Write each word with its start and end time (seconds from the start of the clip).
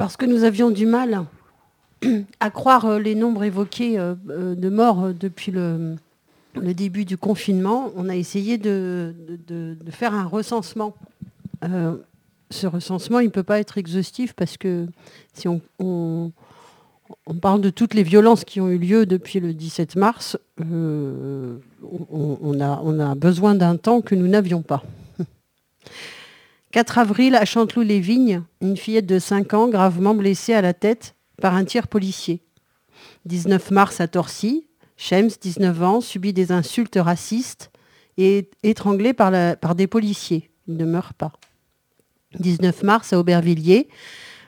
Parce 0.00 0.16
que 0.16 0.24
nous 0.24 0.44
avions 0.44 0.70
du 0.70 0.86
mal 0.86 1.26
à 2.40 2.48
croire 2.48 2.98
les 2.98 3.14
nombres 3.14 3.44
évoqués 3.44 3.98
de 3.98 4.68
morts 4.70 5.12
depuis 5.12 5.52
le, 5.52 5.96
début 6.54 7.04
du 7.04 7.18
confinement, 7.18 7.92
on 7.96 8.08
a 8.08 8.16
essayé 8.16 8.56
de, 8.56 9.14
faire 9.90 10.14
un 10.14 10.24
recensement. 10.24 10.94
ce 11.62 12.66
recensement, 12.66 13.20
il 13.20 13.26
ne 13.26 13.30
peut 13.30 13.42
pas 13.42 13.60
être 13.60 13.76
exhaustif 13.76 14.32
parce 14.32 14.56
que 14.56 14.86
si 15.34 15.48
on, 15.48 16.32
parle 17.42 17.60
de 17.60 17.68
toutes 17.68 17.92
les 17.92 18.02
violences 18.02 18.46
qui 18.46 18.62
ont 18.62 18.70
eu 18.70 18.78
lieu 18.78 19.04
depuis 19.04 19.38
le 19.38 19.52
17 19.52 19.96
mars. 19.96 20.38
Euh, 20.62 21.58
on, 22.10 22.58
a, 22.58 23.14
besoin 23.16 23.54
d'un 23.54 23.76
temps 23.76 24.00
que 24.00 24.14
nous 24.14 24.28
n'avions 24.28 24.62
pas. 24.62 24.82
4 26.72 26.98
avril, 26.98 27.34
à 27.34 27.44
Chanteloup-les-Vignes, 27.44 28.42
une 28.60 28.76
fillette 28.76 29.06
de 29.06 29.18
5 29.18 29.54
ans 29.54 29.68
gravement 29.68 30.14
blessée 30.14 30.54
à 30.54 30.62
la 30.62 30.72
tête 30.72 31.16
par 31.40 31.54
un 31.54 31.64
tir 31.64 31.88
policier. 31.88 32.42
19 33.24 33.72
mars, 33.72 34.00
à 34.00 34.06
Torcy, 34.06 34.68
Shems, 34.96 35.30
19 35.40 35.82
ans, 35.82 36.00
subit 36.00 36.32
des 36.32 36.52
insultes 36.52 36.98
racistes 37.00 37.70
et 38.18 38.38
est 38.38 38.52
étranglé 38.62 39.12
par, 39.14 39.74
des 39.74 39.86
policiers. 39.86 40.50
Il 40.68 40.76
ne 40.76 40.84
meurt 40.84 41.14
pas. 41.14 41.32
19 42.38 42.84
mars, 42.84 43.12
à 43.12 43.18
Aubervilliers, 43.18 43.88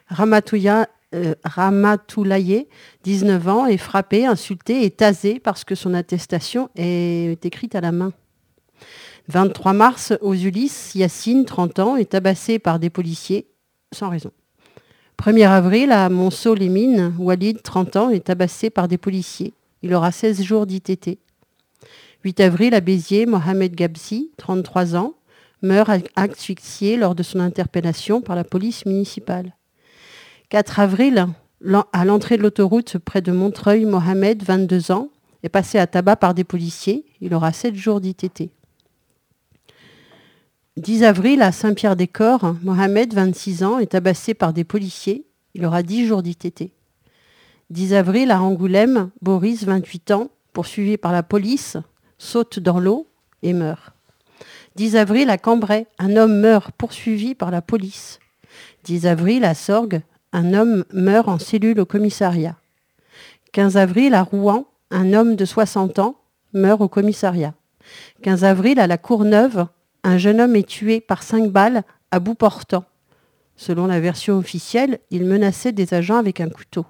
Ramatouya 0.08 0.88
euh, 1.14 1.34
Ramatoulaye, 1.44 2.68
19 3.04 3.48
ans, 3.48 3.66
est 3.66 3.76
frappé, 3.76 4.24
insulté 4.24 4.84
et 4.84 4.90
tasé 4.90 5.40
parce 5.40 5.64
que 5.64 5.74
son 5.74 5.92
attestation 5.92 6.70
est 6.76 7.44
écrite 7.44 7.74
à 7.74 7.82
la 7.82 7.92
main. 7.92 8.12
23 9.28 9.72
mars, 9.72 10.12
aux 10.20 10.34
Ulysses, 10.34 10.94
Yacine, 10.94 11.44
30 11.44 11.78
ans, 11.78 11.96
est 11.96 12.10
tabassé 12.10 12.58
par 12.58 12.78
des 12.78 12.90
policiers 12.90 13.46
sans 13.92 14.08
raison. 14.10 14.30
1er 15.18 15.48
avril, 15.48 15.92
à 15.92 16.08
Monceau-les-Mines, 16.08 17.14
Walid, 17.18 17.62
30 17.62 17.96
ans, 17.96 18.10
est 18.10 18.24
tabassé 18.24 18.70
par 18.70 18.88
des 18.88 18.98
policiers. 18.98 19.54
Il 19.82 19.94
aura 19.94 20.10
16 20.10 20.42
jours 20.42 20.66
d'ITT. 20.66 21.18
8 22.24 22.40
avril, 22.40 22.74
à 22.74 22.80
Béziers, 22.80 23.26
Mohamed 23.26 23.74
Gabsi, 23.74 24.30
33 24.36 24.96
ans, 24.96 25.14
meurt 25.62 25.90
asphyxié 26.16 26.96
lors 26.96 27.14
de 27.14 27.22
son 27.22 27.40
interpellation 27.40 28.20
par 28.20 28.34
la 28.34 28.44
police 28.44 28.86
municipale. 28.86 29.54
4 30.48 30.80
avril, 30.80 31.26
à 31.92 32.04
l'entrée 32.04 32.36
de 32.36 32.42
l'autoroute 32.42 32.98
près 32.98 33.22
de 33.22 33.32
Montreuil, 33.32 33.84
Mohamed, 33.84 34.42
22 34.42 34.90
ans, 34.90 35.08
est 35.42 35.48
passé 35.48 35.78
à 35.78 35.86
tabac 35.86 36.16
par 36.16 36.34
des 36.34 36.44
policiers. 36.44 37.04
Il 37.20 37.34
aura 37.34 37.52
7 37.52 37.74
jours 37.74 38.00
d'ITT. 38.00 38.50
10 40.78 41.04
avril, 41.04 41.42
à 41.42 41.52
Saint-Pierre-des-Corps, 41.52 42.54
Mohamed, 42.62 43.12
26 43.12 43.62
ans, 43.62 43.78
est 43.78 43.92
tabassé 43.92 44.32
par 44.32 44.54
des 44.54 44.64
policiers. 44.64 45.26
Il 45.52 45.66
aura 45.66 45.82
10 45.82 46.06
jours 46.06 46.22
d'ITT. 46.22 46.72
10 47.68 47.92
avril, 47.92 48.30
à 48.30 48.40
Angoulême, 48.40 49.10
Boris, 49.20 49.64
28 49.64 50.12
ans, 50.12 50.30
poursuivi 50.54 50.96
par 50.96 51.12
la 51.12 51.22
police, 51.22 51.76
saute 52.16 52.58
dans 52.58 52.80
l'eau 52.80 53.06
et 53.42 53.52
meurt. 53.52 53.92
10 54.76 54.96
avril, 54.96 55.28
à 55.28 55.36
Cambrai, 55.36 55.86
un 55.98 56.16
homme 56.16 56.40
meurt 56.40 56.72
poursuivi 56.72 57.34
par 57.34 57.50
la 57.50 57.60
police. 57.60 58.18
10 58.84 59.06
avril, 59.06 59.44
à 59.44 59.54
Sorgue, 59.54 60.00
un 60.32 60.54
homme 60.54 60.86
meurt 60.94 61.28
en 61.28 61.38
cellule 61.38 61.80
au 61.80 61.86
commissariat. 61.86 62.56
15 63.52 63.76
avril, 63.76 64.14
à 64.14 64.22
Rouen, 64.22 64.64
un 64.90 65.12
homme 65.12 65.36
de 65.36 65.44
60 65.44 65.98
ans 65.98 66.16
meurt 66.54 66.80
au 66.80 66.88
commissariat. 66.88 67.52
15 68.22 68.44
avril, 68.44 68.80
à 68.80 68.86
la 68.86 68.96
Courneuve, 68.96 69.66
un 70.04 70.18
jeune 70.18 70.40
homme 70.40 70.56
est 70.56 70.68
tué 70.68 71.00
par 71.00 71.22
cinq 71.22 71.50
balles 71.50 71.82
à 72.10 72.20
bout 72.20 72.34
portant. 72.34 72.84
Selon 73.56 73.86
la 73.86 74.00
version 74.00 74.38
officielle, 74.38 74.98
il 75.10 75.24
menaçait 75.24 75.72
des 75.72 75.94
agents 75.94 76.16
avec 76.16 76.40
un 76.40 76.48
couteau. 76.48 76.86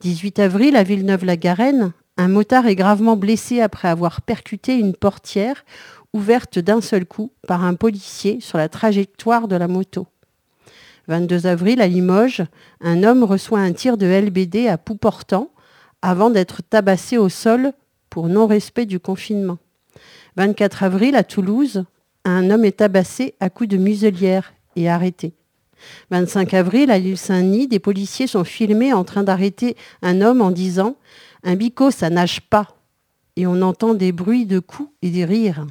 18 0.00 0.38
avril, 0.40 0.76
à 0.76 0.82
Villeneuve-la-Garenne, 0.82 1.92
un 2.16 2.28
motard 2.28 2.66
est 2.66 2.74
gravement 2.74 3.16
blessé 3.16 3.60
après 3.60 3.88
avoir 3.88 4.20
percuté 4.20 4.74
une 4.74 4.94
portière 4.94 5.64
ouverte 6.12 6.58
d'un 6.58 6.80
seul 6.80 7.06
coup 7.06 7.32
par 7.48 7.64
un 7.64 7.74
policier 7.74 8.40
sur 8.40 8.58
la 8.58 8.68
trajectoire 8.68 9.48
de 9.48 9.56
la 9.56 9.68
moto. 9.68 10.06
22 11.08 11.46
avril, 11.46 11.80
à 11.80 11.86
Limoges, 11.86 12.44
un 12.80 13.02
homme 13.02 13.24
reçoit 13.24 13.60
un 13.60 13.72
tir 13.72 13.96
de 13.96 14.06
LBD 14.06 14.68
à 14.68 14.76
pouls 14.76 14.96
portant 14.96 15.50
avant 16.02 16.30
d'être 16.30 16.62
tabassé 16.62 17.16
au 17.16 17.28
sol 17.28 17.72
pour 18.10 18.28
non-respect 18.28 18.86
du 18.86 19.00
confinement. 19.00 19.58
24 20.36 20.82
avril, 20.82 21.16
à 21.16 21.24
Toulouse, 21.24 21.84
un 22.24 22.50
homme 22.50 22.64
est 22.64 22.78
tabassé 22.78 23.34
à 23.40 23.50
coups 23.50 23.68
de 23.68 23.76
muselière 23.76 24.54
et 24.76 24.88
arrêté. 24.88 25.34
25 26.10 26.54
avril, 26.54 26.90
à 26.90 26.98
l'île 26.98 27.18
Saint-Denis, 27.18 27.66
des 27.66 27.78
policiers 27.78 28.26
sont 28.26 28.44
filmés 28.44 28.92
en 28.92 29.04
train 29.04 29.24
d'arrêter 29.24 29.76
un 30.02 30.20
homme 30.20 30.40
en 30.40 30.50
disant 30.50 30.96
Un 31.42 31.56
bico, 31.56 31.90
ça 31.90 32.10
nage 32.10 32.40
pas. 32.42 32.76
Et 33.36 33.46
on 33.46 33.62
entend 33.62 33.94
des 33.94 34.12
bruits 34.12 34.46
de 34.46 34.58
coups 34.58 34.90
et 35.02 35.10
des 35.10 35.24
rires. 35.24 35.66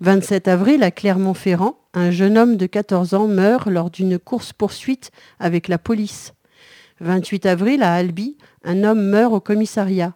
27 0.00 0.48
avril, 0.48 0.82
à 0.82 0.90
Clermont-Ferrand, 0.90 1.78
un 1.92 2.10
jeune 2.10 2.38
homme 2.38 2.56
de 2.56 2.66
14 2.66 3.14
ans 3.14 3.28
meurt 3.28 3.68
lors 3.68 3.90
d'une 3.90 4.18
course-poursuite 4.18 5.10
avec 5.38 5.68
la 5.68 5.78
police. 5.78 6.32
28 7.00 7.46
avril, 7.46 7.82
à 7.82 7.94
Albi, 7.94 8.36
un 8.64 8.82
homme 8.84 9.02
meurt 9.02 9.32
au 9.32 9.40
commissariat. 9.40 10.14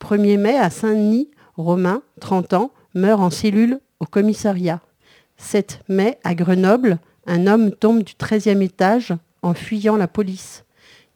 1er 0.00 0.38
mai, 0.38 0.56
à 0.56 0.70
Saint-Denis, 0.70 1.28
Romain, 1.56 2.02
30 2.20 2.52
ans, 2.54 2.72
meurt 2.94 3.20
en 3.20 3.30
cellule 3.30 3.80
au 4.00 4.06
commissariat. 4.06 4.80
7 5.36 5.82
mai, 5.88 6.18
à 6.24 6.34
Grenoble, 6.34 6.98
un 7.26 7.46
homme 7.46 7.70
tombe 7.70 8.02
du 8.02 8.14
13e 8.14 8.62
étage 8.62 9.14
en 9.42 9.54
fuyant 9.54 9.96
la 9.96 10.08
police. 10.08 10.64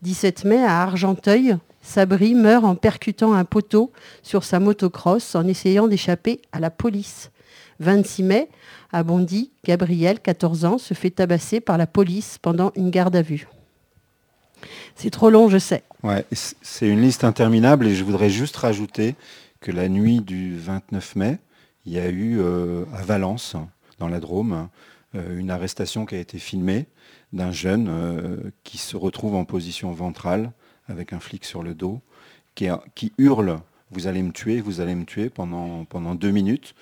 17 0.02 0.44
mai, 0.44 0.64
à 0.64 0.82
Argenteuil, 0.82 1.56
Sabri 1.80 2.34
meurt 2.34 2.64
en 2.64 2.76
percutant 2.76 3.34
un 3.34 3.44
poteau 3.44 3.92
sur 4.22 4.44
sa 4.44 4.60
motocross 4.60 5.34
en 5.34 5.46
essayant 5.46 5.88
d'échapper 5.88 6.40
à 6.52 6.60
la 6.60 6.70
police. 6.70 7.30
26 7.80 8.22
mai, 8.22 8.48
à 8.92 9.02
Bondy, 9.02 9.50
Gabriel, 9.64 10.20
14 10.20 10.64
ans, 10.64 10.78
se 10.78 10.94
fait 10.94 11.10
tabasser 11.10 11.60
par 11.60 11.78
la 11.78 11.86
police 11.86 12.38
pendant 12.40 12.72
une 12.76 12.90
garde 12.90 13.16
à 13.16 13.22
vue. 13.22 13.48
C'est 14.94 15.10
trop 15.10 15.30
long, 15.30 15.48
je 15.48 15.58
sais. 15.58 15.82
Ouais, 16.04 16.24
c'est 16.30 16.88
une 16.88 17.00
liste 17.00 17.24
interminable 17.24 17.86
et 17.86 17.94
je 17.94 18.04
voudrais 18.04 18.30
juste 18.30 18.56
rajouter 18.56 19.16
que 19.60 19.72
la 19.72 19.88
nuit 19.88 20.20
du 20.20 20.56
29 20.56 21.16
mai, 21.16 21.38
il 21.84 21.92
y 21.92 21.98
a 21.98 22.08
eu 22.08 22.38
euh, 22.40 22.84
à 22.94 23.02
Valence, 23.02 23.56
dans 23.98 24.08
la 24.08 24.20
Drôme, 24.20 24.68
euh, 25.14 25.38
une 25.38 25.50
arrestation 25.50 26.06
qui 26.06 26.14
a 26.14 26.18
été 26.18 26.38
filmée 26.38 26.86
d'un 27.32 27.50
jeune 27.50 27.88
euh, 27.88 28.50
qui 28.64 28.78
se 28.78 28.96
retrouve 28.96 29.34
en 29.34 29.44
position 29.44 29.90
ventrale 29.92 30.52
avec 30.88 31.12
un 31.12 31.20
flic 31.20 31.44
sur 31.44 31.62
le 31.62 31.74
dos, 31.74 32.00
qui, 32.54 33.12
hurle 33.18 33.60
Vous 33.90 34.06
allez 34.06 34.22
me 34.22 34.32
tuer, 34.32 34.60
vous 34.60 34.80
allez 34.80 34.94
me 34.94 35.04
tuer 35.04 35.30
pendant, 35.30 35.84
pendant 35.84 36.14
deux 36.14 36.30
minutes 36.30 36.74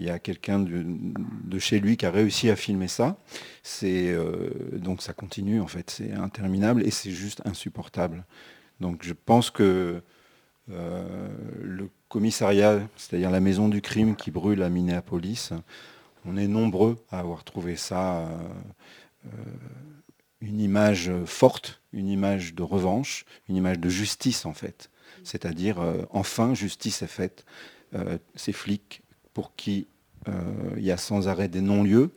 il 0.00 0.04
y 0.04 0.10
a 0.10 0.20
quelqu'un 0.20 0.60
de, 0.60 1.58
chez 1.58 1.80
lui 1.80 1.96
qui 1.96 2.06
a 2.06 2.12
réussi 2.12 2.50
à 2.50 2.54
filmer 2.54 2.86
ça. 2.86 3.16
Donc 4.72 5.02
ça 5.02 5.12
continue 5.12 5.60
en 5.60 5.66
fait, 5.66 5.90
c'est 5.90 6.12
interminable 6.12 6.84
et 6.86 6.92
c'est 6.92 7.10
juste 7.10 7.42
insupportable. 7.44 8.24
Donc 8.78 9.02
je 9.02 9.12
pense 9.12 9.50
que 9.50 10.00
le 10.68 11.90
commissariat, 12.08 12.80
c'est-à-dire 12.96 13.30
la 13.30 13.40
maison 13.40 13.68
du 13.68 13.80
crime 13.80 14.16
qui 14.16 14.30
brûle 14.30 14.62
à 14.62 14.68
Minneapolis, 14.68 15.52
on 16.24 16.36
est 16.36 16.48
nombreux 16.48 16.96
à 17.10 17.20
avoir 17.20 17.44
trouvé 17.44 17.76
ça 17.76 18.20
euh, 18.20 19.28
une 20.40 20.60
image 20.60 21.10
forte, 21.26 21.80
une 21.92 22.08
image 22.08 22.54
de 22.54 22.62
revanche, 22.62 23.24
une 23.48 23.56
image 23.56 23.78
de 23.78 23.88
justice 23.88 24.46
en 24.46 24.54
fait. 24.54 24.90
C'est-à-dire 25.24 25.78
enfin 26.10 26.54
justice 26.54 27.02
est 27.02 27.08
faite. 27.08 27.44
ces 28.36 28.52
flics 28.52 29.02
pour 29.34 29.54
qui 29.56 29.86
euh, 30.28 30.32
il 30.76 30.84
y 30.84 30.90
a 30.90 30.96
sans 30.96 31.28
arrêt 31.28 31.48
des 31.48 31.60
non-lieux. 31.60 32.10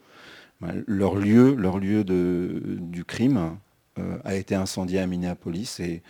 Ben, 0.59 0.83
leur 0.87 1.15
lieu, 1.15 1.55
leur 1.55 1.79
lieu 1.79 2.03
de, 2.03 2.77
du 2.79 3.03
crime 3.03 3.57
euh, 3.99 4.17
a 4.23 4.35
été 4.35 4.55
incendié 4.55 4.99
à 4.99 5.07
Minneapolis 5.07 5.79
et, 5.79 6.03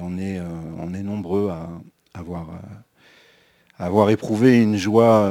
on, 0.00 0.18
est, 0.18 0.38
euh, 0.38 0.48
on 0.78 0.94
est 0.94 1.02
nombreux 1.02 1.50
à 1.50 1.70
avoir, 2.12 2.60
avoir 3.84 4.10
éprouvé 4.10 4.60
une 4.60 4.76
joie 4.76 5.30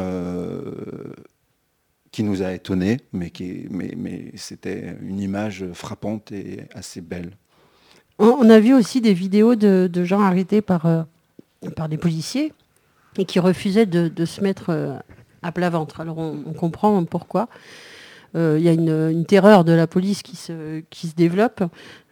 qui 2.11 2.23
nous 2.23 2.41
a 2.43 2.53
étonnés, 2.53 2.99
mais, 3.11 3.29
qui, 3.29 3.67
mais, 3.69 3.93
mais 3.97 4.31
c'était 4.35 4.95
une 5.01 5.19
image 5.19 5.65
frappante 5.73 6.31
et 6.31 6.61
assez 6.73 7.01
belle. 7.01 7.31
On 8.19 8.49
a 8.49 8.59
vu 8.59 8.73
aussi 8.73 9.01
des 9.01 9.13
vidéos 9.13 9.55
de, 9.55 10.03
gens 10.03 10.21
arrêtés 10.21 10.61
par, 10.61 11.05
par 11.75 11.89
des 11.89 11.97
policiers 11.97 12.53
et 13.17 13.25
qui 13.25 13.39
refusaient 13.39 13.85
de, 13.85 14.25
se 14.25 14.41
mettre 14.41 14.69
euh, 14.69 14.95
à 15.41 15.51
plat 15.51 15.69
ventre. 15.69 15.99
Alors 15.99 16.17
on, 16.17 16.53
comprend 16.53 17.03
pourquoi. 17.05 17.47
Euh, 18.35 18.55
il 18.57 18.65
y 18.65 18.69
a 18.69 18.73
une, 18.73 19.25
terreur 19.25 19.63
de 19.63 19.73
la 19.73 19.85
police 19.85 20.23
qui 20.23 20.35
se, 20.35 20.81
qui 20.89 21.07
se 21.07 21.15
développe. 21.15 21.63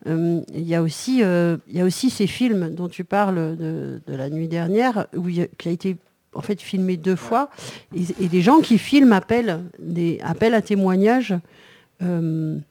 Euh, 0.07 0.41
il 0.53 0.67
y, 0.67 0.75
a 0.75 0.81
aussi, 0.81 1.21
y 1.21 1.83
aussi 1.83 2.09
ces 2.09 2.27
films 2.27 2.73
dont 2.75 2.87
tu 2.87 3.03
parles 3.03 3.57
de, 3.57 4.01
la 4.07 4.29
nuit 4.29 4.47
dernière, 4.47 5.07
où 5.15 5.27
qui 5.27 5.67
a 5.67 5.71
été 5.71 5.97
en 6.33 6.41
fait 6.41 6.61
filmé 6.61 6.97
deux 6.97 7.15
fois, 7.15 7.49
et, 7.95 8.27
des 8.27 8.41
gens 8.41 8.61
qui 8.61 8.77
filment 8.77 9.13
appellent, 9.13 9.63
appellent 10.23 10.53
à 10.53 10.61
témoignages. 10.61 11.35
eux, 12.01 12.61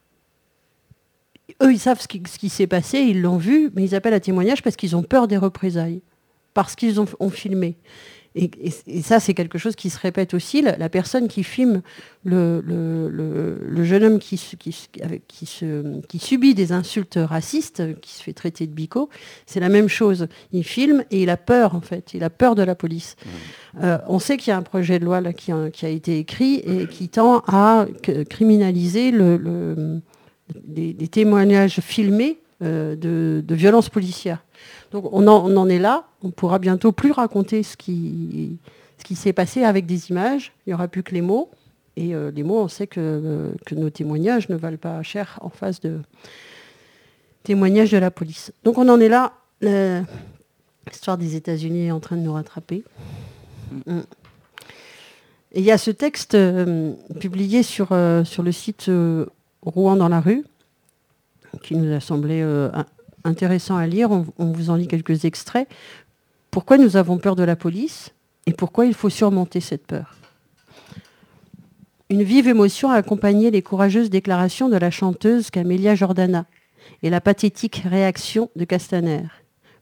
ils 1.61 1.79
savent 1.79 2.01
ce 2.01 2.09
qui, 2.09 2.49
s'est 2.49 2.67
passé, 2.67 3.01
ils 3.01 3.21
l'ont 3.21 3.37
vu, 3.37 3.71
mais 3.75 3.85
ils 3.85 3.95
appellent 3.95 4.15
à 4.15 4.21
témoignage 4.21 4.63
parce 4.63 4.77
qu'ils 4.77 4.97
ont 4.97 5.03
peur 5.03 5.29
des 5.29 5.37
représailles, 5.37 6.01
parce 6.55 6.75
qu'ils 6.75 7.01
ont 7.01 7.31
filmé. 7.31 7.77
Et, 8.37 8.45
et- 8.63 8.73
et 8.87 9.03
ça, 9.03 9.19
c'est 9.19 9.35
quelque 9.35 9.59
chose 9.59 9.75
qui 9.75 9.91
se 9.91 9.99
répète 9.99 10.35
aussi. 10.35 10.63
La, 10.63 10.77
la 10.77 10.89
personne 10.89 11.27
qui 11.27 11.43
filme 11.43 11.83
le, 12.25 12.63
le- 12.65 13.09
le- 13.09 13.59
le 13.69 13.85
jeune 13.85 14.05
homme 14.05 14.19
qui, 14.21 14.37
se- 14.37 14.55
qui, 14.55 14.71
se- 14.71 14.87
avec- 15.03 15.27
qui 15.27 15.47
se- 15.47 16.01
qui 16.07 16.19
subit 16.21 16.55
des 16.55 16.71
insultes 16.71 17.19
racistes, 17.21 17.83
qui 18.01 18.13
se 18.13 18.23
fait 18.23 18.33
traiter 18.33 18.69
de 18.69 18.73
bico, 18.73 19.09
c'est 19.47 19.59
la 19.59 19.69
même 19.69 19.89
chose. 19.89 20.29
Il 20.53 20.63
filme 20.63 21.03
et 21.11 21.23
il 21.23 21.31
a 21.31 21.37
peur, 21.37 21.75
en 21.75 21.81
fait. 21.81 22.15
Il 22.15 22.23
a 22.23 22.31
peur 22.31 22.55
de 22.55 22.63
la 22.63 22.77
police. 22.77 23.17
Euh, 23.83 23.99
on 24.07 24.21
sait 24.21 24.37
qu'il 24.37 24.51
y 24.51 24.55
a 24.55 24.57
un 24.57 24.63
projet 24.63 24.99
de 25.01 25.05
loi 25.05 25.21
là, 25.21 25.33
qui, 25.33 25.51
a, 25.51 25.71
qui 25.71 25.85
a 25.85 25.89
été 25.89 26.19
écrit 26.19 26.57
et 26.65 26.87
qui 26.87 27.09
tend 27.09 27.43
à 27.49 27.87
criminaliser 28.29 29.11
le, 29.11 29.37
le- 29.37 30.01
des, 30.65 30.93
des 30.93 31.09
témoignages 31.09 31.81
filmés 31.81 32.39
euh, 32.63 32.95
de, 32.97 33.43
de 33.47 33.55
violences 33.55 33.89
policières. 33.89 34.45
Donc 34.93 35.09
on 35.13 35.27
en, 35.27 35.51
on 35.51 35.57
en 35.57 35.69
est 35.69 35.79
là. 35.79 36.05
On 36.23 36.31
pourra 36.31 36.59
bientôt 36.59 36.93
plus 36.93 37.13
raconter 37.13 37.63
ce 37.63 37.77
qui, 37.77 38.59
ce 38.99 39.05
qui 39.05 39.15
s'est 39.15 39.33
passé 39.33 39.65
avec 39.65 39.87
des 39.87 40.11
images. 40.11 40.53
Il 40.67 40.71
n'y 40.71 40.75
aura 40.75 40.89
plus 40.89 41.03
que 41.03 41.15
les 41.15 41.23
mots. 41.23 41.51
Et 41.97 42.15
euh, 42.15 42.31
les 42.31 42.43
mots, 42.43 42.61
on 42.61 42.69
sait 42.69 42.87
que, 42.87 43.01
euh, 43.01 43.53
que 43.67 43.75
nos 43.75 43.91
témoignages 43.91 44.49
ne 44.49 44.57
valent 44.57 44.79
pas 44.79 45.03
cher 45.03 45.39
en 45.43 45.51
face 45.51 45.81
de 45.81 45.99
témoignages 47.43 47.91
de 47.91 47.99
la 47.99 48.11
police. 48.11 48.53
Donc 48.65 48.79
on 48.79 48.89
en 48.89 49.01
est 49.01 49.09
là. 49.09 49.33
L'histoire 50.87 51.19
des 51.19 51.37
États-Unis 51.37 51.87
est 51.87 51.91
en 51.91 52.01
train 52.01 52.17
de 52.17 52.23
nous 52.23 52.33
rattraper. 52.33 52.85
Mm. 53.87 54.01
Et 55.53 55.61
il 55.61 55.65
y 55.65 55.73
a 55.73 55.79
ce 55.79 55.91
texte 55.91 56.35
euh, 56.35 56.93
publié 57.19 57.63
sur, 57.63 57.89
euh, 57.91 58.25
sur 58.25 58.43
le 58.43 58.53
site 58.53 58.89
euh, 58.89 59.27
Rouen 59.63 59.97
dans 59.97 60.09
la 60.09 60.21
rue, 60.21 60.45
qui 61.63 61.75
nous 61.75 61.93
a 61.93 62.01
semblé 62.01 62.43
intéressant 63.25 63.77
à 63.77 63.87
lire. 63.87 64.11
On, 64.11 64.25
vous 64.39 64.71
en 64.71 64.77
lit 64.77 64.89
quelques 64.89 65.25
extraits. 65.25 65.69
Pourquoi 66.51 66.79
nous 66.79 66.97
avons 66.97 67.19
peur 67.19 67.37
de 67.37 67.43
la 67.43 67.57
police 67.57 68.13
et 68.47 68.53
pourquoi 68.53 68.87
il 68.87 68.95
faut 68.95 69.11
surmonter 69.11 69.61
cette 69.61 69.87
peur? 69.87 70.17
Une 72.09 72.23
vive 72.25 72.49
émotion 72.49 72.91
a 72.91 72.95
accompagné 72.95 73.51
les 73.51 73.63
courageuses 73.63 74.11
déclarations 74.11 74.69
de 74.69 74.77
la 74.77 74.91
chanteuse 74.91 75.51
Camélia 75.51 75.95
Jordana 75.95 76.47
et 77.03 77.11
la 77.11 77.21
pathétique 77.21 77.83
réaction 77.85 78.51
de 78.57 78.65
Castaner. 78.65 79.23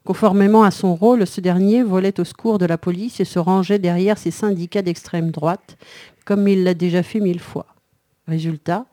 Conformément 0.05 0.63
à 0.63 0.71
son 0.71 0.95
rôle, 0.95 1.25
ce 1.25 1.41
dernier 1.41 1.83
volait 1.83 2.19
au 2.19 2.23
secours 2.23 2.57
de 2.57 2.65
la 2.65 2.77
police 2.77 3.19
et 3.19 3.25
se 3.25 3.39
rangeait 3.39 3.79
derrière 3.79 4.17
ses 4.17 4.31
syndicats 4.31 4.81
d'extrême 4.81 5.31
droite, 5.31 5.77
comme 6.25 6.47
il 6.47 6.63
l'a 6.63 6.73
déjà 6.73 7.03
fait 7.03 7.19
mille 7.19 7.39
fois. 7.39 7.65
Résultat, 8.29 8.85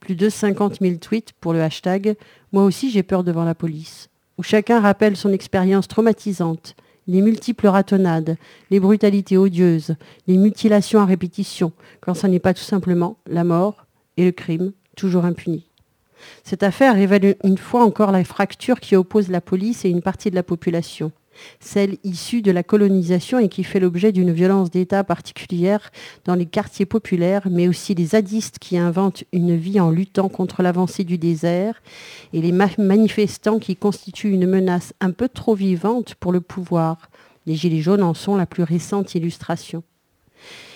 plus 0.00 0.14
de 0.14 0.28
50 0.28 0.78
000 0.80 0.96
tweets 0.96 1.32
pour 1.40 1.52
le 1.52 1.60
hashtag 1.60 2.16
Moi 2.52 2.64
aussi 2.64 2.90
j'ai 2.90 3.02
peur 3.02 3.24
devant 3.24 3.44
la 3.44 3.54
police, 3.54 4.08
où 4.38 4.42
chacun 4.42 4.80
rappelle 4.80 5.16
son 5.16 5.32
expérience 5.32 5.88
traumatisante, 5.88 6.76
les 7.06 7.20
multiples 7.20 7.66
ratonnades, 7.66 8.36
les 8.70 8.80
brutalités 8.80 9.36
odieuses, 9.36 9.96
les 10.26 10.38
mutilations 10.38 11.00
à 11.00 11.04
répétition, 11.04 11.72
quand 12.00 12.14
ce 12.14 12.26
n'est 12.26 12.38
pas 12.38 12.54
tout 12.54 12.62
simplement 12.62 13.18
la 13.26 13.44
mort 13.44 13.86
et 14.16 14.24
le 14.24 14.32
crime, 14.32 14.72
toujours 14.96 15.24
impunis. 15.24 15.66
Cette 16.44 16.62
affaire 16.62 16.94
révèle 16.94 17.36
une 17.44 17.58
fois 17.58 17.84
encore 17.84 18.12
la 18.12 18.24
fracture 18.24 18.80
qui 18.80 18.96
oppose 18.96 19.28
la 19.28 19.40
police 19.40 19.84
et 19.84 19.90
une 19.90 20.02
partie 20.02 20.30
de 20.30 20.36
la 20.36 20.42
population, 20.42 21.12
celle 21.60 21.96
issue 22.04 22.42
de 22.42 22.50
la 22.50 22.62
colonisation 22.62 23.38
et 23.38 23.48
qui 23.48 23.64
fait 23.64 23.80
l'objet 23.80 24.12
d'une 24.12 24.32
violence 24.32 24.70
d'État 24.70 25.04
particulière 25.04 25.90
dans 26.24 26.34
les 26.34 26.46
quartiers 26.46 26.86
populaires, 26.86 27.48
mais 27.50 27.68
aussi 27.68 27.94
les 27.94 28.06
zadistes 28.06 28.58
qui 28.58 28.78
inventent 28.78 29.24
une 29.32 29.56
vie 29.56 29.80
en 29.80 29.90
luttant 29.90 30.28
contre 30.28 30.62
l'avancée 30.62 31.04
du 31.04 31.18
désert 31.18 31.82
et 32.32 32.40
les 32.40 32.52
ma- 32.52 32.68
manifestants 32.78 33.58
qui 33.58 33.76
constituent 33.76 34.32
une 34.32 34.46
menace 34.46 34.94
un 35.00 35.10
peu 35.10 35.28
trop 35.28 35.54
vivante 35.54 36.14
pour 36.14 36.32
le 36.32 36.40
pouvoir. 36.40 37.10
Les 37.46 37.54
Gilets 37.56 37.82
jaunes 37.82 38.02
en 38.02 38.14
sont 38.14 38.36
la 38.36 38.46
plus 38.46 38.62
récente 38.62 39.14
illustration. 39.14 39.82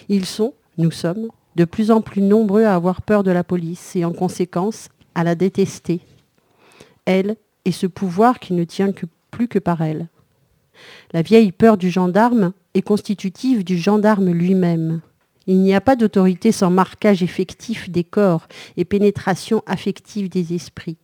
Ils 0.08 0.26
sont, 0.26 0.54
nous 0.76 0.90
sommes, 0.90 1.28
de 1.56 1.64
plus 1.64 1.90
en 1.90 2.00
plus 2.00 2.22
nombreux 2.22 2.64
à 2.64 2.75
avoir 2.75 3.02
peur 3.02 3.22
de 3.22 3.31
la 3.31 3.44
police 3.44 3.96
et 3.96 4.04
en 4.04 4.12
conséquence 4.12 4.88
à 5.14 5.25
la 5.25 5.34
détester. 5.34 6.00
Elle 7.04 7.37
et 7.64 7.72
ce 7.72 7.87
pouvoir 7.87 8.38
qui 8.38 8.52
ne 8.52 8.64
tient 8.64 8.93
plus 9.31 9.49
que 9.49 9.58
par 9.58 9.82
elle. 9.82 10.08
La 11.12 11.22
vieille 11.22 11.52
peur 11.52 11.76
du 11.76 11.90
gendarme 11.90 12.52
est 12.75 12.82
constitutive 12.82 13.64
du 13.64 13.78
gendarme 13.78 14.30
lui-même. 14.30 15.00
Il 15.46 15.60
n'y 15.60 15.75
a 15.75 15.80
pas 15.80 15.96
d'autorité 15.96 16.52
sans 16.52 16.70
marquage 16.70 17.22
effectif 17.22 17.88
des 17.88 18.04
corps 18.04 18.46
et 18.76 18.84
pénétration 18.84 19.62
affective 19.66 20.28
des 20.28 20.54
esprits. 20.54 20.98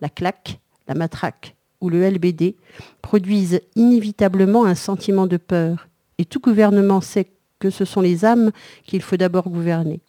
La 0.00 0.08
claque, 0.08 0.58
la 0.88 0.94
matraque 0.94 1.54
ou 1.80 1.88
le 1.88 2.08
LBD 2.08 2.56
produisent 3.02 3.60
inévitablement 3.76 4.64
un 4.64 4.74
sentiment 4.74 5.26
de 5.26 5.36
peur, 5.36 5.88
et 6.18 6.24
tout 6.24 6.40
gouvernement 6.40 7.00
sait 7.00 7.30
que 7.60 7.70
ce 7.70 7.84
sont 7.84 8.00
les 8.00 8.24
âmes 8.24 8.50
qu'il 8.84 9.02
faut 9.02 9.16
d'abord 9.16 9.48
gouverner. 9.48 10.00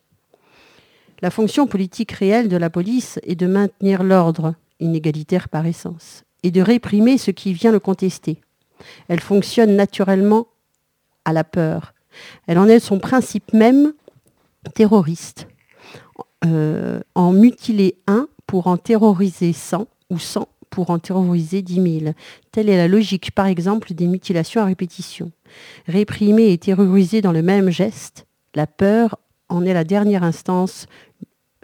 La 1.21 1.29
fonction 1.29 1.67
politique 1.67 2.11
réelle 2.11 2.49
de 2.49 2.57
la 2.57 2.69
police 2.69 3.19
est 3.23 3.35
de 3.35 3.47
maintenir 3.47 4.03
l'ordre, 4.03 4.55
inégalitaire 4.79 5.47
par 5.47 5.65
essence, 5.65 6.23
et 6.43 6.51
de 6.51 6.61
réprimer 6.61 7.17
ce 7.17 7.31
qui 7.31 7.53
vient 7.53 7.71
le 7.71 7.79
contester. 7.79 8.41
Elle 9.07 9.19
fonctionne 9.19 9.75
naturellement 9.75 10.47
à 11.25 11.33
la 11.33 11.43
peur. 11.43 11.93
Elle 12.47 12.59
en 12.59 12.67
est 12.67 12.79
son 12.79 12.99
principe 12.99 13.53
même 13.53 13.93
terroriste. 14.73 15.47
Euh, 16.45 16.99
en 17.15 17.31
mutiler 17.31 17.95
un 18.07 18.27
pour 18.45 18.67
en 18.67 18.77
terroriser 18.77 19.53
100 19.53 19.87
ou 20.11 20.19
100 20.19 20.47
pour 20.69 20.89
en 20.89 20.99
terroriser 20.99 21.61
10 21.61 21.99
000. 22.01 22.13
Telle 22.51 22.69
est 22.69 22.77
la 22.77 22.87
logique, 22.87 23.31
par 23.31 23.47
exemple, 23.47 23.93
des 23.93 24.07
mutilations 24.07 24.61
à 24.61 24.65
répétition. 24.65 25.31
Réprimer 25.87 26.51
et 26.51 26.57
terroriser 26.57 27.21
dans 27.21 27.31
le 27.31 27.41
même 27.41 27.69
geste, 27.69 28.27
la 28.53 28.67
peur 28.67 29.17
en 29.49 29.65
est 29.65 29.73
la 29.73 29.83
dernière 29.83 30.23
instance, 30.23 30.87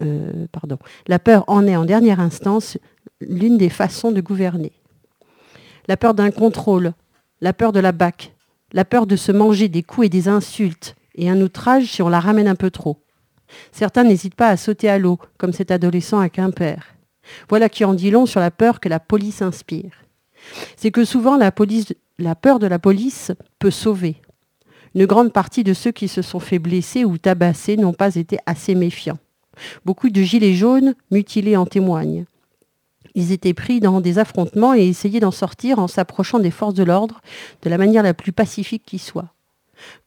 euh, 0.02 0.48
pardon, 0.52 0.78
la 1.08 1.20
peur 1.20 1.44
en 1.48 1.68
est 1.68 1.76
en 1.76 1.86
dernière 1.86 2.20
instance 2.20 2.78
l'une 3.20 3.58
des 3.58 3.70
façons 3.70 4.12
de 4.12 4.22
gouverner. 4.22 4.72
La 5.88 5.98
peur 5.98 6.14
d'un 6.14 6.32
contrôle, 6.32 6.94
la 7.42 7.54
peur 7.54 7.72
de 7.72 7.80
la 7.80 7.92
BAC, 7.92 8.34
la 8.72 8.86
peur 8.86 9.08
de 9.08 9.16
se 9.16 9.32
manger 9.32 9.68
des 9.68 9.84
coups 9.84 10.08
et 10.08 10.10
des 10.10 10.28
insultes, 10.28 10.96
et 11.16 11.30
un 11.30 11.42
outrage 11.42 11.86
si 11.86 12.02
on 12.02 12.10
la 12.10 12.20
ramène 12.20 12.48
un 12.48 12.56
peu 12.56 12.70
trop. 12.70 13.04
Certains 13.72 14.04
n'hésitent 14.04 14.36
pas 14.36 14.48
à 14.48 14.58
sauter 14.58 14.90
à 14.90 14.98
l'eau, 14.98 15.20
comme 15.38 15.52
cet 15.52 15.72
adolescent 15.72 16.20
à 16.20 16.30
Quimper. 16.30 16.96
Voilà 17.50 17.68
qui 17.68 17.84
en 17.84 17.94
dit 17.94 18.12
long 18.12 18.26
sur 18.26 18.40
la 18.40 18.52
peur 18.52 18.80
que 18.80 18.90
la 18.90 19.00
police 19.00 19.42
inspire. 19.42 19.92
C'est 20.76 20.92
que 20.92 21.06
souvent 21.06 21.38
la, 21.38 21.52
la 22.18 22.36
peur 22.36 22.60
de 22.60 22.68
la 22.68 22.80
police 22.80 23.32
peut 23.60 23.72
sauver. 23.72 24.22
Une 24.96 25.06
grande 25.06 25.34
partie 25.34 25.64
de 25.64 25.74
ceux 25.74 25.92
qui 25.92 26.08
se 26.08 26.22
sont 26.22 26.40
fait 26.40 26.60
blesser 26.60 27.06
ou 27.06 27.18
tabasser 27.18 27.78
n'ont 27.78 27.94
pas 27.94 28.16
été 28.16 28.38
assez 28.46 28.76
méfiants. 28.76 29.20
Beaucoup 29.86 30.10
de 30.10 30.22
gilets 30.22 30.54
jaunes 30.54 30.96
mutilés 31.12 31.58
en 31.58 31.66
témoignent. 31.66 32.26
Ils 33.16 33.32
étaient 33.32 33.54
pris 33.54 33.80
dans 33.80 34.02
des 34.02 34.20
affrontements 34.20 34.74
et 34.74 34.88
essayaient 34.88 35.20
d'en 35.20 35.32
sortir 35.32 35.80
en 35.80 35.88
s'approchant 35.88 36.40
des 36.40 36.52
forces 36.52 36.74
de 36.74 36.84
l'ordre 36.84 37.22
de 37.62 37.70
la 37.70 37.78
manière 37.78 38.04
la 38.04 38.14
plus 38.14 38.32
pacifique 38.32 38.84
qui 38.86 39.00
soit. 39.00 39.34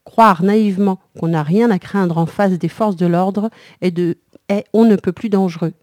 Croire 0.03 0.43
naïvement 0.43 0.99
qu'on 1.19 1.27
n'a 1.29 1.43
rien 1.43 1.69
à 1.69 1.79
craindre 1.79 2.17
en 2.17 2.25
face 2.25 2.53
des 2.53 2.69
forces 2.69 2.95
de 2.95 3.05
l'ordre 3.05 3.49
est, 3.81 3.91
de, 3.91 4.17
on 4.73 4.85
ne 4.85 4.95
peut 4.95 5.11
plus 5.11 5.29
dangereux. 5.29 5.73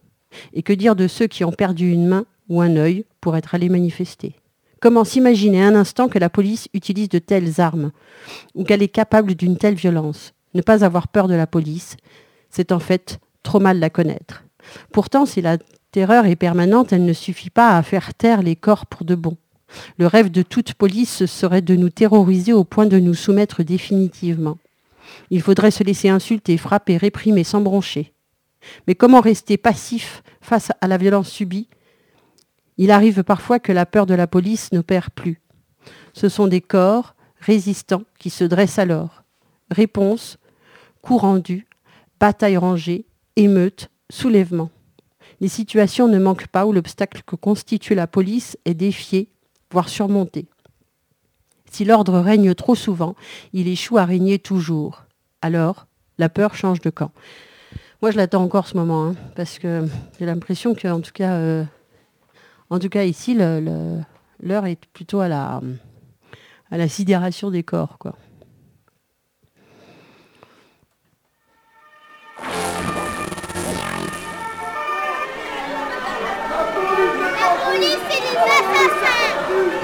Et 0.55 0.63
que 0.63 0.73
dire 0.73 0.97
de 0.97 1.09
ceux 1.09 1.27
qui 1.27 1.45
ont 1.45 1.53
perdu 1.53 1.91
une 1.91 2.07
main 2.07 2.25
ou 2.49 2.61
un 2.61 2.77
œil 2.77 3.05
pour 3.21 3.37
être 3.37 3.55
allés 3.55 3.69
manifester? 3.69 4.35
Comment 4.81 5.05
s'imaginer 5.05 5.63
un 5.63 5.77
instant 5.77 6.09
que 6.09 6.19
la 6.19 6.31
police 6.31 6.69
utilise 6.75 7.09
de 7.09 7.19
telles 7.19 7.61
armes 7.61 7.93
ou 8.55 8.65
qu'elle 8.65 8.83
est 8.83 8.89
capable 8.89 9.35
d'une 9.35 9.57
telle 9.57 9.75
violence? 9.75 10.33
Ne 10.55 10.63
pas 10.63 10.85
avoir 10.85 11.09
peur 11.09 11.29
de 11.29 11.35
la 11.35 11.47
police, 11.47 11.97
c'est 12.51 12.73
en 12.73 12.81
fait 12.81 13.21
trop 13.43 13.61
mal 13.61 13.79
la 13.79 13.91
connaître. 13.91 14.45
Pourtant, 14.93 15.27
si 15.27 15.41
la 15.41 15.59
terreur 15.93 16.27
est 16.27 16.37
permanente, 16.37 16.93
elle 16.93 17.05
ne 17.05 17.13
suffit 17.13 17.51
pas 17.51 17.77
à 17.77 17.83
faire 17.83 18.15
taire 18.15 18.43
les 18.43 18.57
corps 18.57 18.87
pour 18.87 19.05
de 19.05 19.15
bon. 19.15 19.37
Le 19.99 20.07
rêve 20.07 20.31
de 20.31 20.43
toute 20.43 20.75
police 20.75 21.27
serait 21.27 21.63
de 21.63 21.77
nous 21.77 21.91
terroriser 21.91 22.53
au 22.53 22.65
point 22.65 22.87
de 22.87 22.99
nous 22.99 23.15
soumettre 23.15 23.63
définitivement. 23.63 24.59
Il 25.31 25.43
faudrait 25.43 25.71
se 25.71 25.85
laisser 25.85 26.09
insulter, 26.09 26.57
frapper, 26.57 26.97
réprimer 26.97 27.45
sans 27.45 27.61
broncher. 27.61 28.13
Mais 28.87 28.95
comment 28.95 29.21
rester 29.21 29.57
passif 29.57 30.23
face 30.41 30.73
à 30.81 30.89
la 30.89 30.97
violence 30.97 31.29
subie? 31.29 31.69
Il 32.79 32.91
arrive 32.91 33.23
parfois 33.23 33.59
que 33.59 33.73
la 33.73 33.87
peur 33.87 34.07
de 34.07 34.15
la 34.15 34.27
police 34.27 34.73
n'opère 34.73 35.11
plus. 35.11 35.41
Ce 36.15 36.29
sont 36.29 36.47
des 36.47 36.61
corps 36.61 37.15
résistants 37.39 38.05
qui 38.19 38.31
se 38.31 38.45
dressent 38.45 38.79
alors. 38.79 39.25
Réponse, 39.71 40.39
coup 41.03 41.19
rendu, 41.19 41.67
bataille 42.21 42.57
rangée, 42.57 43.05
émeute, 43.37 43.91
soulèvement. 44.11 44.71
Les 45.43 45.49
situations 45.49 46.07
ne 46.07 46.21
manquent 46.21 46.47
pas 46.47 46.67
où 46.67 46.73
l'obstacle 46.73 47.23
que 47.27 47.35
constitue 47.35 47.97
la 47.97 48.07
police 48.07 48.57
est 48.65 48.75
défié, 48.75 49.29
voire 49.73 49.89
surmonté. 49.89 50.47
Si 51.69 51.85
l'ordre 51.85 52.21
règne 52.21 52.55
trop 52.55 52.77
souvent, 52.77 53.17
il 53.53 53.67
échoue 53.67 53.99
à 53.99 54.05
régner 54.05 54.39
toujours. 54.39 55.03
Alors, 55.41 55.89
la 56.17 56.29
peur 56.29 56.55
change 56.55 56.81
de 56.81 56.91
camp. 56.91 57.11
Moi, 58.03 58.13
je 58.13 58.19
l'attends 58.19 58.45
encore 58.45 58.69
ce 58.69 58.77
moment, 58.77 59.07
hein, 59.07 59.17
parce 59.35 59.59
que 59.59 59.85
j'ai 60.21 60.27
l'impression 60.27 60.75
cas, 61.13 61.33
euh, 61.33 61.65
En 62.71 62.79
tout 62.79 62.89
cas, 62.89 63.03
ici, 63.03 63.35
l'heure 63.35 64.67
est 64.67 64.87
plutôt 64.93 65.19
à 65.19 65.29
la, 65.29 65.61
sidération 66.87 67.51
des 67.51 67.65
corps. 67.65 67.99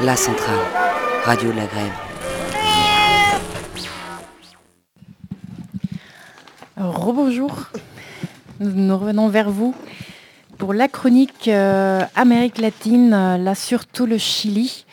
La 0.05 0.15
centrale, 0.15 0.61
Radio 1.25 1.51
de 1.51 1.57
la 1.57 1.67
Grève. 1.67 1.93
Rebonjour, 6.77 7.67
nous 8.61 8.97
revenons 8.97 9.29
vers 9.29 9.51
vous 9.51 9.75
pour 10.57 10.73
la 10.73 10.87
chronique 10.87 11.49
euh, 11.49 12.05
Amérique 12.15 12.59
latine, 12.59 13.13
euh, 13.13 13.39
là 13.39 13.57
surtout 13.57 14.07
le 14.07 14.19
Chili, 14.19 14.87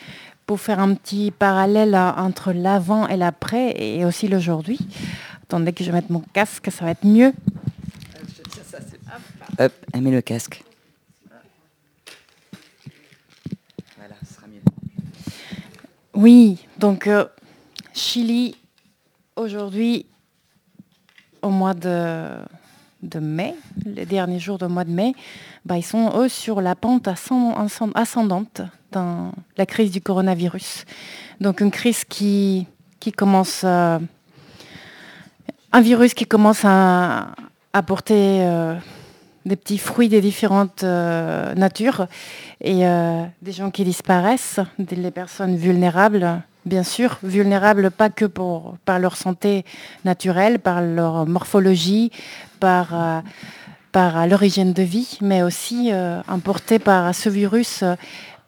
pour 0.44 0.58
faire 0.58 0.80
un 0.80 0.94
petit 0.94 1.30
parallèle 1.30 1.94
euh, 1.94 2.10
entre 2.16 2.52
l'avant 2.52 3.06
et 3.06 3.16
l'après 3.16 3.74
et 3.76 4.04
aussi 4.04 4.26
l'aujourd'hui. 4.26 4.80
Attendez 5.44 5.72
que 5.72 5.84
je 5.84 5.92
mette 5.92 6.10
mon 6.10 6.24
casque, 6.32 6.68
ça 6.72 6.84
va 6.84 6.90
être 6.90 7.06
mieux. 7.06 7.32
Hop, 9.60 9.72
mets 9.94 10.10
le 10.10 10.20
casque. 10.20 10.65
Oui, 16.16 16.66
donc 16.78 17.08
euh, 17.08 17.26
Chili, 17.92 18.56
aujourd'hui, 19.36 20.06
au 21.42 21.50
mois 21.50 21.74
de, 21.74 22.38
mai, 23.20 23.54
les 23.84 24.06
derniers 24.06 24.38
jours 24.38 24.56
du 24.56 24.64
mois 24.64 24.84
de 24.84 24.90
mai, 24.92 25.14
bah, 25.66 25.76
ils 25.76 25.84
sont 25.84 26.18
eux 26.18 26.30
sur 26.30 26.62
la 26.62 26.74
pente 26.74 27.06
ascendante 27.06 28.62
dans 28.92 29.32
la 29.58 29.66
crise 29.66 29.90
du 29.90 30.00
coronavirus. 30.00 30.86
Donc 31.42 31.60
une 31.60 31.70
crise 31.70 32.02
qui, 32.04 32.66
commence, 33.14 33.60
euh, 33.64 33.98
un 35.70 35.80
virus 35.82 36.14
qui 36.14 36.24
commence 36.24 36.64
à 36.64 37.34
apporter 37.74 38.40
euh, 38.40 38.74
des 39.46 39.56
petits 39.56 39.78
fruits 39.78 40.08
des 40.08 40.20
différentes 40.20 40.82
euh, 40.82 41.54
natures 41.54 42.08
et 42.60 42.86
euh, 42.86 43.24
des 43.42 43.52
gens 43.52 43.70
qui 43.70 43.84
disparaissent, 43.84 44.58
des 44.78 45.10
personnes 45.12 45.56
vulnérables, 45.56 46.42
bien 46.66 46.82
sûr, 46.82 47.18
vulnérables 47.22 47.92
pas 47.92 48.10
que 48.10 48.24
par 48.84 48.98
leur 48.98 49.16
santé 49.16 49.64
naturelle, 50.04 50.58
par 50.58 50.82
leur 50.82 51.26
morphologie, 51.26 52.10
par, 52.58 52.88
euh, 52.92 53.20
hygiène 54.42 54.74
de 54.74 54.82
vie, 54.82 55.16
mais 55.22 55.42
aussi 55.42 55.90
importées 56.28 56.78
par 56.78 57.14
ce 57.14 57.30
virus, 57.30 57.82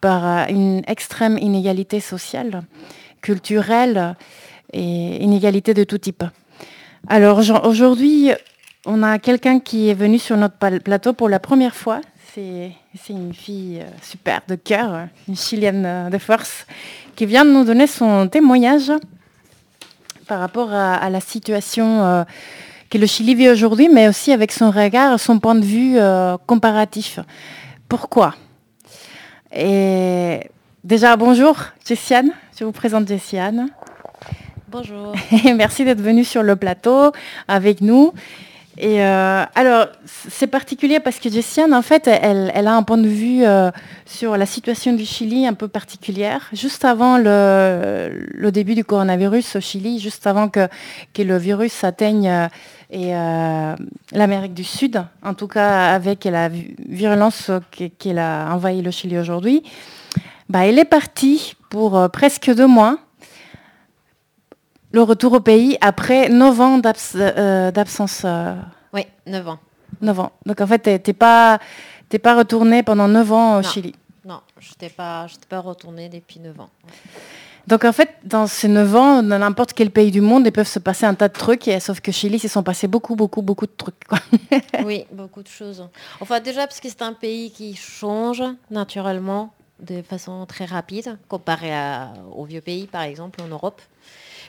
par 0.03 0.47
une 0.51 0.83
extrême 0.87 1.39
inégalité 1.39 2.01
sociale, 2.01 2.65
culturelle 3.23 4.15
et 4.75 5.25
inégalité 5.25 5.73
de 5.73 5.85
tout 5.85 5.97
type. 5.97 6.23
Alors 7.09 7.39
aujourd'hui, 7.65 8.33
on 8.89 9.03
a 9.03 9.19
quelqu'un 9.19 9.61
qui 9.61 9.91
est 9.91 9.95
venu 9.95 10.19
sur 10.19 10.37
notre 10.39 10.57
plateau 10.79 11.13
pour 11.13 11.29
la 11.29 11.39
première 11.39 11.77
fois. 11.77 12.01
C'est 12.35 12.73
une 13.11 13.35
fille 13.35 13.81
euh, 13.83 13.89
super 14.01 14.41
de 14.49 14.55
cœur, 14.55 15.09
une 15.29 15.37
chilienne 15.37 15.85
euh, 15.85 16.09
de 16.09 16.19
force, 16.19 16.67
qui 17.17 17.27
vient 17.27 17.45
de 17.45 17.51
nous 17.51 17.65
donner 17.65 17.87
son 17.87 18.29
témoignage 18.29 18.93
par 20.27 20.41
rapport 20.41 20.73
à, 20.73 21.11
la 21.11 21.21
situation 21.21 22.05
euh, 22.05 22.25
que 22.91 22.97
le 22.97 23.07
Chili 23.07 23.35
vit 23.35 23.51
aujourd'hui, 23.51 23.89
mais 23.89 24.09
aussi 24.09 24.33
avec 24.33 24.53
son 24.53 24.71
regard, 24.71 25.19
son 25.19 25.39
point 25.39 25.55
de 25.55 25.65
vue 25.65 25.97
comparatif. 26.47 27.19
Pourquoi? 27.89 28.35
Et 29.55 30.41
déjà, 30.85 31.17
bonjour, 31.17 31.57
Jessiane. 31.85 32.31
Je 32.59 32.65
vous 32.65 32.73
présente 32.73 33.09
Jessiane. 33.09 33.69
Bonjour. 34.69 35.15
Merci 35.57 35.85
d'être 35.85 36.03
venue 36.03 36.25
sur 36.25 36.43
le 36.43 36.57
plateau 36.57 37.13
avec 37.49 37.81
nous. 37.81 38.13
Et 38.81 39.03
euh, 39.03 39.45
alors, 39.57 39.87
c'est 40.07 40.47
particulier 40.47 41.01
parce 41.01 41.19
que 41.19 41.29
Jessiane, 41.29 41.75
en 41.75 41.83
fait, 41.83 42.07
elle, 42.07 42.69
a 42.69 42.77
un 42.77 42.85
point 42.85 42.97
de 42.97 43.09
vue 43.09 43.45
euh, 43.45 43.73
sur 44.07 44.37
la 44.37 44.47
situation 44.47 44.93
du 44.93 45.05
Chili 45.05 45.49
un 45.49 45.55
peu 45.55 45.67
particulière. 45.67 46.49
Juste 46.53 46.85
avant 46.85 47.19
le, 47.19 48.51
début 48.53 48.77
du 48.77 48.85
coronavirus 48.85 49.57
au 49.57 49.61
Chili, 49.61 49.99
juste 49.99 50.29
avant 50.29 50.49
que, 50.49 50.69
que 51.13 51.23
le 51.23 51.37
virus 51.39 51.83
atteigne 51.83 52.49
euh, 52.95 53.77
l'Amérique 54.13 54.55
du 54.55 54.65
Sud, 54.65 55.03
en 55.25 55.35
tout 55.35 55.49
cas 55.49 55.93
avec 55.93 56.25
la 56.25 56.49
violence 56.49 57.51
qu'elle 57.99 58.21
a 58.21 58.55
envahi 58.55 58.81
le 58.81 58.93
Chili 58.93 59.19
aujourd'hui, 59.19 59.65
bah, 60.49 60.67
elle 60.67 60.79
est 60.79 60.85
partie 60.85 61.57
pour 61.69 62.09
presque 62.11 62.55
deux 62.55 62.69
mois 62.69 62.99
le 64.99 65.05
retour 65.05 65.33
au 65.35 65.41
pays 65.41 65.79
après 65.81 66.29
9 66.29 66.61
ans 66.61 66.81
euh, 67.15 67.71
d'absence. 67.71 68.23
Euh. 68.25 68.57
Oui, 68.93 69.07
9 69.27 69.49
ans. 69.49 69.59
9 70.01 70.21
ans. 70.21 70.33
Donc 70.45 70.61
en 70.61 70.67
fait, 70.67 70.83
tu 70.83 71.11
n'es 71.11 71.15
pas, 71.15 71.61
pas 72.21 72.37
retourné 72.37 72.83
pendant 72.83 73.07
9 73.07 73.33
ans 73.33 73.59
au 73.61 73.63
Chili. 73.63 73.95
Non, 74.25 74.41
je 74.59 74.71
n'étais 74.71 74.89
pas, 74.89 75.27
pas 75.49 75.61
retourné 75.61 76.09
depuis 76.09 76.41
9 76.41 76.61
ans. 76.61 76.71
Donc 77.69 77.85
en 77.85 77.93
fait, 77.93 78.11
dans 78.25 78.49
ces 78.49 78.67
9 78.67 78.97
ans, 78.97 79.23
dans 79.23 79.39
n'importe 79.39 79.73
quel 79.73 79.93
pays 79.93 80.11
du 80.11 80.21
monde, 80.21 80.47
ils 80.47 80.53
peuvent 80.53 80.67
se 80.67 80.81
passer 80.81 81.07
un 81.07 81.15
tas 81.15 81.29
de 81.29 81.35
trucs, 81.35 81.69
et, 81.69 81.79
sauf 81.79 82.01
que 82.01 82.11
Chili, 82.11 82.37
ils 82.37 82.41
se 82.41 82.49
sont 82.49 82.65
passés 82.65 82.89
beaucoup, 82.89 83.15
beaucoup, 83.15 83.43
beaucoup 83.43 83.67
de 83.67 83.77
trucs. 83.77 84.03
oui, 84.85 85.07
beaucoup 85.13 85.43
de 85.45 85.49
choses. 85.49 85.87
Enfin 86.21 86.41
déjà, 86.41 86.67
parce 86.67 86.81
que 86.81 86.89
c'est 86.89 87.03
un 87.03 87.13
pays 87.13 87.53
qui 87.53 87.77
change 87.77 88.43
naturellement 88.69 89.53
de 89.79 90.03
façon 90.03 90.45
très 90.47 90.65
rapide, 90.65 91.19
comparé 91.29 91.71
au 92.35 92.45
vieux 92.45 92.61
pays, 92.61 92.89
par 92.89 93.03
exemple, 93.03 93.41
en 93.43 93.47
Europe 93.47 93.81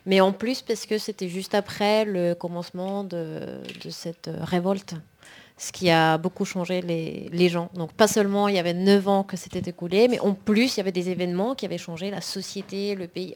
mais 0.06 0.22
en 0.22 0.32
plus 0.32 0.62
parce 0.62 0.86
que 0.86 0.98
c'était 0.98 1.30
juste 1.30 1.56
après 1.56 2.06
le 2.06 2.34
commencement 2.34 3.04
de, 3.04 3.62
cette 3.90 4.30
révolte 4.42 4.96
ce 5.58 5.74
qui 5.74 5.90
a 5.90 6.18
beaucoup 6.18 6.46
changé 6.46 6.82
les, 6.82 7.50
gens. 7.50 7.70
Donc 7.74 7.92
pas 7.92 8.08
seulement 8.08 8.48
il 8.48 8.56
y 8.56 8.60
avait 8.60 8.74
9 8.74 9.08
ans 9.10 9.24
que 9.24 9.36
c'était 9.36 9.70
écoulé, 9.70 10.08
mais 10.08 10.20
en 10.22 10.34
plus 10.34 10.76
il 10.76 10.78
y 10.78 10.80
avait 10.80 10.94
des 10.94 11.10
événements 11.10 11.54
qui 11.54 11.66
avaient 11.66 11.78
changé 11.78 12.10
la 12.10 12.22
société, 12.22 12.96
le 12.96 13.08
pays, 13.08 13.34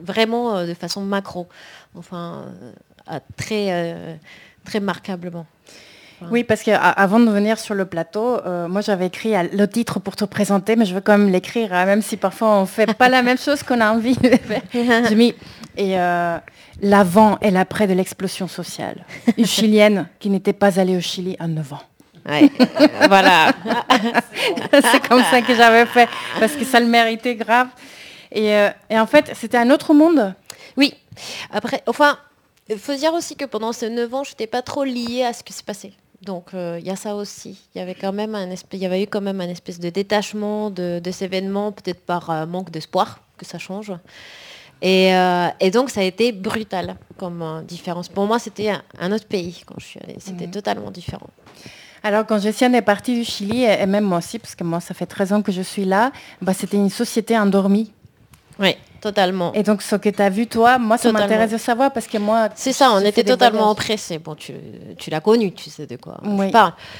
vraiment 0.00 0.56
euh, 0.56 0.66
de 0.66 0.74
façon 0.74 1.02
macro, 1.02 1.48
enfin 1.96 2.54
euh, 3.10 3.18
très, 3.36 3.72
euh, 3.72 4.14
très 4.64 4.80
marquablement. 4.80 5.46
Oui, 6.30 6.44
parce 6.44 6.62
qu'avant 6.62 7.20
de 7.20 7.30
venir 7.30 7.58
sur 7.58 7.74
le 7.74 7.84
plateau, 7.84 8.38
moi 8.68 8.80
j'avais 8.80 9.06
écrit 9.06 9.34
le 9.52 9.66
titre 9.66 10.00
pour 10.00 10.16
te 10.16 10.24
présenter, 10.24 10.74
mais 10.76 10.86
je 10.86 10.94
veux 10.94 11.00
quand 11.00 11.18
même 11.18 11.30
l'écrire, 11.30 11.72
hein, 11.72 11.84
même 11.84 12.02
si 12.02 12.16
parfois 12.16 12.56
on 12.56 12.60
ne 12.62 12.66
fait 12.66 12.92
pas 12.94 13.08
la 13.08 13.22
même 13.22 13.38
chose 13.38 13.62
qu'on 13.62 13.80
a 13.80 13.90
envie 13.90 14.16
de 14.16 14.28
faire. 14.28 14.62
J'ai 15.08 15.14
mis 15.14 15.34
et 15.76 15.98
euh, 15.98 16.38
l'avant 16.80 17.38
et 17.40 17.50
l'après 17.50 17.86
de 17.86 17.92
l'explosion 17.92 18.48
sociale. 18.48 19.04
Une 19.36 19.46
Chilienne 19.46 20.08
qui 20.18 20.30
n'était 20.30 20.52
pas 20.52 20.80
allée 20.80 20.96
au 20.96 21.00
Chili 21.00 21.36
à 21.38 21.46
9 21.46 21.72
ans. 21.72 21.82
voilà. 23.08 23.52
c'est 24.72 25.08
comme 25.08 25.22
ça 25.30 25.42
que 25.42 25.54
j'avais 25.54 25.86
fait, 25.86 26.08
parce 26.40 26.52
que 26.54 26.64
ça 26.64 26.80
le 26.80 26.86
méritait 26.86 27.36
grave. 27.36 27.68
Et, 28.32 28.52
euh, 28.52 28.70
et 28.90 28.98
en 28.98 29.06
fait, 29.06 29.30
c'était 29.34 29.58
un 29.58 29.70
autre 29.70 29.94
monde. 29.94 30.34
Oui. 30.76 30.94
Après, 31.52 31.82
enfin, 31.86 32.18
il 32.68 32.78
faut 32.78 32.94
dire 32.94 33.14
aussi 33.14 33.36
que 33.36 33.44
pendant 33.44 33.72
ces 33.72 33.90
9 33.90 34.12
ans, 34.14 34.24
je 34.24 34.30
n'étais 34.30 34.48
pas 34.48 34.62
trop 34.62 34.82
liée 34.82 35.22
à 35.22 35.32
ce 35.32 35.44
qui 35.44 35.52
s'est 35.52 35.62
passé. 35.62 35.92
Donc 36.22 36.54
euh, 36.54 36.78
il 36.80 36.86
y 36.86 36.90
a 36.90 36.96
ça 36.96 37.14
aussi. 37.14 37.68
Il 37.74 37.78
y 37.78 37.80
avait 37.80 37.94
quand 37.94 38.12
même 38.12 38.34
un 38.34 38.50
espèce, 38.50 38.80
il 38.80 38.82
y 38.82 38.86
avait 38.86 39.02
eu 39.02 39.06
quand 39.06 39.20
même 39.20 39.40
un 39.40 39.48
espèce 39.48 39.78
de 39.78 39.90
détachement 39.90 40.70
de, 40.70 41.00
de 41.02 41.10
ces 41.10 41.26
événements, 41.26 41.72
peut-être 41.72 42.00
par 42.00 42.46
manque 42.46 42.70
d'espoir 42.70 43.20
que 43.36 43.44
ça 43.44 43.58
change. 43.58 43.92
Euh, 44.84 45.48
et, 45.60 45.70
donc, 45.70 45.90
ça 45.90 46.00
a 46.00 46.04
été 46.04 46.32
brutal 46.32 46.96
comme 47.16 47.42
euh, 47.42 47.62
différence. 47.62 48.08
Pour 48.08 48.26
moi, 48.26 48.38
c'était 48.38 48.72
un, 48.98 49.12
autre 49.12 49.26
pays 49.26 49.62
quand 49.64 49.76
je 49.78 49.86
suis 49.86 50.00
allée. 50.00 50.16
C'était 50.18 50.46
mhm. 50.46 50.52
totalement 50.52 50.90
différent. 50.90 51.28
Alors, 52.02 52.26
quand 52.26 52.38
Jessiane 52.38 52.74
est 52.74 52.82
partie 52.82 53.14
du 53.14 53.24
Chili, 53.24 53.64
et 53.64 53.86
même 53.86 54.04
moi 54.04 54.18
aussi, 54.18 54.38
parce 54.38 54.54
que 54.54 54.64
moi, 54.64 54.80
ça 54.80 54.94
fait 54.94 55.06
13 55.06 55.32
ans 55.32 55.42
que 55.42 55.50
je 55.50 55.62
suis 55.62 55.84
là, 55.84 56.12
bah, 56.42 56.52
c'était 56.52 56.76
une 56.76 56.90
société 56.90 57.36
endormie. 57.36 57.92
Oui. 58.58 58.76
Totalement. 59.00 59.52
Et 59.52 59.62
donc, 59.62 59.82
ce 59.82 59.96
que 59.96 60.08
tu 60.08 60.22
as 60.22 60.30
vu, 60.30 60.46
toi, 60.46 60.78
moi, 60.78 60.98
ça 60.98 61.12
m'intéresse 61.12 61.50
de 61.50 61.58
savoir 61.58 61.92
parce 61.92 62.06
que 62.06 62.18
moi. 62.18 62.48
C'est 62.54 62.72
ça, 62.72 62.92
on 62.92 63.00
était 63.00 63.24
totalement 63.24 63.70
oppressés. 63.70 64.18
Bon, 64.18 64.34
tu, 64.34 64.54
tu 64.98 65.10
l'as 65.10 65.20
connu, 65.20 65.52
tu 65.52 65.70
sais 65.70 65.86
de 65.86 65.96
quoi 65.96 66.18
oui. 66.24 66.50
je 66.52 66.58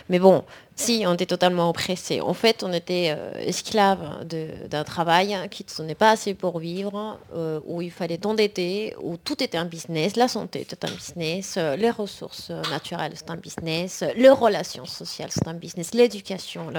Mais 0.08 0.18
bon, 0.18 0.44
si, 0.78 1.04
on 1.06 1.14
était 1.14 1.26
totalement 1.26 1.70
oppressés. 1.70 2.20
En 2.20 2.34
fait, 2.34 2.62
on 2.62 2.70
était 2.70 3.14
euh, 3.16 3.32
esclaves 3.38 4.26
d'un 4.68 4.84
travail 4.84 5.34
qui 5.50 5.64
ne 5.80 5.94
pas 5.94 6.10
assez 6.10 6.34
pour 6.34 6.58
vivre, 6.58 7.18
euh, 7.34 7.60
où 7.64 7.80
il 7.80 7.90
fallait 7.90 8.18
t'endetter, 8.18 8.94
où 9.00 9.16
tout 9.16 9.42
était 9.42 9.56
un 9.56 9.64
business. 9.64 10.16
La 10.16 10.28
santé 10.28 10.60
était 10.60 10.84
un 10.84 10.90
business, 10.90 11.54
euh, 11.56 11.76
les 11.76 11.90
ressources 11.90 12.50
naturelles, 12.70 13.12
c'est 13.14 13.30
un 13.30 13.36
business, 13.36 14.04
les 14.16 14.28
relations 14.28 14.84
sociales, 14.84 15.30
c'est 15.32 15.48
un 15.48 15.54
business, 15.54 15.94
l'éducation, 15.94 16.70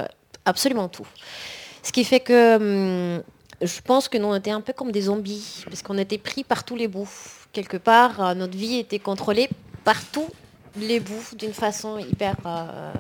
absolument 0.45 0.89
tout. 0.89 1.07
Ce 1.81 1.91
qui 1.91 2.03
fait 2.03 2.19
que. 2.19 3.15
Hum, 3.17 3.24
je 3.61 3.81
pense 3.81 4.07
que 4.07 4.17
nous, 4.17 4.27
on 4.27 4.35
était 4.35 4.51
un 4.51 4.61
peu 4.61 4.73
comme 4.73 4.91
des 4.91 5.03
zombies, 5.03 5.63
parce 5.65 5.81
qu'on 5.81 5.97
était 5.97 6.17
pris 6.17 6.43
par 6.43 6.63
tous 6.63 6.75
les 6.75 6.87
bouts. 6.87 7.09
Quelque 7.51 7.77
part, 7.77 8.21
euh, 8.21 8.33
notre 8.33 8.57
vie 8.57 8.77
était 8.77 8.99
contrôlée 8.99 9.49
par 9.83 10.03
tous 10.05 10.27
les 10.75 10.99
bouts 10.99 11.35
d'une 11.35 11.53
façon 11.53 11.97
hyper, 11.97 12.35
euh, 12.45 12.91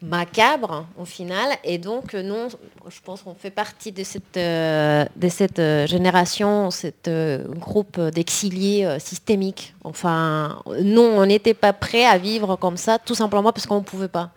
macabre 0.00 0.86
au 0.98 1.04
final. 1.04 1.50
Et 1.64 1.78
donc, 1.78 2.14
nous, 2.14 2.48
je 2.88 3.00
pense 3.04 3.22
qu'on 3.22 3.34
fait 3.34 3.50
partie 3.50 3.92
de 3.92 4.02
cette, 4.02 4.34
de 4.36 5.28
cette 5.28 5.60
génération, 5.86 6.70
cette 6.70 7.10
groupe 7.58 8.00
d'exiliés 8.00 8.96
systémiques. 8.98 9.74
Enfin, 9.84 10.60
nous, 10.80 11.02
on 11.02 11.24
n'était 11.26 11.54
pas 11.54 11.72
prêts 11.72 12.04
à 12.04 12.18
vivre 12.18 12.56
comme 12.56 12.76
ça, 12.76 12.98
tout 12.98 13.14
simplement 13.14 13.52
parce 13.52 13.66
qu'on 13.66 13.76
ne 13.76 13.84
pouvait 13.84 14.08
pas. 14.08 14.30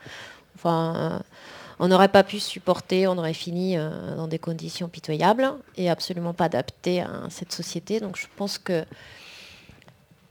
On 1.79 1.87
n'aurait 1.87 2.09
pas 2.09 2.23
pu 2.23 2.39
supporter, 2.39 3.07
on 3.07 3.17
aurait 3.17 3.33
fini 3.33 3.77
euh, 3.77 4.15
dans 4.15 4.27
des 4.27 4.39
conditions 4.39 4.87
pitoyables 4.87 5.51
et 5.75 5.89
absolument 5.89 6.33
pas 6.33 6.45
adaptées 6.45 7.01
à 7.01 7.09
cette 7.29 7.51
société. 7.51 7.99
Donc 7.99 8.17
je 8.17 8.27
pense 8.35 8.57
que... 8.57 8.85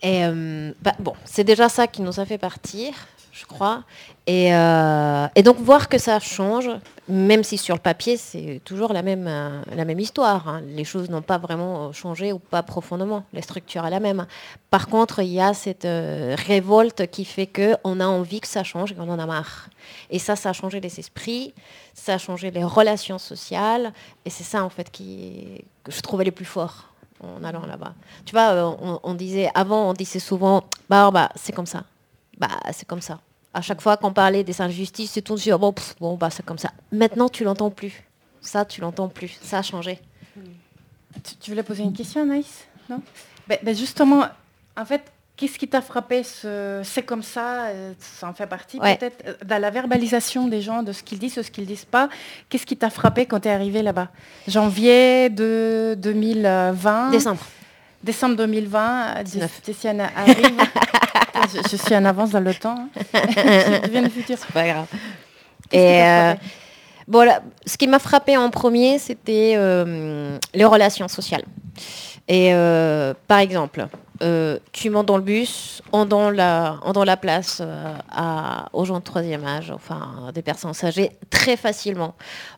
Euh, 0.04 0.72
bah, 0.82 0.94
bon, 0.98 1.14
c'est 1.24 1.44
déjà 1.44 1.68
ça 1.68 1.86
qui 1.86 2.02
nous 2.02 2.20
a 2.20 2.26
fait 2.26 2.36
partir 2.38 2.92
je 3.34 3.44
crois. 3.46 3.82
Euh, 4.30 5.28
et, 5.34 5.42
donc 5.42 5.58
voir 5.58 5.88
que 5.88 5.98
ça 5.98 6.20
change, 6.20 6.70
même 7.08 7.42
si 7.42 7.58
sur 7.58 7.74
le 7.74 7.80
papier 7.80 8.16
c'est 8.16 8.60
toujours 8.64 8.92
la 8.92 9.02
même, 9.02 9.26
euh, 9.26 9.60
la 9.74 9.84
même 9.84 9.98
histoire. 9.98 10.48
Hein. 10.48 10.62
Les 10.66 10.84
choses 10.84 11.10
n'ont 11.10 11.20
pas 11.20 11.38
vraiment 11.38 11.92
changé 11.92 12.32
ou 12.32 12.38
pas 12.38 12.62
profondément. 12.62 13.24
La 13.32 13.42
structure 13.42 13.84
est 13.84 13.90
la 13.90 14.00
même. 14.00 14.26
Par 14.70 14.86
contre, 14.86 15.20
il 15.20 15.30
y 15.30 15.40
a 15.40 15.52
cette 15.52 15.84
euh, 15.84 16.36
révolte 16.46 17.10
qui 17.10 17.24
fait 17.24 17.48
qu'on 17.48 18.00
a 18.00 18.06
envie 18.06 18.40
que 18.40 18.46
ça 18.46 18.62
change 18.62 18.92
et 18.92 18.94
qu'on 18.94 19.10
en 19.10 19.18
a 19.18 19.26
marre. 19.26 19.68
Et 20.10 20.20
ça, 20.20 20.36
ça 20.36 20.50
a 20.50 20.52
changé 20.52 20.80
les 20.80 21.00
esprits, 21.00 21.54
ça 21.92 22.14
a 22.14 22.18
changé 22.18 22.52
les 22.52 22.64
relations 22.64 23.18
sociales. 23.18 23.92
Et 24.24 24.30
c'est 24.30 24.44
ça 24.44 24.64
en 24.64 24.70
fait 24.70 24.90
qui, 24.90 25.64
que 25.82 25.90
je 25.90 26.00
trouvais 26.00 26.24
les 26.24 26.30
plus 26.30 26.46
forts 26.46 26.90
en 27.20 27.42
allant 27.42 27.66
là-bas. 27.66 27.94
Tu 28.26 28.32
vois, 28.32 28.76
on, 29.02 29.14
disait 29.14 29.50
avant, 29.54 29.90
on 29.90 29.92
disait 29.92 30.18
souvent, 30.18 30.62
bah, 30.88 31.10
bah 31.10 31.30
c'est 31.34 31.52
comme 31.52 31.66
ça 31.66 31.84
bah, 32.38 32.48
c'est 32.72 32.86
comme 32.86 33.00
ça. 33.00 33.20
À 33.52 33.60
chaque 33.60 33.80
fois 33.80 33.96
qu'on 33.96 34.12
parlait 34.12 34.42
des 34.42 34.60
injustices, 34.60 35.12
c'est 35.12 35.22
tout 35.22 35.38
sur 35.38 35.58
bon, 35.58 35.74
bon 36.00 36.16
bah, 36.16 36.30
c'est 36.30 36.44
comme 36.44 36.58
ça. 36.58 36.70
Maintenant, 36.92 37.28
tu 37.28 37.44
l'entends 37.44 37.70
plus. 37.70 38.02
Ça, 38.40 38.64
tu 38.64 38.80
l'entends 38.80 39.08
plus. 39.08 39.38
Ça 39.42 39.58
a 39.58 39.62
changé. 39.62 40.00
Tu, 41.40 41.50
voulais 41.50 41.62
poser 41.62 41.84
une 41.84 41.92
question, 41.92 42.22
Anaïs? 42.22 42.66
Non? 42.90 43.00
Ben, 43.46 43.58
ben, 43.62 43.74
Justement, 43.74 44.24
en 44.76 44.84
fait, 44.84 45.02
qu'est-ce 45.36 45.58
qui 45.58 45.68
t'a 45.68 45.80
frappé 45.80 46.22
C'est 46.24 47.02
comme 47.04 47.22
ça, 47.22 47.66
euh, 47.66 47.92
ça 47.98 48.28
en 48.28 48.34
fait 48.34 48.46
partie 48.46 48.78
peut-être, 48.78 49.24
euh, 49.26 49.34
dans 49.44 49.60
la 49.60 49.70
verbalisation 49.70 50.48
des 50.48 50.60
gens, 50.60 50.82
de 50.82 50.92
ce 50.92 51.02
qu'ils 51.02 51.18
disent 51.18 51.38
ou 51.38 51.42
ce 51.42 51.50
qu'ils 51.50 51.66
disent 51.66 51.84
pas. 51.84 52.08
Qu'est-ce 52.48 52.66
qui 52.66 52.76
t'a 52.76 52.90
frappé 52.90 53.26
quand 53.26 53.40
tu 53.40 53.48
es 53.48 53.52
arrivé 53.52 53.82
là-bas? 53.82 54.08
Janvier 54.48 55.30
de 55.30 55.96
2020 55.98 57.10
Décembre. 57.10 57.46
Décembre 58.02 58.36
2020, 58.36 59.24
Tiziane 59.62 60.00
arrive. 60.00 60.58
je, 61.70 61.76
suis 61.76 61.94
en 61.94 62.04
avance 62.04 62.30
dans 62.30 62.40
le 62.40 62.54
temps. 62.54 62.76
Hein. 62.78 62.88
je 63.84 63.90
viens 63.90 64.02
du 64.02 64.10
futur. 64.10 64.36
C'est 64.38 64.52
pas 64.52 64.66
grave. 64.66 64.86
Et 65.72 66.02
euh, 66.02 66.34
bon, 67.08 67.28
ce 67.66 67.76
qui 67.76 67.86
m'a 67.86 67.98
frappé 67.98 68.36
en 68.36 68.50
premier, 68.50 68.98
c'était 68.98 69.54
euh, 69.56 70.38
les 70.52 70.64
relations 70.64 71.08
sociales. 71.08 71.44
Et 72.28 72.54
euh, 72.54 73.14
par 73.26 73.38
exemple, 73.38 73.86
euh, 74.22 74.58
tu 74.72 74.90
montes 74.90 75.06
dans 75.06 75.16
le 75.16 75.22
bus, 75.22 75.82
on 75.92 76.04
donne 76.04 76.36
la, 76.36 76.78
la 77.04 77.16
place 77.16 77.58
euh, 77.60 77.94
à, 78.10 78.68
aux 78.72 78.84
gens 78.84 79.00
de 79.00 79.04
troisième 79.04 79.44
âge, 79.44 79.72
enfin 79.72 80.30
des 80.32 80.42
personnes 80.42 80.72
âgées, 80.82 81.10
très 81.30 81.56
facilement. 81.56 82.14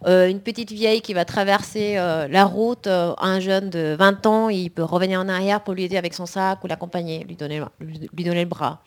une 0.06 0.40
petite 0.40 0.70
vieille 0.70 1.00
qui 1.00 1.14
va 1.14 1.24
traverser 1.24 1.94
la 1.94 2.44
route, 2.44 2.86
un 2.86 3.40
jeune 3.40 3.70
de 3.70 3.96
20 3.98 4.26
ans, 4.26 4.48
il 4.48 4.70
peut 4.70 4.84
revenir 4.84 5.20
en 5.20 5.28
arrière 5.28 5.62
pour 5.62 5.74
lui 5.74 5.84
aider 5.84 5.96
avec 5.96 6.14
son 6.14 6.26
sac 6.26 6.62
ou 6.62 6.66
l'accompagner, 6.66 7.24
lui 7.24 7.36
donner, 7.36 7.62
lui 7.80 8.24
donner 8.24 8.42
le 8.42 8.48
bras. 8.48 8.82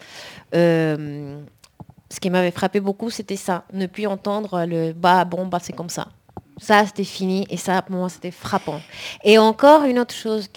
ce 0.54 2.20
qui 2.22 2.30
m'avait 2.30 2.52
frappé 2.52 2.80
beaucoup, 2.80 3.10
c'était 3.10 3.36
ça, 3.36 3.64
ne 3.74 3.88
plus 3.88 4.06
entendre 4.06 4.66
le 4.66 4.94
bah 4.94 5.26
bon 5.26 5.48
bah 5.48 5.60
c'est 5.62 5.74
comme 5.74 5.90
ça. 5.90 6.08
Ça, 6.62 6.86
c'était 6.86 7.04
fini 7.04 7.46
et 7.50 7.58
ça, 7.58 7.82
pour 7.82 7.96
moi, 7.96 8.10
c'était 8.10 8.32
frappant. 8.32 8.82
Et 9.24 9.38
encore 9.38 9.84
une 9.84 10.00
autre 10.00 10.14
chose 10.14 10.50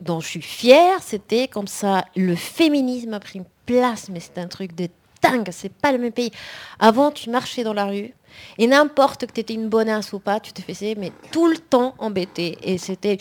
dont 0.00 0.20
je 0.20 0.26
suis 0.26 0.42
fière, 0.42 1.02
c'était 1.02 1.48
comme 1.48 1.68
ça, 1.68 2.04
le 2.16 2.34
féminisme 2.34 3.14
a 3.14 3.20
pris 3.20 3.38
une 3.38 3.46
place, 3.66 4.08
mais 4.10 4.20
c'est 4.20 4.38
un 4.38 4.48
truc 4.48 4.74
de 4.74 4.88
dingue, 5.22 5.48
c'est 5.52 5.72
pas 5.72 5.92
le 5.92 5.98
même 5.98 6.12
pays. 6.12 6.32
Avant, 6.78 7.10
tu 7.10 7.30
marchais 7.30 7.62
dans 7.64 7.72
la 7.72 7.86
rue 7.86 8.12
et 8.58 8.66
n'importe 8.66 9.26
que 9.26 9.32
tu 9.32 9.40
étais 9.40 9.54
une 9.54 9.68
bonasse 9.68 10.12
ou 10.12 10.18
pas, 10.18 10.40
tu 10.40 10.52
te 10.52 10.62
faisais 10.62 10.94
mais 10.98 11.12
tout 11.30 11.46
le 11.46 11.58
temps 11.58 11.94
embêter. 11.98 12.58
Et 12.62 12.78
c'était 12.78 13.18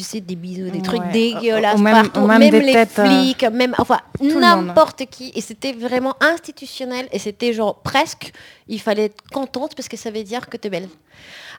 tu 0.00 0.04
sais, 0.04 0.22
des 0.22 0.34
bisous, 0.34 0.70
des 0.70 0.80
trucs 0.80 1.06
dégueulasses 1.12 1.78
même, 1.78 2.08
partout, 2.08 2.26
même, 2.26 2.40
les 2.40 2.74
euh, 2.74 2.86
flics, 2.86 3.44
même, 3.52 3.74
enfin, 3.76 4.00
n'importe 4.18 5.04
qui. 5.10 5.30
Et 5.34 5.42
c'était 5.42 5.74
vraiment 5.74 6.14
institutionnel 6.22 7.06
et 7.12 7.18
c'était 7.18 7.52
genre 7.52 7.82
presque, 7.82 8.32
il 8.66 8.80
fallait 8.80 9.04
être 9.04 9.22
contente 9.30 9.74
parce 9.74 9.88
que 9.90 9.98
ça 9.98 10.10
veut 10.10 10.22
dire 10.22 10.48
que 10.48 10.56
tu 10.56 10.68
es 10.68 10.70
belle. 10.70 10.88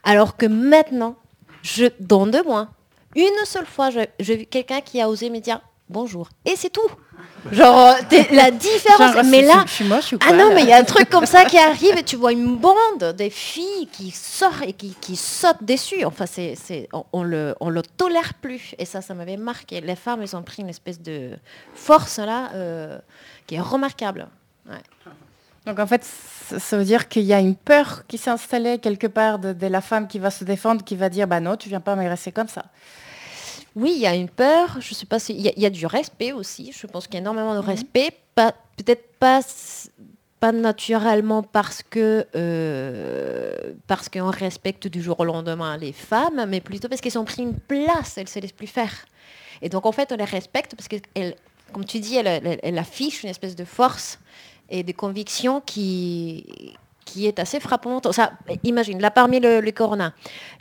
Alors 0.04 0.38
que 0.38 0.48
maintenant, 0.48 1.18
je, 1.62 1.86
dans 2.00 2.26
deux 2.26 2.42
mois, 2.42 2.70
une 3.16 3.46
seule 3.46 3.68
fois, 3.68 3.92
j'ai 3.92 4.36
vu 4.36 4.48
quelqu'un 4.48 4.82
qui 4.82 5.00
a 5.00 5.08
osé 5.08 5.30
me 5.30 5.38
dire 5.38 5.62
bonjour. 5.92 6.30
Et 6.46 6.56
c'est 6.56 6.70
tout. 6.70 6.90
Genre, 7.52 7.96
la 8.32 8.52
différence. 8.52 9.26
mais 9.26 9.42
là, 9.42 9.64
je 9.66 9.72
suis 9.72 9.86
moche 9.86 10.14
ou 10.14 10.20
quoi, 10.20 10.28
ah 10.32 10.34
non, 10.34 10.54
mais 10.54 10.62
il 10.62 10.70
y 10.70 10.74
a 10.74 10.78
un 10.78 10.84
truc 10.84 11.10
comme 11.10 11.26
ça 11.26 11.46
qui 11.46 11.58
arrive 11.58 11.98
et 11.98 12.04
tu 12.04 12.16
vois 12.16 12.32
une 12.32 12.56
bande 12.56 13.16
des 13.18 13.30
filles 13.30 13.88
qui 13.92 14.12
sortent 14.12 14.64
et 14.64 14.74
qui, 14.74 14.96
qui 15.02 15.16
sautent 15.16 15.64
dessus. 15.64 16.06
Enfin, 16.06 16.26
c'est, 16.28 16.88
on, 17.14 17.24
le, 17.24 17.56
on 17.60 17.70
le 17.70 17.82
tolère 17.82 18.34
plus. 18.36 18.76
Et 18.78 18.86
ça, 18.86 19.02
ça 19.02 19.14
m'avait 19.14 19.38
marqué. 19.38 19.82
Les 19.82 19.96
femmes, 19.96 20.22
elles 20.22 20.36
ont 20.36 20.44
pris 20.44 20.62
une 20.62 20.70
espèce 20.70 21.02
de 21.02 21.32
force 21.74 22.20
là 22.20 22.52
euh, 22.54 23.00
qui 23.48 23.56
est 23.56 23.62
remarquable. 23.62 24.28
Donc 25.66 25.80
en 25.80 25.88
fait, 25.88 26.04
ça 26.04 26.78
veut 26.78 26.86
dire 26.86 27.08
qu'il 27.08 27.24
y 27.24 27.34
a 27.34 27.40
une 27.40 27.56
peur 27.56 28.04
qui 28.08 28.18
s'est 28.18 28.32
installée 28.32 28.80
quelque 28.80 29.08
part 29.08 29.38
de, 29.38 29.54
de, 29.54 29.68
la 29.68 29.82
femme 29.82 30.08
qui 30.08 30.18
va 30.18 30.32
se 30.32 30.44
défendre, 30.44 30.84
qui 30.84 30.96
va 30.96 31.10
dire 31.10 31.28
bah 31.28 31.40
non, 31.40 31.56
tu 31.56 31.70
viens 31.70 31.80
pas 31.80 31.96
m'agresser 31.96 32.32
comme 32.32 32.48
ça. 32.48 32.66
Oui, 33.76 33.94
il 33.96 34.02
y 34.02 34.08
a 34.08 34.16
une 34.16 34.30
peur, 34.30 34.78
je 34.82 34.94
sais 34.94 35.06
pas 35.06 35.20
si. 35.20 35.34
Il 35.34 35.60
y, 35.62 35.66
a 35.66 35.70
du 35.70 35.86
respect 35.86 36.34
aussi, 36.34 36.74
je 36.78 36.88
pense 36.88 37.06
qu'il 37.06 37.16
y 37.16 37.18
a 37.18 37.22
énormément 37.22 37.56
de 37.56 37.62
mhm. 37.62 37.66
respect, 37.66 38.12
peut-être 38.36 39.18
pas, 39.18 39.42
pas 40.40 40.52
naturellement 40.52 41.42
parce 41.42 41.82
que 41.84 42.28
euh, 42.36 43.74
parce 43.88 44.10
qu'on 44.10 44.30
respecte 44.30 44.88
du 44.88 45.02
jour 45.02 45.20
au 45.20 45.26
lendemain 45.26 45.78
les 45.78 45.94
femmes, 45.94 46.46
mais 46.48 46.60
plutôt 46.60 46.90
parce 46.90 47.00
qu'elles 47.00 47.18
ont 47.18 47.26
pris 47.26 47.44
une 47.44 47.58
place, 47.60 48.18
elles 48.18 48.26
ne 48.26 48.30
se 48.30 48.40
laissent 48.40 48.52
plus 48.52 48.68
faire. 48.68 49.06
Et 49.62 49.70
donc 49.70 49.86
en 49.86 49.92
fait, 49.92 50.12
on 50.12 50.18
les 50.18 50.26
respecte 50.26 50.76
parce 50.76 50.90
qu'elles, 50.90 51.36
comme 51.72 51.86
tu 51.86 52.00
dis, 52.00 52.18
elles, 52.18 52.60
elles 52.62 52.78
affichent 52.78 53.24
une 53.24 53.30
espèce 53.30 53.56
de 53.56 53.66
force 53.66 54.20
et 54.70 54.84
de 54.84 54.92
conviction 54.92 55.62
qui, 55.62 56.76
qui 57.12 57.28
est 57.28 57.40
assez 57.40 57.60
frappante. 57.60 58.12
Ça, 58.14 58.32
imagine, 58.64 59.02
là 59.02 59.12
parmi 59.12 59.40
le, 59.42 59.70
corona, 59.72 60.14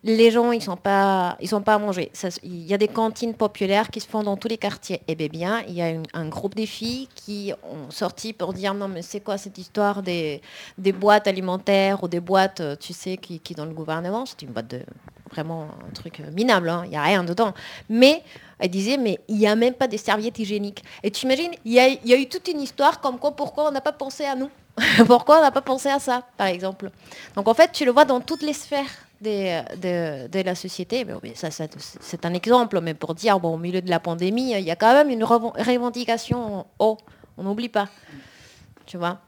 les 0.03 0.31
gens, 0.33 0.51
ils 0.51 0.63
sont 0.63 0.77
pas, 0.77 1.37
ils 1.41 1.49
sont 1.49 1.63
pas 1.63 1.75
à 1.75 1.79
manger. 1.79 2.11
il 2.43 2.67
y 2.67 2.75
a 2.75 2.79
des 2.79 2.89
cantines 2.89 3.35
populaires 3.35 3.89
qui 3.91 4.01
se 4.01 4.09
font 4.09 4.25
dans 4.25 4.37
tous 4.37 4.49
les 4.49 4.59
quartiers. 4.59 5.01
Et 5.07 5.17
eh 5.19 5.29
bien, 5.29 5.63
il 5.69 5.75
y 5.75 5.83
a 5.83 5.93
un 6.13 6.29
groupe 6.29 6.57
de 6.57 6.67
filles 6.67 7.09
qui 7.15 7.53
ont 7.63 7.91
sorti 7.91 8.33
pour 8.33 8.53
dire 8.53 8.75
non, 8.75 8.89
mais 8.89 9.03
c'est 9.03 9.21
quoi 9.21 9.39
cette 9.39 9.59
histoire 9.59 10.03
des, 10.03 10.41
des 10.77 10.93
boîtes 10.93 11.29
alimentaires 11.29 12.03
ou 12.03 12.09
des 12.09 12.21
boîtes, 12.21 12.61
euh, 12.61 12.75
tu 12.75 12.93
sais, 12.93 13.17
qui, 13.17 13.55
dans 13.55 13.67
le 13.67 13.75
gouvernement, 13.75 14.27
c'est 14.27 14.43
une 14.43 14.51
boîte 14.51 14.69
de 14.69 14.83
vraiment 15.31 15.69
un 15.89 15.93
truc 15.93 16.21
minable, 16.35 16.69
hein. 16.69 16.83
il 16.87 16.91
n'y 16.91 16.97
a 16.97 17.03
rien 17.03 17.23
dedans. 17.23 17.55
Mais 17.89 18.25
elle 18.59 18.71
disait, 18.71 18.97
mais 18.97 19.21
il 19.29 19.37
n'y 19.37 19.47
a 19.47 19.55
même 19.55 19.75
pas 19.75 19.87
des 19.87 19.99
serviettes 19.99 20.41
hygiéniques. 20.41 20.83
Et 21.05 21.13
tu 21.13 21.27
imagines, 21.27 21.53
il 21.65 21.73
y 21.75 21.79
a 22.13 22.17
eu 22.17 22.29
toute 22.29 22.49
une 22.49 22.61
histoire 22.61 23.01
comme 23.01 23.21
quoi, 23.21 23.37
pourquoi 23.37 23.69
on 23.69 23.71
n'a 23.71 23.81
pas 23.81 23.93
pensé 23.93 24.25
à 24.25 24.35
nous? 24.35 24.51
Pourquoi 25.07 25.39
on 25.39 25.43
n'a 25.43 25.51
pas 25.51 25.63
pensé 25.63 25.89
à 25.89 25.99
ça, 25.99 26.23
par 26.37 26.47
exemple? 26.47 26.91
Donc 27.35 27.49
en 27.49 27.55
fait, 27.55 27.73
tu 27.73 27.85
le 27.85 27.91
vois 27.91 28.05
dans 28.05 28.21
toutes 28.21 28.43
les 28.43 28.53
sphères 28.53 28.87
de, 29.21 30.43
la 30.43 30.55
société. 30.55 31.07
Mais, 31.23 31.35
ça, 31.35 31.49
c'est 31.51 32.25
un 32.25 32.35
exemple, 32.35 32.81
mais 32.81 32.95
pour 32.95 33.15
dire, 33.15 33.39
bon, 33.39 33.55
au 33.55 33.59
milieu 33.59 33.83
de 33.83 33.91
la 33.91 34.01
pandémie, 34.01 34.53
il 34.53 34.65
y 34.65 34.71
a 34.71 34.77
quand 34.77 34.95
même 34.95 35.11
une 35.11 35.25
revendication 35.25 36.67
haut. 36.79 36.99
On 37.37 37.45
n'oublie 37.45 37.69
pas. 37.69 37.89
Tu 38.87 38.97
vois? 38.97 39.19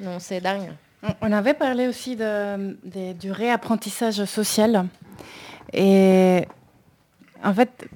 Non, 0.00 0.18
c'est 0.18 0.40
dingue. 0.40 0.72
On 1.20 1.32
avait 1.32 1.54
parlé 1.54 1.88
aussi 1.88 2.16
du 2.16 3.32
réapprentissage 3.32 4.24
social. 4.24 4.86
Et 5.72 6.46
en 7.42 7.54
fait, 7.54 7.88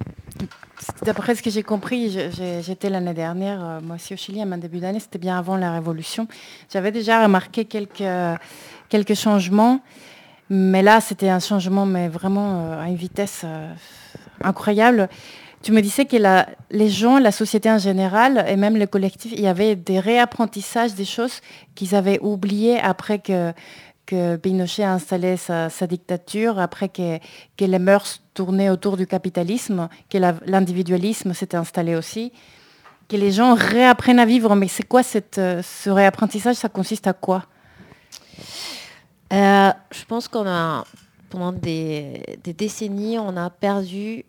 D'après 1.02 1.34
ce 1.34 1.42
que 1.42 1.50
j'ai 1.50 1.62
compris, 1.62 2.10
j'étais 2.62 2.90
l'année 2.90 3.14
dernière, 3.14 3.64
euh, 3.64 3.80
moi 3.80 3.96
aussi 3.96 4.14
au 4.14 4.16
Chili, 4.16 4.40
à 4.42 4.46
mon 4.46 4.58
début 4.58 4.78
d'année, 4.78 5.00
c'était 5.00 5.18
bien 5.18 5.38
avant 5.38 5.56
la 5.56 5.72
Révolution. 5.72 6.28
J'avais 6.70 6.92
déjà 6.92 7.22
remarqué 7.22 7.64
quelques, 7.64 9.14
changements, 9.14 9.80
mais 10.50 10.82
là, 10.82 11.00
c'était 11.00 11.28
un 11.28 11.40
changement, 11.40 11.86
mais 11.86 12.08
vraiment 12.08 12.60
euh, 12.60 12.82
à 12.82 12.88
une 12.88 12.96
vitesse 12.96 13.42
euh, 13.44 13.72
incroyable. 14.42 15.08
Tu 15.62 15.72
me 15.72 15.80
disais 15.80 16.04
que 16.04 16.16
les 16.70 16.88
gens, 16.88 17.18
la 17.18 17.32
société 17.32 17.70
en 17.70 17.78
général, 17.78 18.44
et 18.46 18.56
même 18.56 18.76
le 18.76 18.86
collectif, 18.86 19.32
il 19.32 19.40
y 19.40 19.48
avait 19.48 19.74
des 19.74 19.98
réapprentissages 19.98 20.94
des 20.94 21.06
choses 21.06 21.40
qu'ils 21.74 21.94
avaient 21.94 22.20
oubliées 22.20 22.78
après 22.78 23.18
que, 23.18 23.52
que 24.06 24.36
Pinochet 24.36 24.84
a 24.84 24.92
installé 24.92 25.36
sa, 25.36 25.68
dictature, 25.86 26.58
après 26.58 26.88
que, 26.88 27.18
les 27.58 27.78
mœurs 27.78 28.22
tournaient 28.34 28.70
autour 28.70 28.96
du 28.96 29.06
capitalisme, 29.06 29.88
que 30.08 30.18
l'individualisme 30.18 31.34
s'était 31.34 31.56
installé 31.56 31.96
aussi. 31.96 32.32
que 33.08 33.16
les 33.16 33.30
gens 33.30 33.54
réapprennent 33.54 34.18
à 34.18 34.26
vivre. 34.26 34.54
Mais 34.56 34.68
c'est 34.68 34.86
quoi 34.86 35.02
ce 35.02 35.90
réapprentissage? 35.90 36.56
Ça 36.56 36.68
consiste 36.68 37.06
à 37.06 37.12
quoi? 37.12 37.44
Je 39.30 40.04
pense 40.08 40.28
qu'on 40.28 40.46
a, 40.46 40.84
pendant 41.28 41.52
des, 41.52 42.22
décennies, 42.44 43.18
on 43.18 43.36
a 43.36 43.50
perdu 43.50 44.24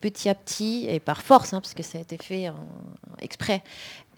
petit 0.00 0.28
à 0.28 0.34
petit, 0.36 0.86
et 0.88 1.00
par 1.00 1.22
force, 1.22 1.52
hein, 1.52 1.60
parce 1.60 1.74
que 1.74 1.82
ça 1.82 1.98
a 1.98 2.00
été 2.00 2.16
fait 2.16 2.52
exprès, 3.20 3.62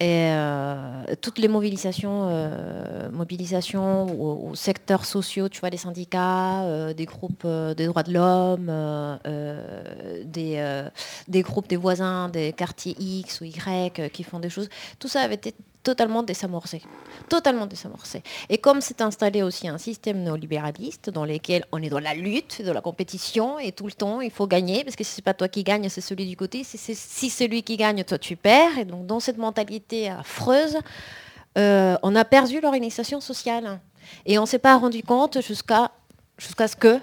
et 0.01 0.31
euh, 0.31 1.13
toutes 1.21 1.37
les 1.37 1.47
mobilisations, 1.47 2.27
euh, 2.31 3.11
mobilisations 3.11 4.07
aux, 4.19 4.55
secteurs 4.55 5.05
sociaux, 5.05 5.47
tu 5.47 5.59
vois, 5.59 5.69
des 5.69 5.77
syndicats, 5.77 6.63
euh, 6.63 6.91
des 6.95 7.05
groupes 7.05 7.45
des 7.45 7.85
droits 7.85 8.01
de 8.01 8.11
l'homme, 8.11 8.71
des, 10.25 10.85
des 11.27 11.41
groupes 11.43 11.67
des 11.67 11.77
voisins 11.77 12.29
des 12.29 12.51
quartiers 12.51 12.95
X 12.99 13.41
ou 13.41 13.43
Y 13.45 14.09
qui 14.11 14.23
font 14.23 14.39
des 14.39 14.49
choses, 14.49 14.69
tout 14.97 15.07
ça 15.07 15.21
avait 15.21 15.35
été 15.35 15.53
totalement 15.83 16.23
désamorcé. 16.23 16.81
Totalement 17.29 17.65
désamorcé. 17.65 18.23
Et 18.49 18.57
comme 18.57 18.81
c'est 18.81 19.01
installé 19.01 19.41
aussi 19.43 19.67
un 19.67 19.77
système 19.77 20.23
néolibéraliste 20.23 21.09
dans 21.09 21.25
lequel 21.25 21.65
on 21.71 21.81
est 21.81 21.89
dans 21.89 21.99
la 21.99 22.13
lutte, 22.13 22.61
dans 22.61 22.73
la 22.73 22.81
compétition, 22.81 23.59
et 23.59 23.71
tout 23.71 23.85
le 23.85 23.91
temps, 23.91 24.21
il 24.21 24.31
faut 24.31 24.47
gagner, 24.47 24.83
parce 24.83 24.95
que 24.95 25.03
si 25.03 25.15
c'est 25.15 25.21
pas 25.21 25.33
toi 25.33 25.47
qui 25.47 25.63
gagne, 25.63 25.89
c'est 25.89 26.01
celui 26.01 26.27
du 26.27 26.37
côté. 26.37 26.63
Si 26.63 26.77
c'est 26.77 26.95
si 26.95 27.29
celui 27.29 27.63
qui 27.63 27.77
gagne, 27.77 28.03
toi 28.03 28.17
tu 28.17 28.35
perds. 28.35 28.77
Et 28.77 28.85
donc 28.85 29.05
dans 29.05 29.19
cette 29.19 29.37
mentalité 29.37 30.09
affreuse, 30.09 30.77
euh, 31.57 31.97
on 32.03 32.15
a 32.15 32.25
perdu 32.25 32.61
l'organisation 32.61 33.19
sociale. 33.19 33.79
Et 34.25 34.37
on 34.37 34.43
ne 34.43 34.47
s'est 34.47 34.59
pas 34.59 34.77
rendu 34.77 35.03
compte 35.03 35.41
jusqu'à 35.41 35.91
jusqu'à 36.37 36.67
ce 36.67 36.75
que 36.75 36.99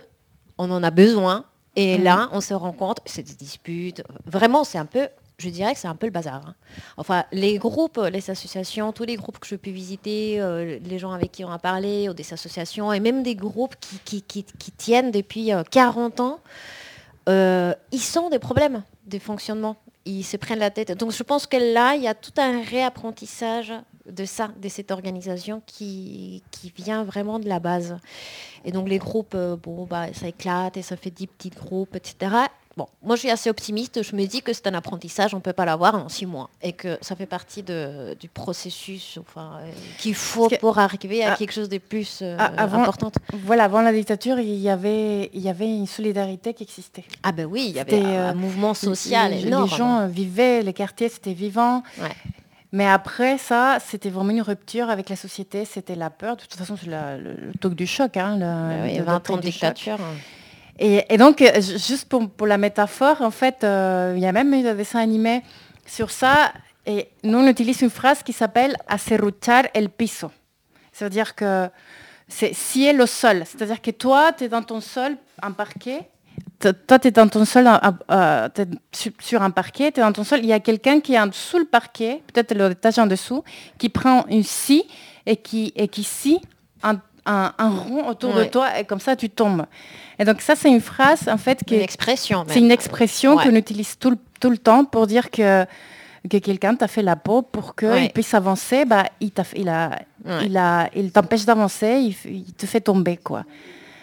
on 0.59 0.71
en 0.71 0.83
a 0.83 0.91
besoin. 0.91 1.45
Et 1.77 1.99
mmh. 1.99 2.03
là, 2.03 2.29
on 2.33 2.41
se 2.41 2.55
rend 2.55 2.73
compte, 2.73 2.99
c'est 3.07 3.23
des 3.23 3.35
disputes. 3.35 4.03
Vraiment, 4.27 4.65
c'est 4.65 4.79
un 4.79 4.87
peu 4.87 5.09
je 5.39 5.49
dirais 5.51 5.73
que 5.73 5.79
c'est 5.79 5.89
un 5.89 5.95
peu 5.95 6.07
le 6.07 6.13
bazar. 6.13 6.43
Hein. 6.47 6.55
Enfin, 6.97 7.25
les 7.31 7.59
groupes, 7.59 8.01
les 8.13 8.31
associations, 8.31 8.93
tous 8.93 9.05
les 9.05 9.17
groupes 9.17 9.39
que 9.39 9.47
je 9.47 9.55
peux 9.55 9.71
visiter, 9.71 10.41
euh, 10.41 10.79
les 10.83 10.99
gens 10.99 11.13
avec 11.13 11.31
qui 11.33 11.45
on 11.45 11.51
a 11.51 11.59
parlé, 11.59 12.09
ou 12.09 12.13
des 12.13 12.33
associations, 12.33 12.93
et 12.93 12.99
même 12.99 13.23
des 13.23 13.37
groupes 13.37 13.77
qui, 13.79 14.23
tiennent 14.77 15.13
depuis 15.13 15.51
40 15.71 16.19
euh, 16.19 16.23
ans, 16.23 16.41
euh, 17.29 17.73
ils 17.93 18.01
sont 18.01 18.31
des 18.31 18.41
problèmes 18.41 18.83
de 19.07 19.19
fonctionnement. 19.19 19.77
Ils 20.05 20.25
se 20.25 20.37
prennent 20.37 20.59
la 20.59 20.71
tête. 20.71 20.91
Donc 20.99 21.13
je 21.13 21.23
pense 21.23 21.47
que 21.47 21.57
là, 21.57 21.95
il 21.95 22.03
y 22.03 22.09
a 22.09 22.15
tout 22.15 22.33
un 22.39 22.63
réapprentissage 22.63 23.73
de 24.07 24.25
ça, 24.25 24.49
de 24.61 24.69
cette 24.69 24.91
organisation 24.91 25.63
qui, 25.67 26.43
vient 26.77 27.05
vraiment 27.05 27.39
de 27.39 27.49
la 27.49 27.61
base. 27.61 27.97
Et 28.65 28.73
donc 28.73 28.89
les 28.89 28.99
groupes, 28.99 29.37
bon, 29.37 29.85
bah, 29.85 30.07
ça 30.15 30.27
éclate 30.27 30.77
et 30.79 30.83
ça 30.83 30.97
fait 30.97 31.11
10 31.11 31.27
petits 31.29 31.51
groupes, 31.51 31.95
etc. 31.95 32.49
Bon, 32.79 32.87
moi 33.03 33.17
je 33.17 33.23
suis 33.23 33.31
assez 33.31 33.51
optimiste, 33.51 34.05
je 34.05 34.15
me 34.15 34.25
dis 34.25 34.41
que 34.41 34.53
c'est 34.53 34.69
un 34.69 34.75
apprentissage, 34.75 35.35
on 35.35 35.39
ne 35.39 35.43
peut 35.43 35.53
pas 35.53 35.65
l'avoir 35.65 35.97
en 35.97 36.09
six 36.09 36.27
mois 36.27 36.49
et 36.63 36.73
que 36.73 36.97
ça 37.01 37.17
fait 37.17 37.27
partie 37.27 37.65
du 37.65 38.29
processus 38.29 39.19
enfin, 39.21 39.59
euh, 39.63 39.71
qu'il 39.99 40.15
faut 40.15 40.49
pour 40.61 40.79
arriver 40.79 41.25
à 41.25 41.33
ah, 41.33 41.37
quelque 41.37 41.51
chose 41.51 41.69
de 41.69 41.79
plus 41.79 42.21
euh, 42.23 42.39
important. 42.57 43.11
Voilà, 43.33 43.65
avant 43.65 43.83
la 43.83 43.93
dictature, 43.93 44.39
il 44.39 44.55
y, 44.55 44.71
avait, 44.71 45.29
il 45.35 45.41
y 45.41 45.49
avait 45.49 45.67
une 45.67 45.89
solidarité 45.89 46.55
qui 46.55 46.63
existait. 46.63 47.03
Ah 47.25 47.33
ben 47.33 47.47
oui, 47.47 47.65
il 47.71 47.75
y 47.75 47.81
avait 47.81 48.01
un, 48.01 48.31
euh, 48.31 48.35
mouvement 48.35 48.75
social 48.75 49.33
les, 49.33 49.49
énorme. 49.49 49.69
Les 49.69 49.77
gens 49.77 50.07
vivaient, 50.07 50.63
les 50.63 50.73
quartiers 50.73 51.09
c'était 51.09 51.33
vivant. 51.33 51.83
Mais 52.71 52.87
après 52.87 53.39
ça, 53.39 53.79
c'était 53.85 54.11
vraiment 54.11 54.31
une 54.31 54.43
rupture 54.43 54.89
avec 54.89 55.09
la 55.09 55.17
société, 55.17 55.65
c'était 55.65 55.97
la 55.97 56.11
peur. 56.11 56.37
De 56.37 56.43
toute 56.43 56.55
façon, 56.55 56.77
c'est 56.77 56.87
le, 56.87 57.35
le, 57.61 57.75
du 57.75 57.89
choc. 57.89 58.17
Hein, 58.17 58.35
le, 58.35 58.41
ben 58.41 58.83
oui, 58.85 58.99
20 59.01 59.31
ans 59.31 59.37
de 59.37 59.43
dictature. 59.43 59.99
Et, 60.79 61.17
donc, 61.17 61.43
euh, 61.43 61.61
juste 61.61 62.09
pour, 62.09 62.47
la 62.47 62.57
métaphore, 62.57 63.21
en 63.21 63.33
fait, 63.33 63.65
euh, 63.65 64.15
il 64.17 64.23
y 64.23 64.27
a 64.27 64.33
même 64.33 64.53
un 64.55 64.75
dessin 64.75 65.01
animé 65.01 65.43
sur 65.87 66.11
ça. 66.11 66.53
Et 66.87 67.09
nous, 67.25 67.39
on 67.39 67.47
utilise 67.49 67.83
une 67.83 67.91
phrase 67.91 68.23
qui 68.23 68.33
s'appelle 68.33 68.77
acerruchar 68.87 69.65
el 69.75 69.89
piso. 69.91 70.31
C'est-à-dire 70.93 71.35
que 71.35 71.69
c'est 72.29 72.55
scier 72.55 72.93
le 72.93 73.07
sol. 73.07 73.43
C'est-à-dire 73.45 73.83
que 73.83 73.91
toi, 73.91 74.33
tu 74.33 74.45
es 74.45 74.49
dans 74.49 74.63
ton 74.63 74.81
sol, 74.81 75.17
en 75.43 75.53
parquet. 75.53 76.09
Toi, 76.61 76.99
tu 76.99 77.09
es 77.09 77.11
dans 77.11 77.29
ton 77.29 77.45
sol, 77.45 77.69
euh, 78.11 78.49
sur 79.21 79.43
un 79.43 79.51
parquet, 79.51 79.91
tu 79.91 80.01
es 80.01 80.03
dans 80.03 80.13
ton 80.13 80.25
sol. 80.25 80.41
Il 80.41 80.47
y 80.47 80.53
a 80.53 80.61
quelqu'un 80.61 81.01
qui 81.01 81.15
est 81.15 81.33
sous 81.33 81.59
le 81.59 81.65
parquet, 81.65 82.23
peut-être 82.33 82.55
l'étage 82.55 82.99
en 82.99 83.07
dessous, 83.07 83.43
qui 83.79 83.89
prend 83.89 84.25
une 84.29 84.45
scie 84.45 84.85
et 85.27 85.37
qui, 85.37 85.73
et 85.75 85.89
qui 85.89 86.05
scie 86.05 86.41
un, 86.83 87.01
rond 87.71 88.09
autour 88.09 88.35
de 88.35 88.45
toi 88.45 88.79
et 88.79 88.85
comme 88.85 89.01
ça, 89.01 89.17
tu 89.17 89.31
tombes. 89.31 89.67
Et 90.19 90.25
donc 90.25 90.41
ça, 90.41 90.55
c'est 90.57 90.71
une 90.71 90.81
phrase 90.81 91.29
en 91.29 91.39
fait 91.39 91.63
qui 91.65 91.77
une 91.77 91.83
expression. 91.83 92.45
C'est 92.49 92.59
une 92.59 92.71
expression 92.71 93.37
qu'on 93.37 93.55
utilise 93.55 93.99
tout, 93.99 94.17
tout, 94.41 94.51
le 94.51 94.59
temps 94.59 94.85
pour 94.85 95.07
dire 95.07 95.31
que 95.31 95.65
que 96.29 96.37
quelqu'un 96.39 96.75
t'a 96.75 96.89
fait 96.89 97.03
la 97.03 97.17
peau 97.17 97.43
pour 97.43 97.75
qu'il 97.77 98.11
puisse 98.13 98.35
avancer, 98.35 98.85
bah, 98.85 99.05
il, 99.21 99.31
il, 99.55 99.69
a, 99.69 99.99
il, 100.43 100.57
a, 100.57 100.91
il 100.95 101.13
t'empêche 101.13 101.45
d'avancer, 101.45 102.15
il, 102.27 102.31
il, 102.31 102.53
te 102.53 102.67
fait 102.67 102.81
tomber. 102.81 103.17
quoi. 103.17 103.45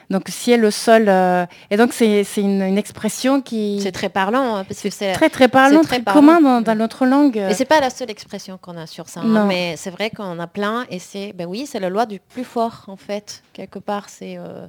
Donc 0.10 0.30
ciel, 0.30 0.62
le 0.62 0.72
sol. 0.72 1.06
Euh, 1.08 1.46
et 1.72 1.78
donc 1.78 1.94
c'est 1.94 2.26
une, 2.38 2.78
expression 2.78 3.42
qui. 3.42 3.80
C'est 3.82 3.92
très 3.92 4.10
parlant, 4.10 4.58
hein, 4.58 4.64
parce 4.64 4.82
que 4.82 4.90
c'est 4.90 5.14
très 5.14 5.30
très 5.30 5.48
parlant, 5.48 5.82
très, 5.82 6.02
commun 6.02 6.62
dans, 6.62 6.76
notre 6.76 7.06
langue. 7.06 7.38
Et 7.38 7.54
c'est 7.54 7.66
pas 7.66 7.80
la 7.80 7.90
seule 7.90 8.12
expression 8.12 8.58
qu'on 8.58 8.78
a 8.78 8.88
sur 8.88 9.08
ça, 9.08 9.22
hein, 9.22 9.46
mais 9.48 9.76
c'est 9.78 9.92
vrai 9.92 10.10
qu'on 10.10 10.40
a 10.40 10.48
plein. 10.48 10.86
Et 10.90 11.00
c'est, 11.00 11.34
ben 11.34 11.48
oui, 11.48 11.66
c'est 11.66 11.80
la 11.80 11.90
loi 11.90 12.06
du 12.06 12.20
plus 12.20 12.44
fort 12.44 12.84
en 12.88 12.98
fait. 12.98 13.44
Quelque 13.54 13.80
part, 13.80 14.10
c'est, 14.10 14.38
euh, 14.38 14.68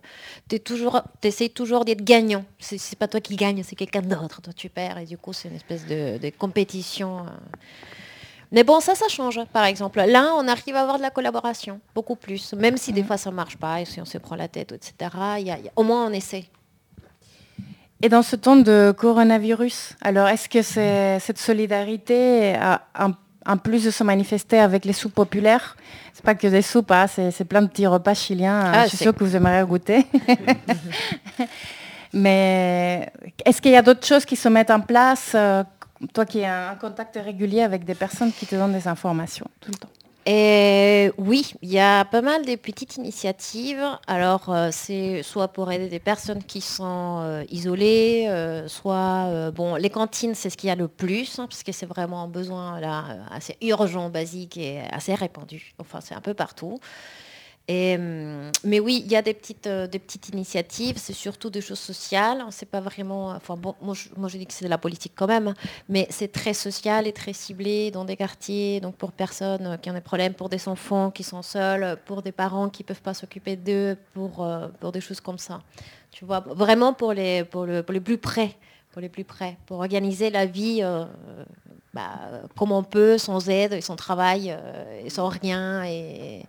tu 0.49 0.61
toujours, 0.61 1.03
essaies 1.23 1.49
toujours 1.49 1.85
d'être 1.85 2.05
gagnant. 2.05 2.45
C'est 2.59 2.99
pas 2.99 3.09
toi 3.09 3.21
qui 3.21 3.37
gagne, 3.37 3.63
c'est 3.63 3.77
quelqu'un 3.77 4.03
d'autre. 4.03 4.41
Toi 4.41 4.53
tu 4.55 4.69
perds, 4.69 4.99
et 4.99 5.05
du 5.05 5.19
coup 5.19 5.33
c'est 5.33 5.49
une 5.49 5.57
espèce 5.57 5.87
de, 5.87 6.31
compétition. 6.39 7.21
Euh. 7.21 7.31
Mais 8.53 8.65
bon, 8.65 8.81
ça, 8.81 8.95
ça 8.95 9.09
change, 9.09 9.41
par 9.53 9.65
exemple. 9.65 10.01
Là, 10.01 10.33
on 10.37 10.47
arrive 10.49 10.77
à 10.77 10.83
avoir 10.83 10.99
de 10.99 11.03
la 11.03 11.11
collaboration, 11.11 11.81
beaucoup 11.95 12.17
plus. 12.17 12.53
Même 12.55 12.77
si 12.77 12.93
des 12.93 13.03
fois, 13.03 13.17
ça 13.17 13.31
ne 13.31 13.35
marche 13.35 13.57
pas, 13.57 13.81
et 13.81 13.85
si 13.85 14.01
on 14.01 14.05
se 14.05 14.19
prend 14.19 14.37
la 14.37 14.49
tête, 14.49 14.73
etc. 14.73 15.11
au 15.75 15.83
moins, 15.83 16.07
on 16.07 16.13
essaie. 16.13 16.45
Et 18.03 18.09
dans 18.09 18.23
ce 18.23 18.37
temps 18.37 18.57
de 18.57 18.95
coronavirus, 18.97 19.95
alors 20.03 20.29
est-ce 20.29 20.49
que 20.49 20.63
cette 20.63 21.39
solidarité 21.39 22.55
a 22.55 22.83
en, 23.47 23.57
plus 23.57 23.85
de 23.85 23.91
se 23.91 24.05
manifester 24.05 24.59
avec 24.59 24.85
les 24.85 24.93
soupes 24.93 25.15
populaires? 25.15 25.77
C'est 26.13 26.25
pas 26.25 26.35
que 26.35 26.47
des 26.47 26.63
soupes, 26.63 26.91
hein, 26.91 27.07
c'est 27.07 27.45
plein 27.45 27.63
de 27.63 27.69
petits 27.69 27.87
repas 27.87 28.15
chiliens. 28.15 28.71
Ah, 28.73 28.85
je 28.85 28.89
suis 28.91 28.99
sûre 28.99 29.15
que 29.15 29.25
vous 29.25 29.35
aimeriez 29.35 29.65
goûter. 29.65 30.07
Mais 32.13 33.11
est-ce 33.45 33.61
qu'il 33.61 33.73
y 33.73 33.77
a 33.77 33.83
d'autres 33.83 34.07
choses 34.07 34.25
qui 34.25 34.37
se 34.37 34.49
mettent 34.49 34.71
en 34.71 34.81
place 34.81 35.33
euh, 35.35 35.65
toi 36.13 36.27
qui 36.27 36.45
as 36.45 36.71
un 36.71 36.77
contact 36.77 37.19
régulier 37.23 37.63
avec 37.63 37.85
des 37.85 37.95
personnes 37.95 38.33
qui 38.33 38.47
te 38.47 38.55
donnent 38.55 38.73
des 38.73 38.89
informations 38.89 39.47
tout 39.61 39.71
le 39.71 39.79
temps. 39.79 39.91
Et 40.29 41.13
oui, 41.19 41.55
il 41.63 41.71
y 41.71 41.79
a 41.79 42.05
pas 42.05 42.21
mal 42.21 42.45
de 42.45 42.57
petites 42.57 42.97
initiatives. 42.97 43.85
Alors, 44.09 44.49
euh, 44.49 44.71
c'est 44.73 45.23
soit 45.23 45.47
pour 45.47 45.71
aider 45.71 45.89
des 45.89 46.01
personnes 46.01 46.43
qui 46.43 46.61
sont 46.61 47.21
euh, 47.23 47.45
isolées, 47.49 48.27
euh, 48.29 48.67
soit, 48.67 49.53
bon, 49.53 49.77
les 49.77 49.89
cantines, 49.89 50.35
c'est 50.35 50.51
ce 50.51 50.57
qu'il 50.57 50.67
y 50.67 50.73
a 50.73 50.75
le 50.75 50.89
plus, 50.89 51.39
hein, 51.39 51.47
parce 51.47 51.63
que 51.63 51.71
c'est 51.71 51.87
vraiment 51.87 52.25
un 52.25 52.29
besoin 52.29 52.81
là, 52.81 53.05
assez 53.31 53.57
urgent, 53.63 54.11
basique 54.11 54.57
et 54.57 54.81
assez 54.91 55.15
répandu. 55.15 55.75
Enfin, 55.79 56.01
c'est 56.01 56.17
un 56.17 56.21
peu 56.21 56.35
partout. 56.35 56.81
Hum, 57.69 58.53
mais 58.63 58.79
oui, 58.79 59.03
il 59.05 59.11
y 59.11 59.17
a 59.17 59.23
des 59.23 59.35
petites, 59.35 59.67
euh, 59.67 59.89
des 59.89 59.99
petites 59.99 60.29
initiatives, 60.29 60.99
c'est 60.99 61.13
surtout 61.13 61.51
des 61.51 61.61
choses 61.61 61.81
sociales. 61.81 62.45
C'est 62.51 62.71
pas 62.71 62.81
vraiment. 62.81 63.31
Enfin, 63.31 63.57
bon, 63.57 63.75
moi, 63.81 63.95
je, 63.95 64.39
dis 64.39 64.47
que 64.47 64.53
c'est 64.53 64.65
de 64.65 64.71
la 64.71 64.79
politique 64.79 65.13
quand 65.17 65.27
même, 65.27 65.53
mais 65.89 66.07
c'est 66.11 66.31
très 66.31 66.55
social 66.55 67.09
et 67.09 67.13
très 67.13 67.33
ciblé 67.33 67.91
dans 67.91 68.05
des 68.05 68.17
quartiers, 68.17 68.81
donc 68.81 68.95
pour 68.95 69.11
personnes 69.11 69.79
qui 69.83 69.91
ont 69.91 69.95
des 69.95 70.01
problèmes, 70.01 70.35
pour 70.35 70.49
des 70.49 70.69
enfants 70.69 71.11
qui 71.11 71.25
sont 71.25 71.43
seuls, 71.43 71.99
pour 72.07 72.23
des 72.23 72.33
parents 72.33 72.69
qui 72.69 72.85
ne 72.85 72.87
peuvent 72.87 73.03
pas 73.03 73.15
s'occuper 73.15 73.57
d'eux, 73.57 73.97
pour, 74.15 74.45
euh, 74.45 74.69
pour 74.79 74.93
des 74.93 75.01
choses 75.01 75.21
comme 75.21 75.39
ça. 75.39 75.61
Tu 76.13 76.25
vois, 76.25 76.41
vraiment 76.41 76.93
pour 76.93 77.13
les, 77.15 77.43
pour 77.45 77.67
le, 77.67 77.83
pour 77.83 77.93
les 77.93 78.01
plus 78.01 78.19
près, 78.19 78.55
pour 78.93 79.03
les 79.03 79.09
plus 79.09 79.25
près, 79.25 79.57
pour 79.67 79.79
organiser 79.79 80.31
la 80.31 80.47
vie. 80.47 80.83
Euh, 80.83 81.05
bah, 81.97 82.43
comme 82.59 82.73
on 82.73 82.83
peut, 82.83 83.17
sans 83.17 83.49
aide, 83.49 83.73
et 83.73 83.81
sans 83.81 83.97
travail, 83.97 84.55
euh, 84.55 85.07
et 85.07 85.09
sans 85.09 85.29
rien, 85.29 85.83
et, 85.83 86.43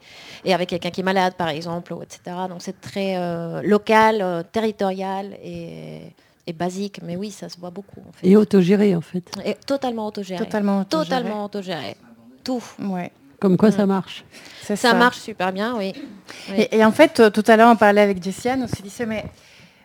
avec 0.46 0.68
quelqu'un 0.68 0.90
qui 0.90 1.00
est 1.00 1.06
malade, 1.06 1.36
par 1.38 1.48
exemple, 1.48 1.96
etc. 2.04 2.36
Donc 2.50 2.58
c'est 2.60 2.82
très 2.82 3.16
euh, 3.16 3.62
local, 3.62 4.20
euh, 4.22 4.44
territorial 4.44 5.38
et, 5.42 6.14
basique, 6.54 7.02
mais 7.04 7.16
oui, 7.16 7.32
ça 7.32 7.50
se 7.50 7.58
voit 7.58 7.70
beaucoup. 7.70 8.02
Et 8.24 8.36
autogéré, 8.36 8.96
en 8.96 9.02
fait. 9.02 9.24
Et 9.46 9.54
totalement 9.54 10.08
autogéré. 10.08 10.44
Totalement 10.44 10.82
autogéré. 10.82 11.06
Totalement 11.06 11.46
autogéré. 11.46 11.98
Tout. 12.44 12.64
Ouais. 12.80 13.12
Comme 13.40 13.58
quoi 13.58 13.72
ça 13.72 13.86
marche. 13.86 14.26
Ça, 14.64 14.94
marche 14.94 15.20
super 15.20 15.54
bien, 15.54 15.78
oui. 15.78 15.94
Et, 16.72 16.84
en 16.84 16.92
fait, 16.92 17.32
tout 17.32 17.44
à 17.48 17.56
l'heure, 17.56 17.72
on 17.72 17.76
parlait 17.76 18.02
avec 18.02 18.24
Jessiane, 18.24 18.64
on 18.64 18.68
se 18.68 18.82
disait, 18.82 19.06
mais 19.06 19.26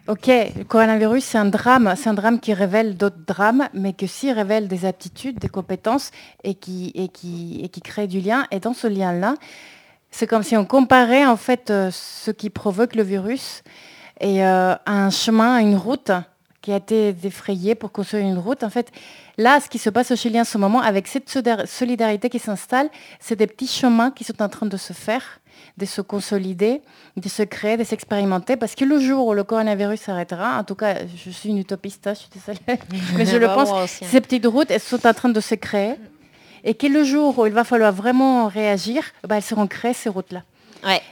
Ok, 0.08 0.26
le 0.26 0.64
coronavirus, 0.64 1.24
c'est 1.24 1.38
un 1.38 1.44
drame, 1.44 1.94
c'est 1.96 2.08
un 2.08 2.14
drame 2.14 2.40
qui 2.40 2.52
révèle 2.52 2.96
d'autres 2.96 3.24
drames, 3.24 3.68
mais 3.72 3.92
qui 3.92 4.06
aussi 4.06 4.32
révèle 4.32 4.66
des 4.66 4.84
aptitudes, 4.84 5.38
des 5.38 5.48
compétences 5.48 6.10
et 6.42 6.54
qui, 6.54 6.90
et 6.96 7.06
qui, 7.06 7.60
et 7.62 7.68
qui 7.68 7.80
crée 7.80 8.08
du 8.08 8.20
lien. 8.20 8.44
Et 8.50 8.58
dans 8.58 8.74
ce 8.74 8.88
lien-là, 8.88 9.36
c'est 10.10 10.26
comme 10.26 10.42
si 10.42 10.56
on 10.56 10.64
comparait 10.64 11.24
en 11.24 11.36
fait 11.36 11.70
euh, 11.70 11.90
ce 11.92 12.32
qui 12.32 12.50
provoque 12.50 12.96
le 12.96 13.04
virus 13.04 13.62
et 14.20 14.44
euh, 14.44 14.74
un 14.86 15.10
chemin, 15.10 15.58
une 15.58 15.76
route 15.76 16.10
qui 16.62 16.72
a 16.72 16.76
été 16.76 17.12
défrayé 17.12 17.76
pour 17.76 17.92
construire 17.92 18.26
une 18.26 18.38
route. 18.38 18.64
En 18.64 18.70
fait, 18.70 18.90
là, 19.38 19.60
ce 19.60 19.68
qui 19.68 19.78
se 19.78 19.88
passe 19.88 20.10
au 20.10 20.16
Chili 20.16 20.40
en 20.40 20.44
ce 20.44 20.58
moment, 20.58 20.80
avec 20.80 21.06
cette 21.06 21.30
solidarité 21.66 22.28
qui 22.28 22.40
s'installe, 22.40 22.90
c'est 23.20 23.36
des 23.36 23.46
petits 23.46 23.68
chemins 23.68 24.10
qui 24.10 24.24
sont 24.24 24.42
en 24.42 24.48
train 24.48 24.66
de 24.66 24.76
se 24.76 24.92
faire 24.92 25.38
de 25.76 25.84
se 25.86 26.00
consolider, 26.00 26.82
de 27.16 27.28
se 27.28 27.42
créer, 27.42 27.76
de 27.76 27.84
s'expérimenter, 27.84 28.56
parce 28.56 28.74
que 28.74 28.84
le 28.84 28.98
jour 28.98 29.26
où 29.26 29.34
le 29.34 29.44
coronavirus 29.44 30.00
s'arrêtera, 30.00 30.58
en 30.58 30.64
tout 30.64 30.74
cas, 30.74 30.96
je 31.16 31.30
suis 31.30 31.48
une 31.48 31.58
utopiste, 31.58 32.08
je 32.10 32.14
suis 32.14 32.28
désolée, 32.34 32.80
mais 33.16 33.26
je 33.26 33.36
le 33.36 33.46
pense, 33.46 33.90
ces 33.90 34.20
petites 34.20 34.46
routes, 34.46 34.70
elles 34.70 34.80
sont 34.80 35.06
en 35.06 35.14
train 35.14 35.28
de 35.28 35.40
se 35.40 35.54
créer, 35.54 35.94
et 36.64 36.74
que 36.74 36.86
le 36.86 37.04
jour 37.04 37.38
où 37.38 37.46
il 37.46 37.52
va 37.52 37.64
falloir 37.64 37.92
vraiment 37.92 38.46
réagir, 38.46 39.02
bah, 39.26 39.36
elles 39.36 39.42
seront 39.42 39.66
créées, 39.66 39.94
ces 39.94 40.08
routes-là. 40.08 40.42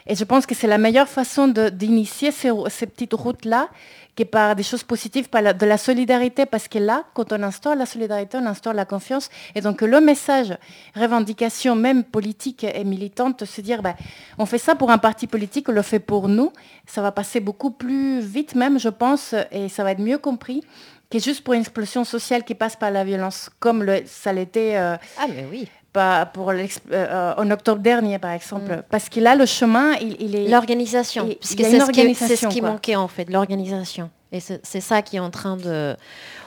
Et 0.07 0.15
je 0.15 0.25
pense 0.25 0.47
que 0.47 0.55
c'est 0.55 0.67
la 0.67 0.79
meilleure 0.79 1.09
façon 1.09 1.49
d'initier 1.49 2.33
ces, 2.33 2.51
ces, 2.69 2.87
petites 2.87 3.15
routes-là, 3.15 3.69
qui 4.17 4.25
par 4.25 4.57
des 4.57 4.63
choses 4.63 4.83
positives, 4.83 5.29
par 5.29 5.55
de 5.55 5.67
la 5.67 5.79
solidarité, 5.79 6.45
parce 6.45 6.69
que 6.69 6.79
là, 6.79 7.05
quand 7.15 7.33
on 7.33 7.43
instaure 7.43 7.75
la 7.77 7.87
solidarité, 7.87 8.39
on 8.39 8.47
instaure 8.47 8.75
la 8.75 8.85
confiance. 8.85 9.31
Et 9.55 9.61
donc 9.61 9.83
le 9.83 10.01
message, 10.01 10.57
revendication 10.95 11.77
même 11.77 12.05
politique 12.05 12.65
et 12.65 12.85
militante, 12.85 13.45
se 13.45 13.61
dire, 13.61 13.83
ben, 13.83 13.95
on 14.39 14.47
fait 14.47 14.59
ça 14.59 14.75
pour 14.75 14.91
un 14.91 14.99
parti 14.99 15.27
politique, 15.27 15.69
on 15.69 15.73
le 15.73 15.83
fait 15.83 16.01
pour 16.01 16.29
nous, 16.29 16.53
ça 16.87 17.03
va 17.03 17.13
passer 17.13 17.41
beaucoup 17.41 17.71
plus 17.71 18.21
vite 18.21 18.55
même, 18.55 18.79
je 18.79 18.89
pense, 18.89 19.35
et 19.53 19.69
ça 19.69 19.85
va 19.85 19.93
être 19.93 20.01
mieux 20.01 20.19
compris 20.19 20.63
que 21.11 21.19
juste 21.19 21.43
pour 21.43 21.55
une 21.55 21.61
explosion 21.61 22.05
sociale 22.05 22.45
qui 22.45 22.55
passe 22.55 22.77
par 22.77 22.91
la 22.91 23.05
violence, 23.05 23.51
comme 23.59 23.83
le, 23.83 24.03
ça 24.07 24.33
l'était. 24.33 24.77
Euh, 24.77 24.97
ah 25.19 25.27
mais 25.29 25.47
oui 25.51 25.69
pour 25.93 26.51
euh, 26.51 27.35
en 27.37 27.51
octobre 27.51 27.81
dernier, 27.81 28.19
par 28.19 28.33
exemple. 28.33 28.73
Mm. 28.73 28.83
Parce 28.91 29.09
qu'il 29.09 29.27
a 29.27 29.35
le 29.35 29.47
chemin, 29.47 29.95
il, 29.95 30.37
est... 30.37 30.49
L'organisation. 30.49 31.27
Parce 31.41 31.55
que 31.55 31.65
c'est 31.65 32.37
ce, 32.37 32.47
qui 32.47 32.63
manquait, 32.63 32.97
en 32.97 33.09
fait, 33.09 33.29
l'organisation. 33.31 34.11
Et 34.33 34.41
c'est 34.41 34.81
ça 34.81 35.03
qui 35.03 35.17
est 35.17 35.21
en 35.21 35.31
train 35.31 35.57
de... 35.57 35.97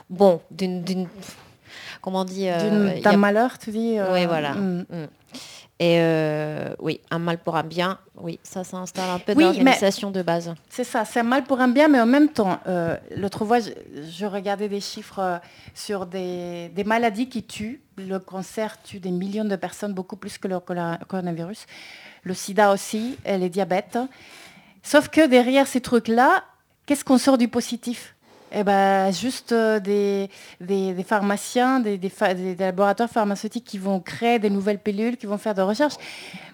Bon, 0.09 0.41
d'une... 0.51 1.07
Comment 2.01 2.25
dire 2.25 2.55
euh, 2.59 2.99
D'un 2.99 3.15
malheur, 3.15 3.57
tu 3.57 3.71
dis 3.71 3.97
euh, 3.97 4.13
Oui, 4.13 4.25
voilà. 4.25 4.51
Mm. 4.51 4.85
Mm. 4.89 5.07
Et 5.79 5.97
euh, 5.99 6.75
oui, 6.79 7.01
un 7.09 7.17
mal 7.17 7.39
pour 7.39 7.55
un 7.55 7.63
bien, 7.63 7.97
oui, 8.15 8.39
ça 8.43 8.63
s'installe 8.63 9.09
un 9.09 9.19
peu 9.19 9.33
dans 9.33 9.41
l'organisation 9.41 10.11
de 10.11 10.21
base. 10.21 10.53
C'est 10.69 10.83
ça, 10.83 11.03
c'est 11.03 11.21
un 11.21 11.23
mal 11.23 11.43
pour 11.43 11.59
un 11.59 11.67
bien, 11.67 11.87
mais 11.87 11.99
en 11.99 12.05
même 12.05 12.29
temps, 12.29 12.59
euh, 12.67 12.95
l'autre 13.15 13.43
fois, 13.43 13.59
je, 13.59 14.25
regardais 14.25 14.69
des 14.69 14.79
chiffres 14.79 15.19
euh, 15.19 15.37
sur 15.73 16.05
des, 16.05 16.71
maladies 16.85 17.27
qui 17.27 17.43
tuent. 17.43 17.81
Le 17.97 18.19
cancer 18.19 18.81
tue 18.83 18.99
des 18.99 19.09
millions 19.09 19.45
de 19.45 19.55
personnes, 19.55 19.93
beaucoup 19.93 20.15
plus 20.15 20.37
que 20.37 20.47
le 20.47 20.59
coronavirus. 20.59 21.65
Le 22.23 22.33
sida 22.35 22.71
aussi, 22.71 23.17
et 23.25 23.37
les 23.37 23.49
diabètes. 23.49 23.97
Sauf 24.83 25.09
que 25.09 25.27
derrière 25.27 25.65
ces 25.65 25.81
trucs-là, 25.81 26.43
qu'est-ce 26.85 27.03
qu'on 27.03 27.17
sort 27.17 27.37
du 27.37 27.47
positif? 27.47 28.12
Eh 28.53 28.63
ben, 28.63 29.11
juste 29.11 29.51
euh, 29.51 29.79
des, 29.79 30.29
des, 30.61 31.03
pharmaciens, 31.03 31.79
des, 31.79 31.97
des, 31.97 32.55
laboratoires 32.59 33.09
pharmaceutiques 33.09 33.63
qui 33.63 33.77
vont 33.77 33.99
créer 33.99 34.39
des 34.39 34.49
nouvelles 34.49 34.79
pilules, 34.79 35.17
qui 35.17 35.25
vont 35.25 35.37
faire 35.37 35.55
des 35.55 35.61
recherches. 35.61 35.95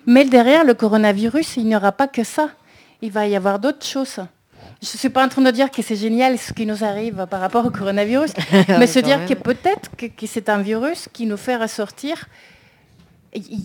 Mais 0.06 0.26
derrière 0.26 0.64
le 0.64 0.74
coronavirus, 0.74 1.58
il 1.58 1.66
n'y 1.66 1.76
aura 1.76 1.92
pas 1.92 2.08
que 2.08 2.24
ça. 2.24 2.50
Il 3.02 3.12
va 3.12 3.28
y 3.28 3.36
avoir 3.36 3.60
d'autres 3.60 3.86
choses. 3.86 4.20
Je 4.82 4.88
ne 4.94 4.98
suis 4.98 5.10
pas 5.10 5.26
en 5.26 5.30
train 5.30 5.42
de 5.42 5.52
dire 5.52 5.72
que 5.72 5.82
c'est 5.82 5.96
génial 5.96 6.38
ce 6.38 6.54
qui 6.54 6.66
nous 6.66 6.84
arrive 6.84 7.28
par 7.30 7.42
rapport 7.42 7.66
au 7.66 7.70
coronavirus, 7.70 8.32
mais 8.70 8.88
se 8.88 9.00
dire 9.00 9.26
que 9.26 9.34
peut-être 9.34 9.90
que, 9.98 10.06
que 10.06 10.26
c'est 10.26 10.48
un 10.48 10.60
virus 10.60 11.10
qui 11.12 11.26
nous 11.26 11.38
fait 11.38 11.58
ressortir 11.58 12.28
il 13.34 13.64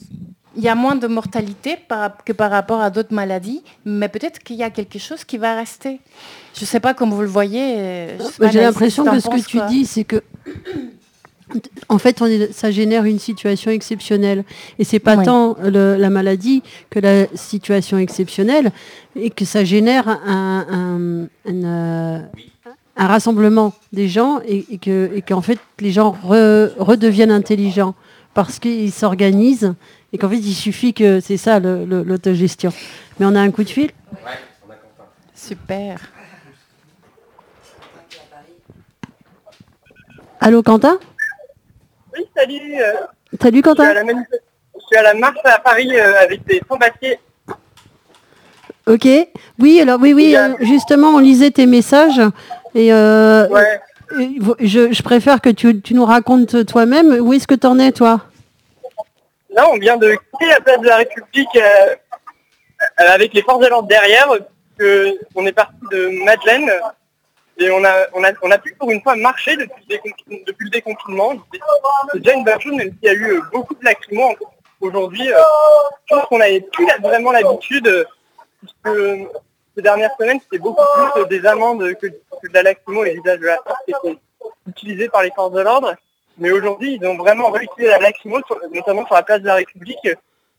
y 0.62 0.69
a 0.69 0.75
moins 0.75 0.95
de 0.95 1.07
mortalité 1.07 1.77
que 2.25 2.33
par 2.33 2.51
rapport 2.51 2.81
à 2.81 2.90
d'autres 2.90 3.14
maladies, 3.14 3.62
mais 3.85 4.09
peut-être 4.09 4.38
qu'il 4.40 4.57
y 4.57 4.62
a 4.62 4.71
quelque 4.71 4.99
chose 4.99 5.25
qui 5.25 5.38
va 5.38 5.55
rester. 5.55 6.01
Je 6.55 6.62
ne 6.62 6.67
sais 6.67 6.81
pas 6.81 6.95
comment 6.95 7.17
vous 7.17 7.23
le 7.23 7.29
voyez. 7.29 7.75
Euh, 7.79 8.19
j'ai 8.53 8.61
l'impression 8.61 9.05
que 9.05 9.21
ce 9.21 9.29
que 9.29 9.40
tu 9.40 9.61
dis, 9.69 9.87
c'est 9.87 10.05
que 10.05 10.23
en 11.88 11.99
fait, 11.99 12.23
ça 12.53 12.71
génère 12.71 13.05
une 13.05 13.19
situation 13.19 13.71
exceptionnelle. 13.71 14.45
Et 14.79 14.85
c'est 14.85 14.99
pas 14.99 15.17
tant 15.19 15.57
la 15.62 16.11
maladie 16.11 16.62
que 16.90 16.99
la 16.99 17.27
situation 17.35 17.99
exceptionnelle, 17.99 18.73
et 19.17 19.31
que 19.31 19.45
ça 19.45 19.64
génère 19.64 20.09
un, 20.09 21.29
euh, 21.47 22.19
rassemblement 22.97 23.73
des 23.93 24.09
gens, 24.09 24.40
et, 24.47 24.64
et 24.71 25.23
qu'en 25.23 25.43
fait, 25.43 25.59
les 25.81 25.93
gens 25.93 26.17
redeviennent 26.23 27.31
intelligents 27.31 27.95
parce 28.33 28.59
qu'ils 28.59 28.93
s'organisent 28.93 29.75
et 30.14 30.18
qu'en 30.18 30.29
fait, 30.29 30.37
il 30.37 30.55
suffit 30.55 30.94
que 30.94 31.18
c'est 31.18 31.37
ça 31.37 31.59
l'autogestion. 31.59 32.72
Mais 33.18 33.27
on 33.27 33.35
a 33.35 33.40
un 33.40 33.50
coup 33.50 33.64
de 33.64 33.68
fil 33.68 33.90
Ouais, 34.12 34.31
on 34.64 34.70
a 34.70 34.77
Quentin. 34.77 35.11
Super. 35.35 35.98
Allô, 40.40 40.62
Quentin? 40.62 41.00
Oui, 42.16 42.24
salut. 42.37 42.81
Euh, 42.81 42.92
salut, 43.42 43.61
Quentin. 43.61 43.92
Je 43.92 44.81
suis, 44.87 44.96
à 44.96 45.03
la, 45.03 45.14
marche 45.14 45.38
à 45.42 45.59
Paris 45.59 45.90
euh, 45.92 46.20
avec 46.20 46.46
des 46.46 46.62
sans-papiers. 46.68 47.18
Ok. 48.87 49.09
Oui, 49.59 49.81
alors 49.81 49.98
oui, 50.00 50.12
oui, 50.12 50.37
euh, 50.37 50.55
justement, 50.61 51.09
on 51.09 51.18
lisait 51.18 51.50
tes 51.50 51.66
messages 51.66 52.20
et 52.77 52.92
ouais. 52.92 53.81
je, 54.61 55.03
préfère 55.03 55.40
que 55.40 55.50
tu, 55.50 55.81
tu 55.81 55.94
nous 55.94 56.05
racontes 56.05 56.64
toi-même. 56.66 57.18
Où 57.20 57.33
est-ce 57.33 57.48
que 57.48 57.57
tu 57.57 57.66
en 57.66 57.81
es, 57.81 57.90
toi? 57.90 58.20
Là, 59.55 59.69
on 59.71 59.79
vient 59.79 59.97
de 59.97 60.14
quitter 60.14 60.47
la 60.47 60.61
place 60.61 60.81
de 60.81 60.88
la 60.88 60.97
République 60.97 61.57
euh, 61.57 61.95
avec 62.97 63.33
les 63.33 63.43
forces 63.43 63.61
de 63.61 63.69
l'ordre 63.69 63.88
derrière. 63.88 64.29
Que 64.77 65.17
on 65.37 65.47
est 65.47 65.53
parti 65.53 65.77
de 65.93 66.25
Madeleine 66.25 66.69
et 67.59 67.71
on 67.71 67.85
a, 67.85 68.09
on 68.12 68.25
a, 68.25 68.33
on 68.43 68.51
a 68.51 68.59
pu 68.59 68.75
pour 68.75 68.90
une 68.90 69.01
fois 69.01 69.14
marcher 69.14 69.57
depuis, 69.57 70.01
le 70.29 70.71
déconfinement. 70.71 71.35
C'est 72.12 72.19
déjà 72.19 72.35
une 72.35 72.43
bonne 72.43 72.61
chose, 72.61 72.75
même 72.75 72.90
s'il 72.90 73.05
y 73.05 73.09
a 73.09 73.14
eu 73.14 73.40
beaucoup 73.53 73.75
de 73.75 73.85
lacrymos 73.85 74.35
aujourd'hui. 74.81 75.33
Euh, 75.33 75.38
je 76.07 76.17
pense 76.17 76.25
qu'on 76.27 76.38
n'avait 76.38 76.61
plus 76.61 76.87
vraiment 77.01 77.31
l'habitude, 77.31 78.07
puisque 78.59 78.99
ces 79.77 79.83
dernières 79.83 80.11
semaines, 80.19 80.40
c'était 80.40 80.59
beaucoup 80.59 80.83
plus 81.14 81.27
des 81.27 81.47
amendes 81.47 81.95
que, 81.95 82.09
de 82.09 82.53
la 82.53 82.64
lacrymo 82.64 83.05
et 83.05 83.14
l'usage 83.14 83.38
de 83.38 83.47
la 83.47 83.59
force 83.59 83.79
qui 83.87 83.93
étaient 83.93 84.19
utilisés 84.67 85.09
par 85.09 85.23
les 85.23 85.31
forces 85.31 85.53
de 85.53 85.61
l'ordre. 85.61 85.95
Mais 86.38 86.51
aujourd'hui, 86.51 86.99
ils 87.01 87.07
ont 87.07 87.16
vraiment 87.16 87.51
réussi 87.51 87.83
la 87.83 87.99
lacrymo, 87.99 88.40
notamment 88.73 89.07
sur 89.07 89.14
la 89.14 89.23
place 89.23 89.40
de 89.40 89.47
la 89.47 89.55
République, 89.55 90.09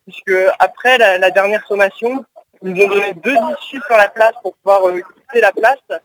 puisque 0.06 0.34
après 0.58 0.98
la, 0.98 1.30
dernière 1.30 1.66
sommation, 1.66 2.24
ils 2.62 2.72
nous 2.72 2.84
ont 2.84 2.88
donné 2.88 3.12
deux 3.14 3.36
issues 3.60 3.80
sur 3.86 3.96
la 3.96 4.08
place 4.08 4.32
pour 4.42 4.54
pouvoir 4.54 4.88
euh, 4.88 5.00
quitter 5.00 5.40
la 5.40 5.52
place. 5.52 6.00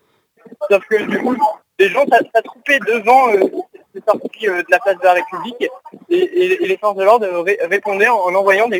Sauf 0.69 0.84
que 0.88 1.03
du 1.03 1.19
coup, 1.19 1.36
les 1.79 1.89
gens 1.89 2.05
s'attroupaient 2.34 2.79
devant 2.79 3.29
euh, 3.29 3.39
ces 3.95 4.01
sorties 4.05 4.49
euh, 4.49 4.62
de 4.62 4.67
la 4.69 4.79
place 4.79 4.97
de 4.97 5.03
la 5.03 5.13
République 5.13 5.69
et, 6.10 6.57
les 6.67 6.77
forces 6.77 6.97
de 6.97 7.03
l'ordre 7.03 7.27
répondaient 7.69 8.10
en, 8.10 8.36
envoyant 8.36 8.67
de 8.67 8.77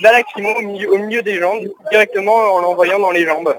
la 0.00 0.12
lacrymo 0.12 0.50
au 0.54 0.98
milieu, 0.98 1.22
des 1.22 1.38
gens, 1.38 1.54
directement 1.90 2.34
en 2.34 2.60
l'envoyant 2.60 2.98
dans 2.98 3.10
les 3.10 3.24
jambes. 3.24 3.56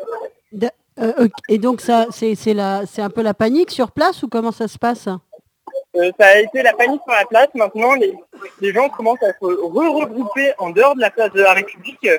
et 1.50 1.58
donc 1.58 1.82
ça, 1.82 2.08
c'est 2.12 3.02
un 3.02 3.10
peu 3.10 3.22
la 3.22 3.34
panique 3.34 3.72
sur 3.72 3.92
place 3.92 4.22
ou 4.22 4.28
comment 4.28 4.52
ça 4.52 4.68
se 4.68 4.78
passe? 4.78 5.08
Euh, 5.98 6.12
ça 6.18 6.28
a 6.28 6.40
été 6.40 6.64
la 6.64 6.74
panique 6.74 7.02
sur 7.04 7.14
la 7.14 7.26
place. 7.26 7.50
Maintenant, 7.54 7.96
les, 7.96 8.74
gens 8.74 8.90
commencent 8.90 9.24
à 9.24 9.34
se 9.34 9.46
regrouper 9.46 10.54
en 10.58 10.70
dehors 10.70 10.96
de 10.96 11.02
la 11.02 11.12
place 11.12 11.32
de 11.34 11.42
la 11.42 11.54
République 11.54 12.06
euh, 12.06 12.18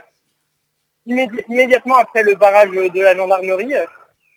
immédiatement 1.07 1.97
après 1.97 2.23
le 2.23 2.35
barrage 2.35 2.71
de 2.71 3.01
la 3.01 3.17
gendarmerie 3.17 3.75
euh, 3.75 3.87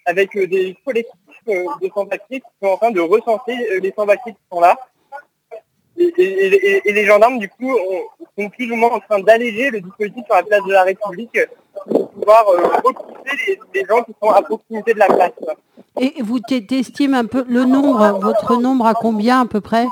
avec 0.05 0.31
des 0.37 0.77
collectifs 0.85 1.13
de 1.47 1.89
sans-papiers 1.93 2.39
qui 2.39 2.47
sont 2.61 2.69
en 2.69 2.77
train 2.77 2.91
de 2.91 3.01
recenser 3.01 3.79
les 3.81 3.93
sans-papiers 3.95 4.33
qui 4.33 4.39
sont 4.51 4.61
là. 4.61 4.77
Et, 5.97 6.81
les 6.86 7.05
gendarmes, 7.05 7.39
du 7.39 7.49
coup, 7.49 7.71
sont 8.38 8.49
plus 8.49 8.71
ou 8.71 8.75
moins 8.75 8.91
en 8.91 8.99
train 8.99 9.19
d'alléger 9.19 9.69
le 9.69 9.81
dispositif 9.81 10.25
sur 10.25 10.36
la 10.36 10.43
place 10.43 10.63
de 10.63 10.73
la 10.73 10.84
République 10.84 11.39
pour 11.88 12.10
pouvoir 12.10 12.45
recruter 12.84 13.60
les, 13.73 13.86
gens 13.86 14.03
qui 14.03 14.13
sont 14.21 14.29
à 14.29 14.41
proximité 14.41 14.93
de 14.93 14.99
la 14.99 15.08
place. 15.08 15.31
Et 15.99 16.13
vous 16.21 16.39
t'estimes 16.39 17.13
un 17.13 17.25
peu 17.25 17.45
le 17.47 17.63
nombre, 17.63 18.19
votre 18.21 18.58
nombre 18.58 18.86
à 18.86 18.93
combien 18.93 19.41
à 19.41 19.45
peu 19.45 19.62
près? 19.62 19.86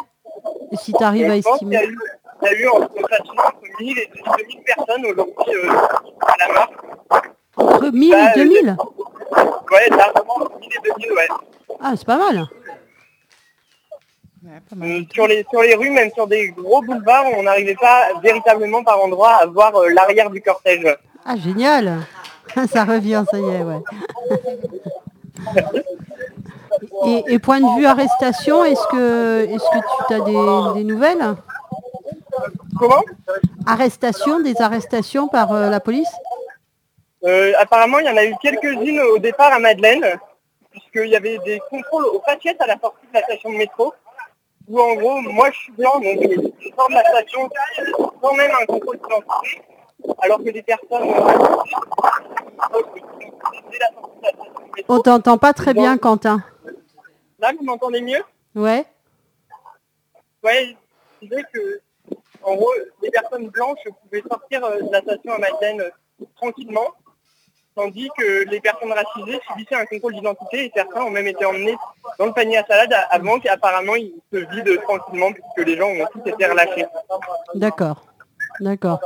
Si 0.74 0.92
tu 0.92 1.04
arrives 1.04 1.30
à 1.30 1.38
estimer. 1.38 1.88
Il 2.42 2.52
y 2.52 2.56
a 2.56 2.60
eu 2.60 2.68
entre 2.68 2.90
1000 3.80 4.00
et 4.00 4.10
2000 4.38 4.64
personnes 4.64 5.06
aujourd'hui 5.06 5.56
euh, 5.56 5.72
à 6.22 6.36
la 6.40 6.54
marche. 6.54 7.28
Entre 7.56 7.92
1000 7.92 8.14
et 8.14 8.36
2000 8.36 8.76
bah, 8.76 9.54
Ouais, 9.72 9.90
largement 9.90 10.40
1000 10.60 10.70
et 10.70 10.90
2000, 10.90 11.12
ouais. 11.14 11.28
Ah, 11.80 11.94
c'est 11.96 12.06
pas 12.06 12.18
mal. 12.18 12.46
Sur, 15.14 15.28
les, 15.28 15.46
sur 15.50 15.62
les 15.62 15.76
rues, 15.76 15.90
même 15.90 16.12
sur 16.14 16.28
des 16.28 16.50
gros 16.50 16.82
boulevards, 16.82 17.26
on 17.38 17.44
n'arrivait 17.44 17.76
pas 17.76 18.10
véritablement 18.22 18.84
par 18.84 19.02
endroit 19.02 19.36
à 19.36 19.46
voir 19.46 19.74
euh, 19.76 19.90
l'arrière 19.90 20.30
du 20.30 20.42
cortège. 20.42 20.86
Ah, 21.26 21.38
génial 21.38 22.00
Ça 22.72 22.84
revient, 22.84 23.24
ça 23.32 23.40
y 23.40 23.44
est, 23.44 23.64
ouais. 23.64 23.80
Et, 27.28 27.40
point 27.40 27.60
de 27.60 27.78
vue 27.78 27.86
arrestation, 27.86 28.64
est-ce 28.66 28.88
que, 28.88 29.46
est 29.46 29.58
que 29.58 30.08
tu 30.08 30.14
as 30.14 30.74
des, 30.74 30.84
nouvelles? 30.84 31.36
Comment? 32.78 33.04
Arrestation, 33.66 34.40
des 34.40 34.62
arrestations 34.62 35.28
par 35.28 35.52
euh, 35.54 35.70
la 35.70 35.80
police? 35.80 36.12
Euh, 37.24 37.54
Apparemment, 37.60 38.00
il 38.00 38.06
y 38.06 38.10
en 38.10 38.18
a 38.18 38.26
eu 38.26 38.36
quelques-unes 38.42 39.00
au 39.02 39.18
départ 39.20 39.54
à 39.54 39.60
Madeleine. 39.60 40.18
puisqu'il 40.72 41.10
y 41.10 41.16
avait 41.16 41.38
des 41.40 41.62
contrôles 41.70 42.06
aux 42.06 42.22
faciès 42.22 42.56
à 42.60 42.68
la 42.68 42.78
sortie 42.80 43.06
de 43.08 43.14
la 43.14 43.24
station 43.24 43.52
de 43.52 43.58
métro, 43.58 43.94
où 44.68 44.80
en 44.80 44.96
gros, 44.96 45.22
moi 45.22 45.50
je 45.52 45.60
suis 45.60 45.72
blanc, 45.74 46.00
donc 46.00 46.20
je 46.22 46.70
sors 46.76 46.90
de 46.90 46.94
la 46.94 47.04
station 47.06 47.50
sans 48.22 48.34
même 48.34 48.52
un 48.62 48.66
contrôle 48.66 48.98
d'identité, 48.98 49.62
alors 50.22 50.40
que 50.40 50.50
des 50.50 50.64
personnes... 50.64 51.10
On 54.88 55.00
t'entend 55.00 55.38
pas 55.38 55.54
très 55.54 55.74
bien, 55.74 55.98
Quentin. 55.98 56.44
Là, 57.40 57.52
vous 57.58 57.64
m'entendez 57.66 58.02
mieux? 58.02 58.24
Ouais. 58.56 58.86
Ouais, 60.44 60.76
je 61.22 61.28
disais 61.28 61.44
que, 61.54 61.82
en 62.42 62.56
gros, 62.56 62.72
les 63.02 63.12
personnes 63.12 63.50
blanches 63.50 63.84
pouvaient 64.02 64.24
sortir 64.30 64.64
euh, 64.64 64.82
de 64.82 64.92
la 64.92 65.02
station 65.02 65.34
à 65.34 65.38
Madeleine 65.38 65.82
euh, 65.82 66.26
tranquillement, 66.36 66.94
tandis 67.76 68.10
que 68.18 68.50
les 68.50 68.60
personnes 68.60 68.92
racisées 68.92 69.40
subissaient 69.48 69.76
un 69.76 69.86
contrôle 69.86 70.14
d'identité 70.14 70.66
et 70.66 70.72
certains 70.76 71.02
ont 71.02 71.10
même 71.10 71.28
été 71.28 71.46
emmenés 71.46 71.76
dans 72.20 72.28
le 72.28 72.34
panier 72.34 72.58
à 72.58 72.66
salade 72.66 72.94
avant 73.10 73.40
qu'apparemment 73.40 73.96
ils 73.96 74.14
se 74.32 74.38
vident 74.38 74.82
tranquillement 74.84 75.32
puisque 75.32 75.68
les 75.68 75.78
gens 75.78 75.90
ont 75.90 76.06
tous 76.12 76.30
été 76.30 76.46
relâchés. 76.46 76.86
D'accord. 77.56 78.06
D'accord. 78.60 79.00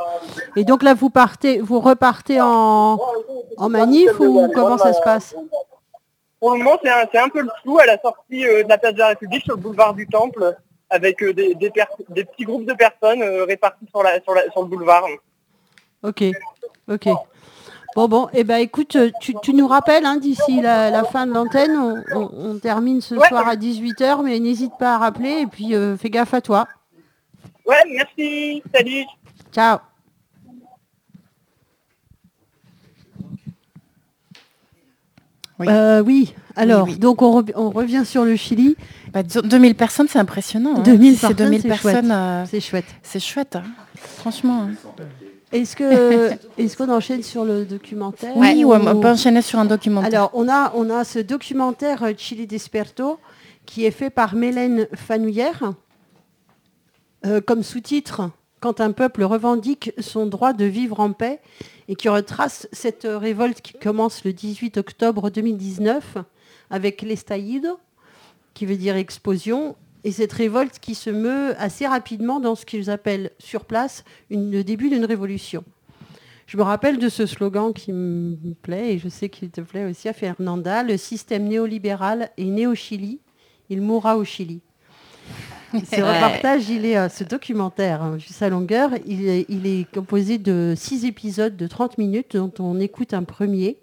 Et 0.57 0.65
donc 0.65 0.83
là, 0.83 0.93
vous 0.93 1.09
partez, 1.09 1.59
vous 1.59 1.79
repartez 1.79 2.41
en, 2.41 2.99
en 3.57 3.69
manif 3.69 4.19
ou 4.19 4.51
comment 4.53 4.77
ça 4.77 4.91
se 4.91 5.01
passe? 5.01 5.35
Pour 6.39 6.51
le 6.51 6.59
moment, 6.59 6.77
c'est 6.83 7.19
un, 7.19 7.29
peu 7.29 7.41
le 7.41 7.49
flou 7.61 7.79
à 7.79 7.85
la 7.85 7.99
sortie 7.99 8.45
euh, 8.45 8.63
de 8.63 8.69
la 8.69 8.77
place 8.77 8.93
de 8.93 8.99
la 8.99 9.07
République 9.09 9.43
sur 9.43 9.55
le 9.55 9.61
boulevard 9.61 9.93
du 9.93 10.07
Temple, 10.07 10.55
avec 10.89 11.21
euh, 11.23 11.33
des, 11.33 11.55
petits 11.55 12.43
groupes 12.43 12.65
de 12.65 12.73
personnes 12.73 13.23
euh, 13.23 13.45
répartis 13.45 13.87
sur, 13.89 14.03
la, 14.03 14.21
sur, 14.21 14.33
le 14.33 14.65
boulevard. 14.65 15.05
Ok, 16.03 16.23
ok. 16.87 17.09
Bon, 17.97 18.07
bon, 18.07 18.27
et 18.27 18.41
eh 18.41 18.43
ben 18.43 18.57
écoute, 18.57 18.95
tu, 19.19 19.53
nous 19.55 19.67
rappelles 19.67 20.05
hein, 20.05 20.17
d'ici 20.17 20.61
la, 20.61 21.03
fin 21.03 21.25
de 21.25 21.33
l'antenne, 21.33 22.03
on, 22.13 22.59
termine 22.59 23.01
ce 23.01 23.15
soir 23.15 23.47
à 23.47 23.55
18h, 23.55 24.23
mais 24.23 24.39
n'hésite 24.39 24.73
pas 24.77 24.93
à 24.93 24.97
rappeler 24.99 25.39
et 25.41 25.47
puis 25.47 25.73
fais 25.97 26.11
gaffe 26.11 26.35
à 26.35 26.41
toi. 26.41 26.67
Ouais, 27.65 27.81
merci, 27.91 28.61
salut. 28.71 29.03
Ciao. 29.51 29.79
Oui. 35.57 35.65
Euh, 35.67 36.03
oui. 36.03 36.35
Alors, 36.55 36.85
donc 36.97 37.23
on, 37.23 37.31
revient 37.71 38.03
sur 38.05 38.25
le 38.25 38.35
Chili. 38.35 38.77
2000 39.15 39.71
bah, 39.71 39.75
personnes, 39.75 40.07
c'est 40.07 40.19
impressionnant. 40.19 40.83
2000 40.83 41.17
hein. 41.25 41.31
2000 41.35 41.63
personnes. 41.63 42.11
Euh, 42.11 42.45
c'est 42.45 42.59
chouette. 42.59 42.85
C'est 43.01 43.19
chouette, 43.19 43.55
hein. 43.55 43.63
franchement. 43.95 44.67
Hein. 44.69 45.03
Est-ce 45.51 45.75
que 45.75 46.31
est-ce 46.57 46.77
qu'on 46.77 46.89
enchaîne 46.89 47.23
sur 47.23 47.45
le 47.45 47.65
documentaire 47.65 48.35
Oui, 48.35 48.63
on 48.65 48.99
peut 48.99 49.09
enchaîner 49.09 49.41
sur 49.41 49.59
un 49.59 49.65
documentaire. 49.65 50.13
Alors, 50.13 50.31
on 50.33 50.49
a 50.49 50.71
on 50.75 50.89
a 50.89 51.03
ce 51.03 51.19
documentaire 51.19 52.03
euh, 52.03 52.11
Chili 52.17 52.47
Desperto 52.47 53.19
qui 53.65 53.85
est 53.85 53.91
fait 53.91 54.09
par 54.09 54.35
Mélène 54.35 54.87
Fanouillère. 54.93 55.73
comme 57.45 57.63
sous-titre 57.63 58.29
quand 58.59 58.81
un 58.81 58.91
peuple 58.91 59.23
revendique 59.23 59.91
son 59.99 60.25
droit 60.25 60.53
de 60.53 60.65
vivre 60.65 60.99
en 60.99 61.11
paix 61.11 61.39
et 61.87 61.95
qui 61.95 62.09
retrace 62.09 62.67
cette 62.71 63.07
révolte 63.09 63.61
qui 63.61 63.73
commence 63.73 64.23
le 64.23 64.33
18 64.33 64.77
octobre 64.77 65.29
2019 65.29 66.17
avec 66.69 67.01
l'estallido, 67.01 67.79
qui 68.53 68.65
veut 68.65 68.75
dire 68.75 68.95
explosion, 68.95 69.75
et 70.07 70.11
cette 70.13 70.31
révolte 70.31 70.79
qui 70.79 70.95
se 70.95 71.09
meut 71.09 71.53
assez 71.59 71.85
rapidement 71.85 72.39
dans 72.39 72.55
ce 72.55 72.65
qu'ils 72.65 72.89
appellent 72.89 73.31
sur 73.39 73.65
place 73.65 74.05
le 74.31 74.61
début 74.61 74.89
d'une 74.89 75.03
révolution. 75.03 75.65
Je 76.45 76.55
me 76.55 76.63
rappelle 76.63 76.97
de 76.97 77.09
ce 77.09 77.25
slogan 77.25 77.73
qui 77.73 77.91
me 77.91 78.53
plaît, 78.61 78.93
et 78.93 78.99
je 78.99 79.09
sais 79.09 79.27
qu'il 79.27 79.49
te 79.49 79.59
plaît 79.59 79.83
aussi 79.83 80.07
à 80.07 80.13
Fernanda, 80.13 80.81
le 80.83 80.95
système 80.95 81.43
néolibéral 81.43 82.29
est 82.37 82.45
né 82.45 82.67
au 82.67 82.73
Chili, 82.73 83.19
il 83.69 83.81
mourra 83.81 84.15
au 84.15 84.23
Chili. 84.23 84.61
Ce 85.73 86.01
reportage, 86.01 86.69
il 86.69 86.85
est, 86.85 86.97
euh, 86.97 87.09
ce 87.09 87.25
documentaire, 87.25 88.01
hein, 88.01 88.17
juste 88.17 88.41
à 88.41 88.47
longueur, 88.47 88.91
il 89.05 89.27
est, 89.27 89.93
composé 89.93 90.37
de 90.37 90.73
six 90.77 91.03
épisodes 91.03 91.57
de 91.57 91.67
30 91.67 91.97
minutes 91.97 92.37
dont 92.37 92.53
on 92.59 92.79
écoute 92.79 93.13
un 93.13 93.23
premier. 93.23 93.77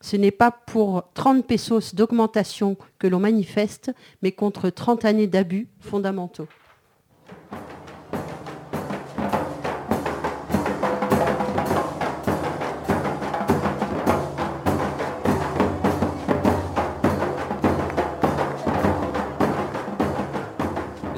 Ce 0.00 0.16
n'est 0.16 0.30
pas 0.30 0.50
pour 0.50 1.04
30 1.14 1.46
pesos 1.46 1.94
d'augmentation 1.94 2.76
que 2.98 3.06
l'on 3.06 3.20
manifeste, 3.20 3.92
mais 4.22 4.32
contre 4.32 4.70
30 4.70 5.04
années 5.04 5.26
d'abus 5.26 5.68
fondamentaux. 5.80 6.48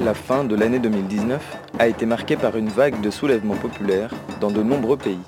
la 0.08 0.14
fin 0.14 0.42
de 0.42 0.56
l'année 0.56 0.78
2019 0.78 1.58
a 1.78 1.86
été 1.86 2.06
marquée 2.06 2.38
par 2.38 2.56
une 2.56 2.70
vague 2.70 2.98
de 3.02 3.10
soulèvements 3.10 3.56
populaires 3.56 4.10
dans 4.40 4.50
de 4.50 4.62
nombreux 4.62 4.96
pays. 4.96 5.20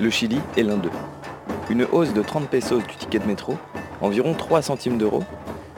Le 0.00 0.08
Chili 0.08 0.38
est 0.56 0.62
l'un 0.62 0.76
d'eux. 0.76 0.92
Une 1.70 1.86
hausse 1.92 2.14
de 2.14 2.22
30 2.22 2.48
pesos 2.48 2.78
du 2.78 2.96
ticket 2.96 3.18
de 3.18 3.26
métro, 3.26 3.58
environ 4.00 4.32
3 4.32 4.62
centimes 4.62 4.96
d'euros, 4.96 5.24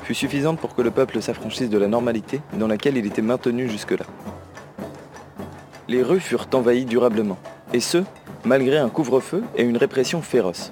fut 0.04 0.14
suffisante 0.14 0.60
pour 0.60 0.76
que 0.76 0.82
le 0.82 0.92
peuple 0.92 1.20
s'affranchisse 1.20 1.68
de 1.68 1.78
la 1.78 1.88
normalité 1.88 2.40
dans 2.52 2.68
laquelle 2.68 2.96
il 2.96 3.06
était 3.06 3.22
maintenu 3.22 3.68
jusque-là. 3.68 4.04
Les 5.88 6.04
rues 6.04 6.20
furent 6.20 6.46
envahies 6.52 6.84
durablement, 6.84 7.38
et 7.72 7.80
ce, 7.80 8.04
malgré 8.44 8.78
un 8.78 8.88
couvre-feu 8.88 9.42
et 9.56 9.64
une 9.64 9.76
répression 9.76 10.22
féroce. 10.22 10.70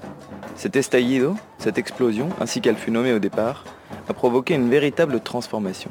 Cet 0.54 0.76
estallido, 0.76 1.35
cette 1.59 1.78
explosion, 1.78 2.28
ainsi 2.40 2.61
qu'elle 2.61 2.76
fut 2.76 2.92
nommée 2.92 3.12
au 3.12 3.18
départ, 3.18 3.64
a 4.09 4.14
provoqué 4.14 4.54
une 4.54 4.70
véritable 4.70 5.18
transformation. 5.18 5.90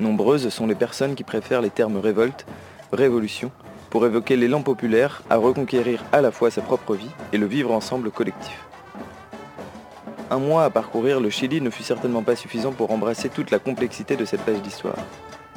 Nombreuses 0.00 0.48
sont 0.48 0.66
les 0.66 0.74
personnes 0.74 1.14
qui 1.14 1.22
préfèrent 1.22 1.62
les 1.62 1.70
termes 1.70 1.98
révolte, 1.98 2.46
révolution, 2.92 3.52
pour 3.90 4.06
évoquer 4.06 4.36
l'élan 4.36 4.62
populaire 4.62 5.22
à 5.28 5.36
reconquérir 5.36 6.04
à 6.12 6.20
la 6.20 6.30
fois 6.30 6.50
sa 6.50 6.62
propre 6.62 6.94
vie 6.94 7.10
et 7.32 7.38
le 7.38 7.46
vivre 7.46 7.72
ensemble 7.72 8.10
collectif. 8.10 8.66
Un 10.30 10.38
mois 10.38 10.64
à 10.64 10.70
parcourir 10.70 11.20
le 11.20 11.28
Chili 11.28 11.60
ne 11.60 11.70
fut 11.70 11.82
certainement 11.82 12.22
pas 12.22 12.36
suffisant 12.36 12.70
pour 12.70 12.92
embrasser 12.92 13.28
toute 13.28 13.50
la 13.50 13.58
complexité 13.58 14.14
de 14.16 14.24
cette 14.24 14.42
page 14.42 14.62
d'histoire. 14.62 14.96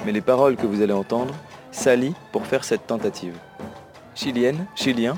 Mais 0.03 0.11
les 0.11 0.21
paroles 0.21 0.55
que 0.55 0.65
vous 0.65 0.81
allez 0.81 0.93
entendre 0.93 1.35
s'allient 1.71 2.15
pour 2.31 2.47
faire 2.47 2.63
cette 2.63 2.87
tentative. 2.87 3.35
Chiliennes, 4.15 4.65
Chiliens, 4.75 5.17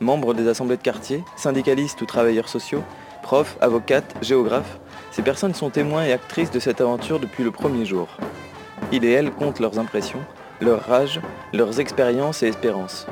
membres 0.00 0.34
des 0.34 0.48
assemblées 0.48 0.76
de 0.76 0.82
quartier, 0.82 1.22
syndicalistes 1.36 2.02
ou 2.02 2.06
travailleurs 2.06 2.48
sociaux, 2.48 2.82
profs, 3.22 3.56
avocates, 3.60 4.14
géographes, 4.22 4.78
ces 5.12 5.22
personnes 5.22 5.54
sont 5.54 5.70
témoins 5.70 6.04
et 6.04 6.12
actrices 6.12 6.50
de 6.50 6.58
cette 6.58 6.80
aventure 6.80 7.20
depuis 7.20 7.44
le 7.44 7.50
premier 7.50 7.84
jour. 7.84 8.08
Il 8.92 9.04
et 9.04 9.12
elle 9.12 9.30
comptent 9.30 9.60
leurs 9.60 9.78
impressions, 9.78 10.20
leur 10.60 10.86
rage, 10.86 11.20
leurs 11.52 11.80
expériences 11.80 12.42
et 12.42 12.48
espérances. 12.48 13.06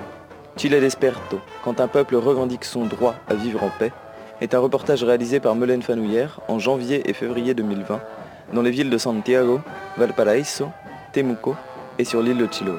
Chile 0.56 0.78
Desperto, 0.80 1.40
quand 1.64 1.80
un 1.80 1.88
peuple 1.88 2.16
revendique 2.16 2.64
son 2.64 2.86
droit 2.86 3.14
à 3.28 3.34
vivre 3.34 3.62
en 3.62 3.70
paix, 3.78 3.92
est 4.40 4.54
un 4.54 4.58
reportage 4.58 5.02
réalisé 5.04 5.40
par 5.40 5.54
Melaine 5.54 5.82
Fanouillère 5.82 6.40
en 6.48 6.58
janvier 6.58 7.08
et 7.08 7.12
février 7.12 7.54
2020 7.54 8.00
dans 8.52 8.62
les 8.62 8.70
villes 8.70 8.90
de 8.90 8.98
Santiago, 8.98 9.60
Valparaíso, 9.96 10.68
Temuco 11.12 11.56
et 11.98 12.04
sur 12.04 12.22
l'île 12.22 12.38
de 12.38 12.48
Chiloé. 12.50 12.78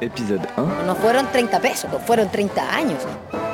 Épisode 0.00 0.42
1. 0.56 0.86
No 0.86 0.94
fueron 0.96 1.24
30 1.32 1.60
pesos, 1.60 1.90
fueron 2.04 2.26
30 2.26 2.58
años. 2.58 3.51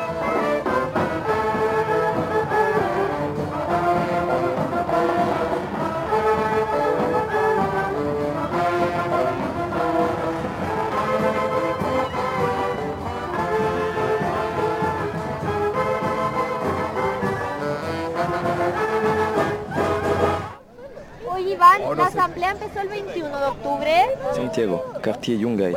Asamblea 22.28 22.50
empezó 22.50 22.80
el 22.80 22.88
21 22.88 23.38
de 23.38 23.46
octubre. 23.46 24.16
Santiago, 24.34 24.84
quartier 25.02 25.38
Yungay. 25.38 25.74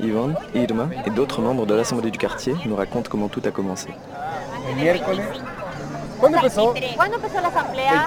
Ivan, 0.00 0.36
Irma 0.54 0.88
et 1.06 1.10
d'autres 1.10 1.40
membres 1.40 1.66
de 1.66 1.74
l'assemblée 1.74 2.10
du 2.10 2.18
quartier 2.18 2.54
nous 2.64 2.76
racontent 2.76 3.08
comment 3.08 3.28
tout 3.28 3.42
a 3.44 3.50
commencé. 3.50 3.88
¿Cuándo 6.18 6.38
empezó? 6.38 6.74
¿Cuándo 6.96 7.16
empezó 7.16 7.40
la 7.40 7.48
asamblea? 7.48 8.06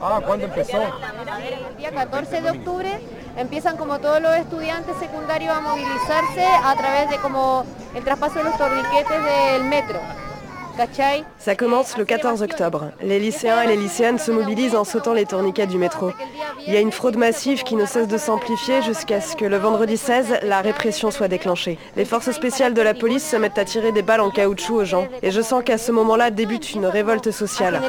Ah, 0.00 0.20
¿cuándo 0.24 0.44
empezó? 0.44 0.80
El 0.82 1.76
día 1.76 1.90
14 1.90 2.42
de 2.42 2.50
octubre 2.50 3.00
empiezan 3.36 3.76
como 3.76 3.98
todos 3.98 4.20
los 4.20 4.36
estudiantes 4.36 4.96
secundarios 4.98 5.56
a 5.56 5.60
movilizarse 5.60 6.44
a 6.46 6.74
través 6.76 7.10
de 7.10 7.16
como 7.18 7.64
el 7.94 8.04
traspaso 8.04 8.38
de 8.38 8.44
los 8.44 8.56
torniquetes 8.56 9.24
del 9.24 9.64
metro. 9.64 10.00
Ça 11.38 11.54
commence 11.54 11.96
le 11.96 12.04
14 12.04 12.42
octobre. 12.42 12.90
Les 13.02 13.18
lycéens 13.18 13.62
et 13.62 13.66
les 13.66 13.76
lycéennes 13.76 14.18
se 14.18 14.30
mobilisent 14.30 14.74
en 14.74 14.84
sautant 14.84 15.12
les 15.12 15.26
tourniquets 15.26 15.66
du 15.66 15.78
métro. 15.78 16.10
Il 16.66 16.72
y 16.72 16.76
a 16.76 16.80
une 16.80 16.92
fraude 16.92 17.16
massive 17.16 17.62
qui 17.62 17.76
ne 17.76 17.86
cesse 17.86 18.08
de 18.08 18.18
s'amplifier 18.18 18.82
jusqu'à 18.82 19.20
ce 19.20 19.36
que 19.36 19.44
le 19.44 19.56
vendredi 19.56 19.96
16, 19.96 20.40
la 20.42 20.60
répression 20.60 21.10
soit 21.10 21.28
déclenchée. 21.28 21.78
Les 21.96 22.04
forces 22.04 22.32
spéciales 22.32 22.74
de 22.74 22.82
la 22.82 22.94
police 22.94 23.28
se 23.28 23.36
mettent 23.36 23.58
à 23.58 23.64
tirer 23.64 23.92
des 23.92 24.02
balles 24.02 24.20
en 24.20 24.30
caoutchouc 24.30 24.74
aux 24.74 24.84
gens. 24.84 25.06
Et 25.22 25.30
je 25.30 25.40
sens 25.40 25.62
qu'à 25.64 25.78
ce 25.78 25.92
moment-là 25.92 26.30
débute 26.30 26.72
une 26.74 26.86
révolte 26.86 27.30
sociale. 27.30 27.80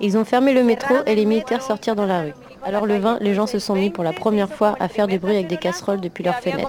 Ils 0.00 0.18
ont 0.18 0.24
fermé 0.24 0.52
le 0.52 0.62
métro 0.62 0.94
et 1.06 1.14
les 1.14 1.24
militaires 1.24 1.62
sortirent 1.62 1.96
dans 1.96 2.06
la 2.06 2.22
rue. 2.22 2.34
Alors 2.66 2.84
le 2.84 2.98
20, 2.98 3.18
les 3.20 3.32
gens 3.32 3.46
se 3.46 3.60
sont 3.60 3.76
mis 3.76 3.90
pour 3.90 4.02
la 4.02 4.12
première 4.12 4.50
fois 4.50 4.74
à 4.80 4.88
faire 4.88 5.06
du 5.06 5.20
bruit 5.20 5.36
avec 5.36 5.46
des 5.46 5.56
casseroles 5.56 6.00
depuis 6.00 6.24
leurs 6.24 6.40
fenêtres. 6.40 6.68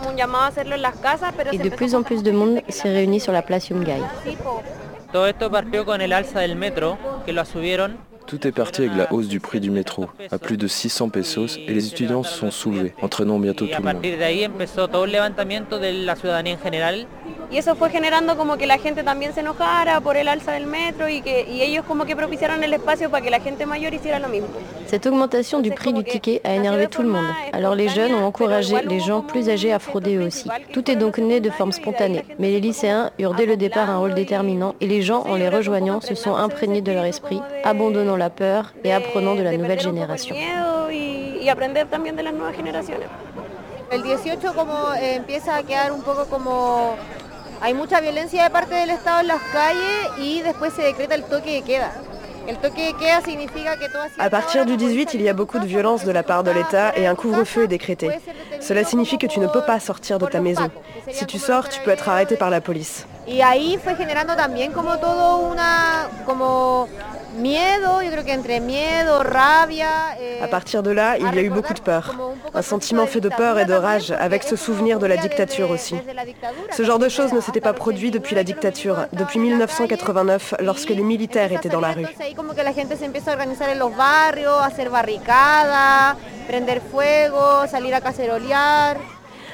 Et 1.52 1.58
de 1.58 1.70
plus 1.70 1.96
en 1.96 2.04
plus 2.04 2.22
de 2.22 2.30
monde 2.30 2.62
s'est 2.70 2.92
réuni 2.92 3.20
sur 3.20 3.34
la 3.34 3.42
place 3.42 3.70
Yungay. 3.70 4.00
Tout 8.28 8.46
est 8.46 8.52
parti 8.52 8.82
avec 8.82 8.96
la 8.96 9.12
hausse 9.12 9.28
du 9.28 9.40
prix 9.40 9.60
du 9.60 9.72
métro, 9.72 10.08
à 10.32 10.38
plus 10.38 10.58
de 10.58 10.68
600 10.68 11.10
pesos, 11.10 11.58
et 11.66 11.74
les 11.74 11.88
étudiants 11.88 12.24
se 12.24 12.38
sont 12.38 12.52
soulevés, 12.52 12.94
entraînant 13.02 13.40
bientôt 13.40 13.66
tout 13.66 13.82
le 13.82 13.94
monde. 13.94 14.04
Y 17.50 17.58
eso 17.58 17.76
fue 17.76 17.90
generando 17.90 18.36
como 18.36 18.58
que 18.58 18.68
la 18.68 18.78
gente 18.78 19.04
también 19.04 19.34
se 19.34 19.40
enojara 19.40 20.02
por 20.02 20.18
el 20.18 20.28
alza 20.28 20.52
del 20.52 20.68
metro 20.68 21.08
y 21.08 21.22
que 21.22 21.48
y 21.50 21.62
ellos 21.62 21.86
como 21.86 22.06
que 22.06 22.16
propiciaron 22.16 22.64
el 22.64 22.74
espacio 22.74 23.10
para 23.10 23.24
que 23.24 23.30
la 23.30 23.40
gente 23.40 23.66
mayor 23.66 23.94
hiciera 23.94 24.20
lo 24.20 24.28
mismo. 24.28 24.48
Cette 24.88 25.06
augmentation 25.06 25.62
du 25.62 25.72
prix 25.72 25.94
du 25.94 26.04
ticket 26.04 26.42
a 26.46 26.54
énervé 26.56 26.88
tout 26.88 27.02
le 27.02 27.10
monde. 27.10 27.28
Alors 27.54 27.76
les 27.76 27.90
jeunes 27.90 28.14
ont 28.14 28.26
encouragé 28.26 28.76
les 28.84 29.00
gens 29.00 29.22
plus 29.22 29.50
âgés 29.50 29.74
à 29.74 29.80
frauder 29.80 30.16
eux 30.16 30.28
aussi. 30.28 30.50
Tout 30.74 30.90
est 30.90 30.96
donc 30.96 31.18
né 31.18 31.40
de 31.40 31.50
forme 31.50 31.72
spontanée. 31.72 32.24
Mais 32.40 32.52
les 32.52 32.60
lycéens 32.60 33.12
eurent 33.20 33.36
dès 33.36 33.46
le 33.46 33.58
départ 33.58 33.90
un 33.90 33.98
rôle 33.98 34.14
déterminant 34.14 34.76
et 34.80 34.88
les 34.88 35.02
gens, 35.02 35.24
en 35.28 35.36
les 35.36 35.50
rejoignant, 35.50 36.02
se 36.02 36.16
sont 36.16 36.36
imprégnés 36.36 36.82
de 36.82 36.92
leur 36.92 37.06
esprit, 37.06 37.42
abandonnant 37.64 38.16
la 38.16 38.30
peur 38.30 38.74
et 38.84 38.94
apprenant 38.94 39.36
de 39.36 39.42
la 39.42 39.56
nouvelle 39.58 39.82
génération. 39.82 40.36
El 43.90 44.04
18 44.04 44.54
como 44.54 44.94
eh, 45.00 45.16
empieza 45.16 45.56
a 45.56 45.64
quedar 45.64 45.94
un 45.94 46.02
poco 46.02 46.26
como 46.26 46.98
hay 47.62 47.74
mucha 47.74 48.00
violencia 48.02 48.44
de 48.44 48.50
parte 48.50 48.76
del 48.76 48.90
Estado 48.90 49.22
en 49.22 49.28
las 49.28 49.42
calles 49.54 50.10
y 50.18 50.42
después 50.42 50.74
se 50.74 50.84
decreta 50.84 51.16
el 51.16 51.24
toque 51.24 51.54
de 51.54 51.62
queda. 51.64 51.92
À 54.18 54.30
partir 54.30 54.66
du 54.66 54.78
18, 54.78 55.14
il 55.16 55.22
y 55.22 55.28
a 55.28 55.34
beaucoup 55.34 55.60
de 55.60 55.66
violence 55.66 56.06
de 56.06 56.12
la 56.12 56.24
part 56.24 56.44
de 56.44 56.52
l'État 56.52 56.94
et 56.96 57.06
un 57.06 57.14
couvre-feu 57.14 57.64
est 57.64 57.68
décrété. 57.68 58.10
Cela 58.62 58.86
signifie 58.86 59.18
que 59.18 59.28
tu 59.28 59.42
ne 59.42 59.48
peux 59.48 59.62
pas 59.62 59.82
sortir 59.82 60.18
de 60.18 60.28
ta 60.28 60.40
maison. 60.40 60.72
Si 61.12 61.26
tu 61.26 61.40
sors, 61.40 61.68
tu 61.68 61.82
peux 61.82 61.92
être 61.92 62.08
arrêté 62.08 62.38
par 62.38 62.50
la 62.50 62.62
police. 62.62 63.06
Y 63.28 63.42
ahí 63.42 63.78
fue 63.84 63.96
generando 63.98 64.38
también 64.38 64.72
como 64.72 64.98
todo 64.98 65.40
una 65.50 66.08
como 66.26 66.88
Eh, 70.20 70.44
à 70.44 70.48
partir 70.48 70.82
de 70.84 70.92
là, 70.92 71.18
il 71.18 71.34
y 71.36 71.40
a 71.40 71.42
eu 71.42 71.50
beaucoup 71.50 71.74
de 71.74 71.80
peur. 71.80 72.16
Un 72.54 72.62
sentiment 72.62 73.06
fait 73.06 73.22
de 73.22 73.30
peur 73.30 73.60
et 73.60 73.66
de 73.66 73.74
rage, 73.74 74.12
avec 74.12 74.44
ce 74.44 74.56
souvenir 74.56 75.00
de 75.00 75.06
la 75.06 75.18
dictature 75.18 75.70
aussi. 75.72 75.96
Ce 76.72 76.84
genre 76.84 77.00
de 77.00 77.10
choses 77.10 77.34
ne 77.34 77.42
s'était 77.42 77.62
pas 77.62 77.74
produit 77.74 78.12
depuis 78.12 78.36
la 78.36 78.44
dictature, 78.44 79.06
depuis 79.14 79.40
1989, 79.40 80.56
lorsque 80.62 80.90
les 80.90 81.04
militaires 81.04 81.52
étaient 81.52 81.70
dans 81.70 81.80
la 81.82 81.92
rue. 81.92 82.06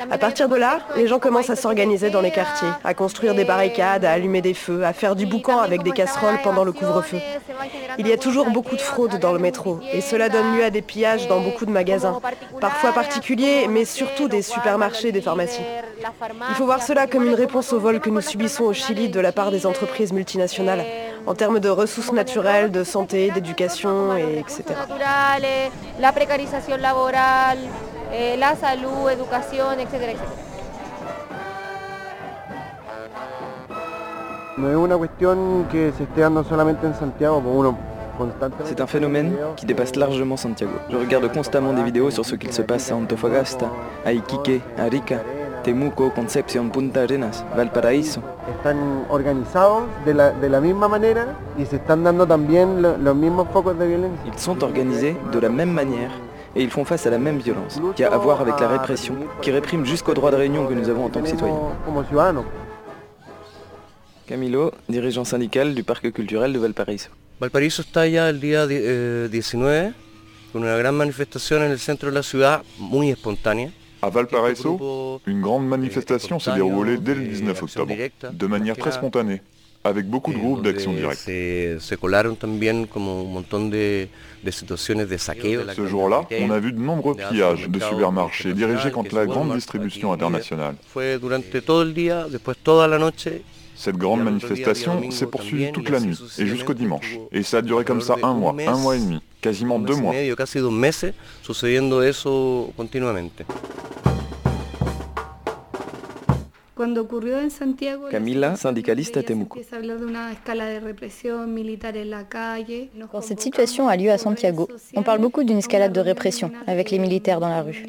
À 0.09 0.17
partir 0.17 0.49
de 0.49 0.55
là, 0.55 0.79
les 0.95 1.07
gens 1.07 1.19
commencent 1.19 1.49
à 1.49 1.55
s'organiser 1.55 2.09
dans 2.09 2.21
les 2.21 2.31
quartiers, 2.31 2.69
à 2.83 2.93
construire 2.93 3.35
des 3.35 3.45
barricades, 3.45 4.05
à 4.05 4.11
allumer 4.11 4.41
des 4.41 4.53
feux, 4.53 4.83
à 4.83 4.93
faire 4.93 5.15
du 5.15 5.25
boucan 5.25 5.59
avec 5.59 5.83
des 5.83 5.91
casseroles 5.91 6.39
pendant 6.43 6.63
le 6.63 6.71
couvre-feu. 6.71 7.19
Il 7.97 8.07
y 8.07 8.13
a 8.13 8.17
toujours 8.17 8.49
beaucoup 8.49 8.75
de 8.75 8.81
fraude 8.81 9.19
dans 9.19 9.33
le 9.33 9.39
métro 9.39 9.79
et 9.91 10.01
cela 10.01 10.29
donne 10.29 10.57
lieu 10.57 10.63
à 10.63 10.69
des 10.69 10.81
pillages 10.81 11.27
dans 11.27 11.39
beaucoup 11.39 11.65
de 11.65 11.71
magasins, 11.71 12.19
parfois 12.59 12.91
particuliers, 12.91 13.67
mais 13.69 13.85
surtout 13.85 14.27
des 14.27 14.41
supermarchés 14.41 15.11
des 15.11 15.21
pharmacies. 15.21 15.61
Il 16.49 16.55
faut 16.55 16.65
voir 16.65 16.81
cela 16.81 17.07
comme 17.07 17.25
une 17.25 17.35
réponse 17.35 17.71
au 17.73 17.79
vol 17.79 17.99
que 17.99 18.09
nous 18.09 18.21
subissons 18.21 18.63
au 18.63 18.73
Chili 18.73 19.09
de 19.09 19.19
la 19.19 19.31
part 19.31 19.51
des 19.51 19.65
entreprises 19.65 20.11
multinationales, 20.11 20.85
en 21.25 21.35
termes 21.35 21.59
de 21.59 21.69
ressources 21.69 22.11
naturelles, 22.11 22.71
de 22.71 22.83
santé, 22.83 23.31
d'éducation, 23.31 24.17
et 24.17 24.39
etc. 24.39 24.63
Eh, 28.15 28.37
la 28.37 28.55
salud, 28.55 29.09
educación, 29.09 29.79
etcétera, 29.79 30.11
etcétera. 30.11 30.31
No 34.55 34.69
es 34.69 34.75
una 34.75 34.95
cuestión 34.95 35.65
que 35.71 35.91
se 35.97 36.03
esté 36.03 36.21
dando 36.21 36.43
solamente 36.43 36.85
en 36.85 36.93
Santiago, 36.93 37.37
como 37.37 37.57
uno 37.57 37.75
C'est 38.65 38.79
un 38.79 38.85
phénomène 38.85 39.35
qui 39.55 39.65
dépasse 39.65 39.95
largement 39.95 40.37
Santiago. 40.37 40.73
Je 40.91 40.97
regarde 40.97 41.31
constamment 41.33 41.73
des 41.73 41.81
vidéos 41.81 42.11
sur 42.11 42.23
ce 42.23 42.35
qu'il 42.35 42.53
se 42.53 42.61
passe 42.61 42.91
à 42.91 42.95
Antofagasta, 42.95 43.65
à 44.05 44.13
Iquique, 44.13 44.61
à 44.77 44.83
Arica, 44.83 45.19
Temuco, 45.63 46.11
Concepción, 46.11 46.69
Punta 46.69 47.01
Arenas, 47.01 47.43
Valparaíso. 47.55 48.21
Están 48.55 49.05
organizados 49.09 49.85
de 50.05 50.13
la, 50.13 50.29
de 50.29 50.49
la 50.49 50.61
misma 50.61 50.87
manera 50.87 51.35
y 51.57 51.65
se 51.65 51.77
están 51.77 52.03
dando 52.03 52.27
también 52.27 52.83
lo, 52.83 52.95
los 52.95 53.15
mismos 53.15 53.47
focos 53.51 53.79
de 53.79 53.87
violencia. 53.87 54.31
Ils 54.31 54.39
sont 54.39 54.61
organisés 54.61 55.17
de 55.31 55.41
la 55.41 55.49
même 55.49 55.71
manière 55.71 56.11
et 56.55 56.63
ils 56.63 56.69
font 56.69 56.85
face 56.85 57.05
à 57.05 57.09
la 57.09 57.17
même 57.17 57.39
violence, 57.39 57.79
qui 57.95 58.03
a 58.03 58.13
à 58.13 58.17
voir 58.17 58.41
avec 58.41 58.59
la 58.59 58.67
répression, 58.67 59.15
qui 59.41 59.51
réprime 59.51 59.85
jusqu'au 59.85 60.13
droit 60.13 60.31
de 60.31 60.35
réunion 60.37 60.67
que 60.67 60.73
nous 60.73 60.89
avons 60.89 61.05
en 61.05 61.09
tant 61.09 61.21
que 61.21 61.29
citoyens. 61.29 61.55
Camilo, 64.25 64.71
dirigeant 64.87 65.25
syndical 65.25 65.75
du 65.75 65.83
parc 65.83 66.09
culturel 66.11 66.53
de 66.53 66.59
Valparaíso. 66.59 67.09
Valparaíso 67.41 67.81
está 67.81 68.07
ya 68.07 68.29
el 68.29 68.39
día 68.39 68.65
19 68.67 69.87
eh, 69.87 69.93
con 70.53 70.63
una 70.63 70.77
gran 70.77 70.95
manifestación 70.95 71.63
en 71.63 71.71
el 71.71 71.79
centro 71.79 72.09
de 72.09 72.15
la 72.15 72.23
ciudad, 72.23 72.63
muy 72.77 73.09
espontánea. 73.09 73.71
À 74.01 74.09
Valparaiso, 74.09 75.21
une 75.25 75.41
grande 75.41 75.65
manifestation 75.65 76.37
s'est 76.37 76.53
déroulée 76.53 76.97
dès 76.97 77.15
le 77.15 77.21
19 77.21 77.63
octobre, 77.63 77.93
de 78.33 78.47
manière 78.47 78.75
très 78.77 78.91
spontanée, 78.91 79.41
avec 79.83 80.07
beaucoup 80.07 80.31
de 80.31 80.37
groupes 80.37 80.63
d'action 80.63 80.93
directe. 80.93 81.27
Se 81.79 81.95
colaron 81.97 82.35
también 82.35 82.85
como 82.87 83.21
un 83.23 83.31
montón 83.33 83.69
de, 83.69 84.07
de 84.43 84.51
situaciones 84.51 85.09
de 85.09 85.17
saqueo. 85.17 85.61
Ce 85.75 85.85
jour-là, 85.87 86.21
on 86.41 86.51
a 86.51 86.59
vu 86.59 86.71
de 86.71 86.79
nombreux 86.79 87.15
pillages 87.15 87.67
de 87.69 87.79
supermarchés 87.79 88.53
dirigés 88.53 88.91
contre 88.91 89.15
la 89.15 89.25
grande 89.25 89.53
distribution 89.55 90.13
internationale. 90.13 90.75
La 92.87 92.97
noche. 92.99 93.27
Cette 93.75 93.97
grande 93.97 94.23
manifestation 94.23 95.09
s'est 95.11 95.25
poursuivie 95.25 95.71
toute 95.71 95.89
la 95.89 95.99
nuit 95.99 96.17
et 96.37 96.45
jusqu'au 96.45 96.73
dimanche. 96.75 97.17
Et 97.31 97.41
ça 97.43 97.57
a 97.57 97.61
duré 97.61 97.83
comme 97.83 98.01
ça 98.01 98.15
un 98.21 98.33
mois, 98.33 98.55
un 98.65 98.77
mois 98.77 98.95
et 98.95 98.99
demi, 98.99 99.19
quasiment 99.41 99.79
deux 99.79 99.95
mois. 99.95 100.13
Camila, 108.09 108.55
syndicaliste 108.55 109.17
à 109.17 109.23
Temuco. 109.23 109.59
Quand 113.11 113.21
cette 113.21 113.41
situation 113.41 113.87
a 113.87 113.95
lieu 113.95 114.09
à 114.09 114.17
Santiago, 114.17 114.67
on 114.95 115.03
parle 115.03 115.19
beaucoup 115.19 115.43
d'une 115.43 115.59
escalade 115.59 115.93
de 115.93 115.99
répression 115.99 116.51
avec 116.65 116.89
les 116.89 116.99
militaires 116.99 117.39
dans 117.39 117.49
la 117.49 117.61
rue. 117.61 117.85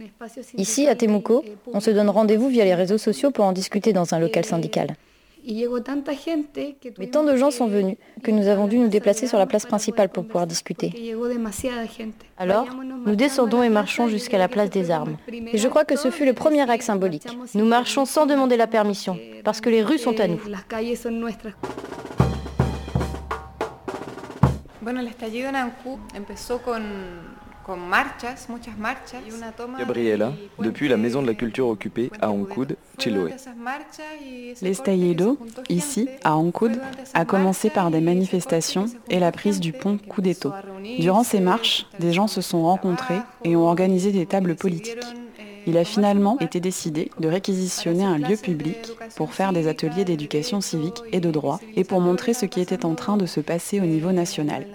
Ici, 0.59 0.87
à 0.87 0.95
Temuco, 0.95 1.45
on 1.73 1.81
se 1.81 1.91
donne 1.91 2.11
rendez-vous 2.11 2.49
via 2.49 2.65
les 2.65 2.75
réseaux 2.75 2.99
sociaux 2.99 3.31
pour 3.31 3.45
en 3.45 3.53
discuter 3.53 3.93
dans 3.93 4.15
un 4.15 4.19
local 4.19 4.45
syndical. 4.45 4.97
Mais 6.99 7.07
tant 7.09 7.25
de 7.25 7.37
gens 7.37 7.51
sont 7.51 7.67
venus 7.67 7.97
que 8.23 8.31
nous 8.31 8.47
avons 8.49 8.67
dû 8.67 8.79
nous 8.79 8.89
déplacer 8.89 9.27
sur 9.27 9.39
la 9.39 9.47
place 9.47 9.67
principale 9.67 10.09
pour 10.09 10.25
pouvoir 10.25 10.47
discuter. 10.47 11.15
Alors, 12.39 12.67
nous 13.07 13.17
descendons 13.17 13.63
et 13.63 13.69
marchons 13.69 14.09
jusqu'à 14.09 14.39
la 14.39 14.49
place 14.49 14.71
des 14.71 14.91
armes. 14.91 15.17
Et 15.53 15.59
je 15.59 15.69
crois 15.69 15.85
que 15.85 15.97
ce 15.97 16.11
fut 16.11 16.25
le 16.25 16.33
premier 16.33 16.69
acte 16.71 16.85
symbolique. 16.85 17.27
Nous 17.55 17.67
marchons 17.67 18.05
sans 18.05 18.27
demander 18.27 18.57
la 18.57 18.67
permission, 18.67 19.19
parce 19.45 19.61
que 19.61 19.69
les 19.69 19.83
rues 19.83 19.99
sont 19.99 20.19
à 20.19 20.29
nous. 20.29 20.41
Gabriela, 29.79 30.33
depuis 30.59 30.89
la 30.89 30.97
Maison 30.97 31.23
de 31.23 31.27
la 31.27 31.35
Culture 31.35 31.69
occupée 31.69 32.11
à 32.21 32.31
Ancud, 32.31 32.77
Chiloé. 32.99 33.33
L'estallido, 34.63 35.39
ici, 35.69 36.09
à 36.25 36.37
Ancud, 36.37 36.81
a 37.15 37.25
commencé 37.25 37.71
par 37.71 37.91
des 37.91 38.01
manifestations 38.01 38.87
et 39.09 39.19
la 39.19 39.33
prise 39.33 39.61
du 39.61 39.73
pont 39.73 39.99
Cudeto. 39.99 40.53
Durant 40.99 41.25
ces 41.25 41.41
marches, 41.41 41.87
des 41.99 42.13
gens 42.13 42.27
se 42.27 42.41
sont 42.41 42.63
rencontrés 42.63 43.21
et 43.45 43.57
ont 43.57 43.67
organisé 43.67 44.13
des 44.13 44.27
tables 44.27 44.57
politiques. 44.57 44.99
Il 45.67 45.79
a 45.79 45.85
finalement 45.85 46.39
été 46.41 46.61
décidé 46.61 47.11
de 47.19 47.29
réquisitionner 47.29 48.05
un 48.05 48.19
lieu 48.19 48.37
public 48.37 48.93
pour 49.17 49.33
faire 49.33 49.53
des 49.53 49.67
ateliers 49.67 50.05
d'éducation 50.05 50.61
civique 50.61 51.03
et 51.13 51.21
de 51.21 51.31
droit 51.31 51.59
et 51.75 51.85
pour 51.85 52.01
montrer 52.01 52.35
ce 52.35 52.45
qui 52.45 52.61
était 52.61 52.85
en 52.85 52.95
train 52.95 53.17
de 53.17 53.27
se 53.27 53.41
passer 53.41 53.81
au 53.81 53.87
niveau 53.87 54.13
national. 54.13 54.67